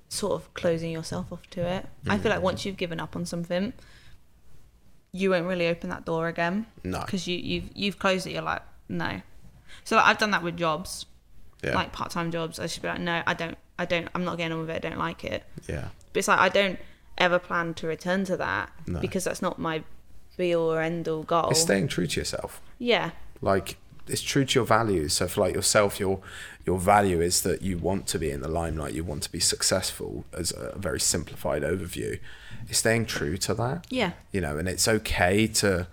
sort 0.09 0.33
of 0.33 0.53
closing 0.55 0.91
yourself 0.91 1.33
off 1.33 1.49
to 1.51 1.61
it. 1.61 1.87
I 2.09 2.19
feel 2.19 2.31
like 2.31 2.41
mm. 2.41 2.51
once 2.51 2.65
you've 2.65 2.77
given 2.77 2.99
up 2.99 3.15
on 3.15 3.25
something 3.25 3.73
you 5.13 5.31
won't 5.31 5.47
really 5.47 5.67
open 5.69 5.91
that 5.91 6.05
door 6.05 6.29
again. 6.29 6.67
No. 6.85 7.01
because 7.01 7.27
you, 7.27 7.37
you've 7.37 7.71
you've 7.75 7.99
closed 7.99 8.27
it 8.27 8.33
you're 8.33 8.43
like 8.43 8.63
no. 8.89 9.23
So 9.85 9.97
like, 9.97 10.07
i've 10.07 10.19
done 10.19 10.33
that 10.33 10.43
with 10.43 10.57
jobs. 10.57 11.07
Yeah. 11.63 11.75
like 11.75 11.93
part-time 11.93 12.31
jobs. 12.31 12.59
I 12.59 12.67
should 12.67 12.83
be 12.83 12.89
like 12.89 13.01
no 13.01 13.23
i 13.27 13.35
don't 13.35 13.57
i 13.79 13.85
don't 13.85 14.09
i'm 14.15 14.25
not 14.25 14.37
getting 14.39 14.53
on 14.53 14.61
with 14.61 14.71
it 14.71 14.85
i 14.85 14.89
don't 14.89 14.99
like 14.99 15.25
it. 15.25 15.45
Yeah. 15.69 15.89
but 16.13 16.19
it's 16.19 16.29
like 16.29 16.39
I 16.39 16.49
don't 16.49 16.79
ever 17.21 17.39
plan 17.39 17.75
to 17.75 17.87
return 17.87 18.25
to 18.25 18.37
that 18.39 18.71
No. 18.87 18.99
because 19.01 19.25
that's 19.25 19.43
not 19.43 19.59
my 19.59 19.85
be 20.37 20.55
all 20.57 20.73
or 20.73 20.81
end 20.81 21.07
all 21.07 21.23
goal. 21.23 21.51
It's 21.51 21.61
staying 21.61 21.89
true 21.89 22.07
to 22.07 22.21
yourself. 22.21 22.61
yeah, 22.79 23.11
like 23.43 23.77
it's 24.09 24.23
true 24.23 24.45
to 24.45 24.59
your 24.59 24.65
values. 24.67 25.13
So 25.13 25.29
for 25.29 25.43
like 25.43 25.55
yourself 25.55 26.01
your 26.01 26.21
your 26.67 26.79
value 26.79 27.21
is 27.21 27.43
that 27.43 27.63
you 27.63 27.77
want 27.79 28.07
to 28.09 28.19
be 28.19 28.31
in 28.31 28.41
the 28.41 28.49
limelight. 28.49 28.95
You 28.95 29.05
want 29.05 29.23
to 29.25 29.31
be 29.33 29.39
successful 29.41 30.25
as 30.33 30.51
a 30.53 30.77
very 30.79 30.99
simplified 30.99 31.63
overview. 31.63 32.19
It's 32.69 32.79
staying 32.79 33.07
true 33.07 33.37
to 33.39 33.55
that. 33.55 33.87
Yeah, 33.91 34.13
you 34.33 34.41
know 34.41 34.57
and 34.59 34.67
it's 34.69 34.89
okay 34.89 35.47
to 35.63 35.87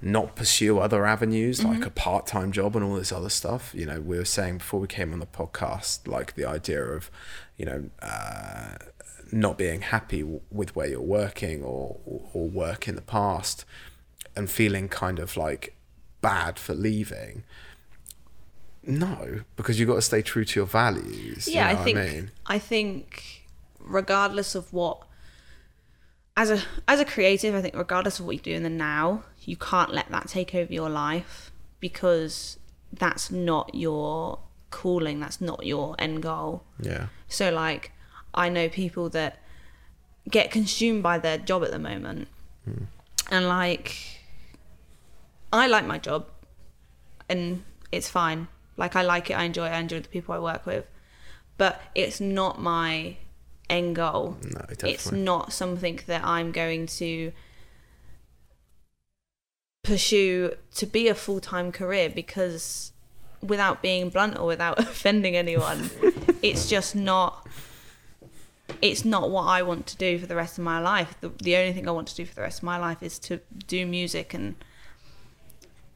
not 0.00 0.36
pursue 0.36 0.78
other 0.78 1.04
avenues 1.04 1.64
like 1.64 1.84
a 1.84 1.90
part-time 1.90 2.52
job 2.52 2.76
and 2.76 2.84
all 2.84 2.94
this 2.94 3.10
other 3.12 3.28
stuff. 3.28 3.72
You 3.74 3.84
know 3.86 4.00
we 4.00 4.16
were 4.16 4.24
saying 4.24 4.58
before 4.58 4.80
we 4.80 4.86
came 4.86 5.12
on 5.12 5.18
the 5.18 5.26
podcast 5.26 6.06
like 6.08 6.34
the 6.34 6.44
idea 6.46 6.82
of 6.82 7.10
you 7.56 7.66
know 7.66 7.90
uh, 8.00 8.76
not 9.32 9.58
being 9.58 9.80
happy 9.82 10.20
w- 10.20 10.40
with 10.50 10.74
where 10.74 10.86
you're 10.88 11.00
working 11.00 11.62
or, 11.62 11.96
or 12.04 12.20
or 12.32 12.48
work 12.48 12.88
in 12.88 12.94
the 12.94 13.02
past 13.02 13.64
and 14.36 14.50
feeling 14.50 14.88
kind 14.88 15.18
of 15.18 15.36
like 15.36 15.74
bad 16.20 16.58
for 16.58 16.74
leaving 16.74 17.44
no 18.82 19.40
because 19.56 19.78
you've 19.78 19.88
got 19.88 19.96
to 19.96 20.02
stay 20.02 20.22
true 20.22 20.44
to 20.44 20.60
your 20.60 20.66
values 20.66 21.46
you 21.46 21.54
yeah. 21.54 21.72
know 21.72 21.80
I 21.80 21.84
think 21.84 21.98
mean? 21.98 22.30
I 22.46 22.58
think 22.58 23.46
regardless 23.80 24.54
of 24.54 24.72
what 24.72 25.02
as 26.38 26.52
a 26.52 26.62
as 26.86 27.00
a 27.00 27.04
creative, 27.04 27.52
I 27.52 27.60
think 27.60 27.74
regardless 27.74 28.20
of 28.20 28.26
what 28.26 28.36
you 28.36 28.40
do 28.40 28.52
in 28.52 28.62
the 28.62 28.70
now, 28.70 29.24
you 29.40 29.56
can't 29.56 29.92
let 29.92 30.08
that 30.10 30.28
take 30.28 30.54
over 30.54 30.72
your 30.72 30.88
life 30.88 31.50
because 31.80 32.58
that's 32.92 33.28
not 33.32 33.74
your 33.74 34.38
calling. 34.70 35.18
That's 35.18 35.40
not 35.40 35.66
your 35.66 35.96
end 35.98 36.22
goal. 36.22 36.62
yeah 36.80 37.08
So 37.26 37.50
like 37.50 37.90
I 38.34 38.48
know 38.48 38.68
people 38.68 39.08
that 39.10 39.38
get 40.30 40.50
consumed 40.50 41.02
by 41.02 41.18
their 41.18 41.38
job 41.38 41.64
at 41.64 41.70
the 41.70 41.78
moment. 41.78 42.28
Hmm. 42.64 42.84
And 43.30 43.48
like 43.48 43.96
I 45.52 45.66
like 45.66 45.86
my 45.86 45.98
job 45.98 46.26
and 47.28 47.64
it's 47.92 48.08
fine. 48.08 48.48
Like 48.76 48.96
I 48.96 49.02
like 49.02 49.30
it, 49.30 49.34
I 49.34 49.44
enjoy 49.44 49.66
it, 49.66 49.70
I 49.70 49.78
enjoy 49.78 50.00
the 50.00 50.08
people 50.08 50.34
I 50.34 50.38
work 50.38 50.66
with. 50.66 50.86
But 51.56 51.80
it's 51.94 52.20
not 52.20 52.60
my 52.60 53.16
end 53.68 53.96
goal. 53.96 54.36
No, 54.44 54.64
It's 54.84 55.10
not 55.10 55.52
something 55.52 56.00
that 56.06 56.24
I'm 56.24 56.52
going 56.52 56.86
to 56.86 57.32
pursue 59.82 60.54
to 60.74 60.86
be 60.86 61.08
a 61.08 61.14
full 61.14 61.40
time 61.40 61.72
career 61.72 62.10
because 62.10 62.92
without 63.40 63.82
being 63.82 64.10
blunt 64.10 64.38
or 64.38 64.46
without 64.46 64.78
offending 64.78 65.36
anyone, 65.36 65.90
it's 66.42 66.68
just 66.68 66.94
not 66.94 67.46
it's 68.82 69.04
not 69.04 69.30
what 69.30 69.44
I 69.44 69.62
want 69.62 69.86
to 69.88 69.96
do 69.96 70.18
for 70.18 70.26
the 70.26 70.36
rest 70.36 70.58
of 70.58 70.64
my 70.64 70.78
life. 70.78 71.16
The, 71.20 71.30
the 71.42 71.56
only 71.56 71.72
thing 71.72 71.88
I 71.88 71.92
want 71.92 72.08
to 72.08 72.14
do 72.14 72.24
for 72.24 72.34
the 72.34 72.42
rest 72.42 72.58
of 72.58 72.64
my 72.64 72.78
life 72.78 73.02
is 73.02 73.18
to 73.20 73.40
do 73.66 73.86
music 73.86 74.34
and 74.34 74.56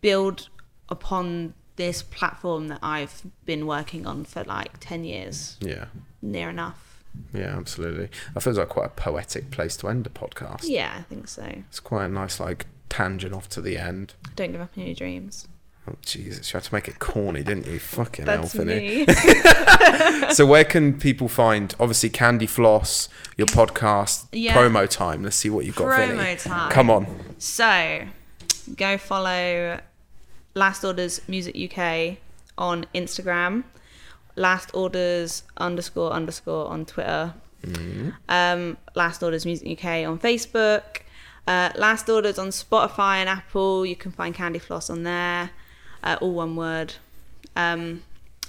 build 0.00 0.48
upon 0.88 1.54
this 1.76 2.02
platform 2.02 2.68
that 2.68 2.80
I've 2.82 3.22
been 3.44 3.66
working 3.66 4.06
on 4.06 4.24
for 4.24 4.44
like 4.44 4.78
10 4.80 5.04
years, 5.04 5.56
yeah. 5.60 5.86
near 6.20 6.50
enough. 6.50 7.02
Yeah, 7.32 7.56
absolutely. 7.56 8.08
That 8.34 8.40
feels 8.40 8.58
like 8.58 8.68
quite 8.68 8.86
a 8.86 8.90
poetic 8.90 9.50
place 9.50 9.76
to 9.78 9.88
end 9.88 10.06
a 10.06 10.10
podcast. 10.10 10.62
Yeah, 10.64 10.94
I 10.96 11.02
think 11.02 11.28
so. 11.28 11.44
It's 11.68 11.80
quite 11.80 12.06
a 12.06 12.08
nice, 12.08 12.40
like, 12.40 12.66
tangent 12.88 13.34
off 13.34 13.48
to 13.50 13.60
the 13.60 13.76
end. 13.76 14.14
Don't 14.36 14.52
give 14.52 14.60
up 14.60 14.70
on 14.76 14.84
your 14.84 14.94
dreams. 14.94 15.46
Oh, 15.88 15.94
Jesus. 16.02 16.52
You 16.52 16.58
had 16.58 16.64
to 16.64 16.74
make 16.74 16.86
it 16.86 16.98
corny, 17.00 17.42
didn't 17.42 17.66
you? 17.66 17.78
Fucking 17.78 18.24
That's. 18.24 18.54
So, 20.36 20.46
where 20.46 20.64
can 20.64 20.98
people 20.98 21.28
find, 21.28 21.74
obviously, 21.80 22.08
Candy 22.08 22.46
Floss, 22.46 23.08
your 23.36 23.48
podcast, 23.48 24.26
Yeah. 24.32 24.54
promo 24.56 24.88
time? 24.88 25.24
Let's 25.24 25.36
see 25.36 25.50
what 25.50 25.66
you've 25.66 25.76
got, 25.76 25.96
Vinny. 25.96 26.14
Promo 26.18 26.42
time. 26.42 26.70
Come 26.70 26.88
on. 26.90 27.06
So, 27.38 28.02
go 28.76 28.96
follow 28.96 29.80
Last 30.54 30.84
Orders 30.84 31.20
Music 31.28 31.56
UK 31.56 32.18
on 32.56 32.86
Instagram. 32.94 33.64
Last 34.36 34.70
Orders 34.74 35.42
underscore 35.58 36.12
underscore 36.12 36.68
on 36.68 36.86
Twitter. 36.86 37.34
Um, 38.28 38.76
Last 38.94 39.22
Orders 39.22 39.44
Music 39.44 39.78
UK 39.78 40.06
on 40.06 40.18
Facebook. 40.18 40.82
Uh, 41.46 41.70
Last 41.76 42.08
Orders 42.08 42.38
on 42.38 42.48
Spotify 42.48 43.16
and 43.16 43.28
Apple. 43.28 43.84
You 43.84 43.96
can 43.96 44.12
find 44.12 44.34
Candy 44.34 44.58
Floss 44.60 44.88
on 44.88 45.02
there. 45.02 45.50
Uh, 46.02 46.16
all 46.20 46.32
one 46.32 46.56
word. 46.56 46.94
Um, 47.56 48.02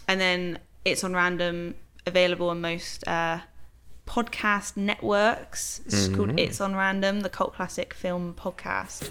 and 0.08 0.20
then 0.20 0.60
it's 0.86 1.04
on 1.04 1.14
random, 1.14 1.76
available 2.06 2.49
on 2.49 2.62
most 2.62 3.08
uh, 3.08 3.39
podcast 4.06 4.76
networks. 4.78 5.82
It's 5.86 6.08
called 6.10 6.39
It's 6.39 6.60
on 6.60 6.76
Random, 6.76 7.22
the 7.22 7.30
cult 7.30 7.54
classic 7.56 7.93
film 7.93 8.34
podcast. 8.38 9.10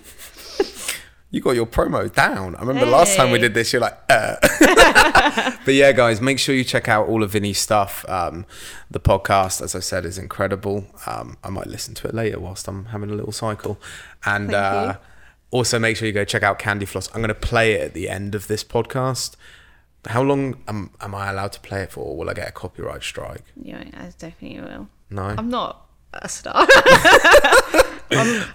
You 1.30 1.40
got 1.40 1.52
your 1.52 1.66
promo 1.66 2.12
down. 2.12 2.54
I 2.56 2.60
remember 2.60 2.84
last 2.84 3.16
time 3.16 3.30
we 3.30 3.38
did 3.38 3.54
this, 3.54 3.72
you're 3.72 3.80
like, 3.80 3.98
uh. 4.10 4.36
but 5.64 5.72
yeah, 5.72 5.92
guys, 5.92 6.20
make 6.20 6.38
sure 6.38 6.54
you 6.54 6.62
check 6.62 6.88
out 6.88 7.08
all 7.08 7.22
of 7.22 7.30
Vinny's 7.30 7.58
stuff. 7.58 8.04
Um, 8.06 8.44
the 8.90 9.00
podcast, 9.00 9.62
as 9.62 9.74
I 9.74 9.80
said, 9.80 10.04
is 10.04 10.18
incredible. 10.18 10.84
Um, 11.06 11.38
I 11.42 11.48
might 11.48 11.68
listen 11.68 11.94
to 11.94 12.08
it 12.08 12.12
later 12.14 12.38
whilst 12.38 12.68
I'm 12.68 12.86
having 12.86 13.08
a 13.08 13.14
little 13.14 13.32
cycle. 13.32 13.80
And 14.26 14.52
uh. 14.52 14.98
Also 15.52 15.78
make 15.78 15.96
sure 15.96 16.06
you 16.08 16.12
go 16.12 16.24
check 16.24 16.42
out 16.42 16.58
Candy 16.58 16.86
Floss. 16.86 17.08
I'm 17.14 17.20
going 17.20 17.28
to 17.28 17.34
play 17.34 17.74
it 17.74 17.82
at 17.82 17.94
the 17.94 18.08
end 18.08 18.34
of 18.34 18.48
this 18.48 18.64
podcast. 18.64 19.36
How 20.06 20.22
long 20.22 20.56
am, 20.66 20.90
am 21.00 21.14
I 21.14 21.30
allowed 21.30 21.52
to 21.52 21.60
play 21.60 21.82
it 21.82 21.92
for? 21.92 22.00
Or 22.00 22.16
will 22.16 22.28
I 22.28 22.34
get 22.34 22.48
a 22.48 22.52
copyright 22.52 23.04
strike? 23.04 23.44
Yeah, 23.54 23.84
I 23.94 24.10
definitely 24.18 24.60
will. 24.60 24.88
No. 25.10 25.22
I'm 25.22 25.48
not 25.48 25.86
a 26.14 26.28
star. 26.28 26.66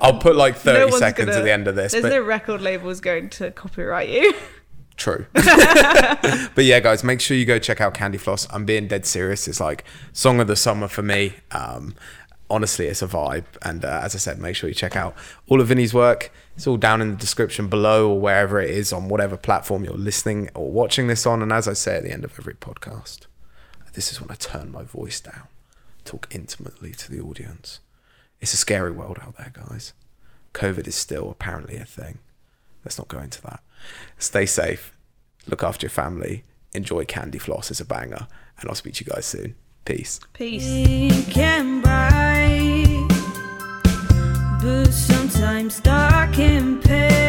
I'll 0.02 0.20
put 0.20 0.36
like 0.36 0.56
30 0.58 0.92
No 0.92 0.98
seconds 0.98 1.28
gonna- 1.28 1.40
at 1.40 1.44
the 1.44 1.52
end 1.52 1.68
of 1.68 1.76
this. 1.76 1.94
There's 1.94 2.04
no 2.04 2.22
record 2.22 2.62
labels 2.62 3.00
going 3.00 3.30
to 3.32 3.52
copyright 3.52 4.10
you. 4.10 4.34
True. 4.98 5.28
but 5.34 6.66
yeah, 6.66 6.80
guys, 6.80 7.04
make 7.04 7.22
sure 7.22 7.38
you 7.38 7.46
go 7.46 7.60
check 7.60 7.80
out 7.80 7.94
Candy 7.94 8.18
Floss. 8.18 8.48
I'm 8.52 8.66
being 8.66 8.88
dead 8.88 9.06
serious. 9.06 9.48
It's 9.48 9.60
like 9.60 9.84
song 10.12 10.40
of 10.40 10.48
the 10.48 10.56
summer 10.56 10.88
for 10.88 11.04
me. 11.04 11.36
Um, 11.52 11.94
honestly, 12.50 12.88
it's 12.88 13.04
a 13.04 13.08
vibe. 13.08 13.46
And 13.62 13.86
uh, 13.86 14.02
as 14.04 14.16
I 14.16 14.18
said, 14.18 14.40
make 14.40 14.56
sure 14.56 14.68
you 14.68 14.74
check 14.74 14.96
out 14.96 15.16
all 15.48 15.62
of 15.62 15.68
Vinny's 15.68 15.94
work. 15.94 16.32
It's 16.58 16.66
all 16.66 16.78
down 16.78 17.04
in 17.04 17.12
the 17.12 17.16
description 17.16 17.68
below 17.68 18.10
or 18.10 18.20
wherever 18.20 18.60
it 18.60 18.72
is 18.72 18.92
on 18.92 19.10
whatever 19.10 19.38
platform 19.38 19.84
you're 19.84 19.94
listening 19.94 20.50
or 20.56 20.72
watching 20.72 21.06
this 21.06 21.28
on. 21.28 21.44
And 21.44 21.54
as 21.54 21.68
I 21.68 21.74
say 21.74 21.98
at 21.98 22.04
the 22.04 22.12
end 22.12 22.24
of 22.24 22.34
every 22.40 22.56
podcast, 22.56 23.28
this 23.94 24.12
is 24.12 24.20
when 24.20 24.32
I 24.32 24.34
turn 24.34 24.72
my 24.72 24.82
voice 24.82 25.22
down, 25.22 25.44
talk 26.04 26.28
intimately 26.32 26.94
to 26.94 27.12
the 27.12 27.22
audience. 27.22 27.80
It's 28.42 28.56
a 28.56 28.58
scary 28.58 28.90
world 28.90 29.20
out 29.22 29.38
there, 29.38 29.54
guys. 29.54 29.94
COVID 30.56 30.88
is 30.88 30.96
still 30.96 31.30
apparently 31.30 31.78
a 31.78 31.86
thing. 31.86 32.18
Let's 32.84 32.98
not 32.98 33.08
go 33.08 33.20
into 33.20 33.40
that. 33.44 33.60
Stay 34.18 34.48
safe, 34.48 34.98
look 35.46 35.62
after 35.64 35.86
your 35.86 35.92
family, 35.92 36.44
enjoy 36.74 37.06
Candy 37.06 37.38
Floss 37.38 37.70
as 37.70 37.80
a 37.80 37.86
banger, 37.86 38.28
and 38.60 38.68
I'll 38.68 38.74
speak 38.74 38.96
to 38.96 39.06
you 39.06 39.12
guys 39.12 39.28
soon. 39.28 39.54
Peace. 39.86 40.20
Peace. 40.34 40.66
Sometimes 44.92 45.80
dark 45.80 46.40
and 46.40 46.84
pale. 46.84 47.27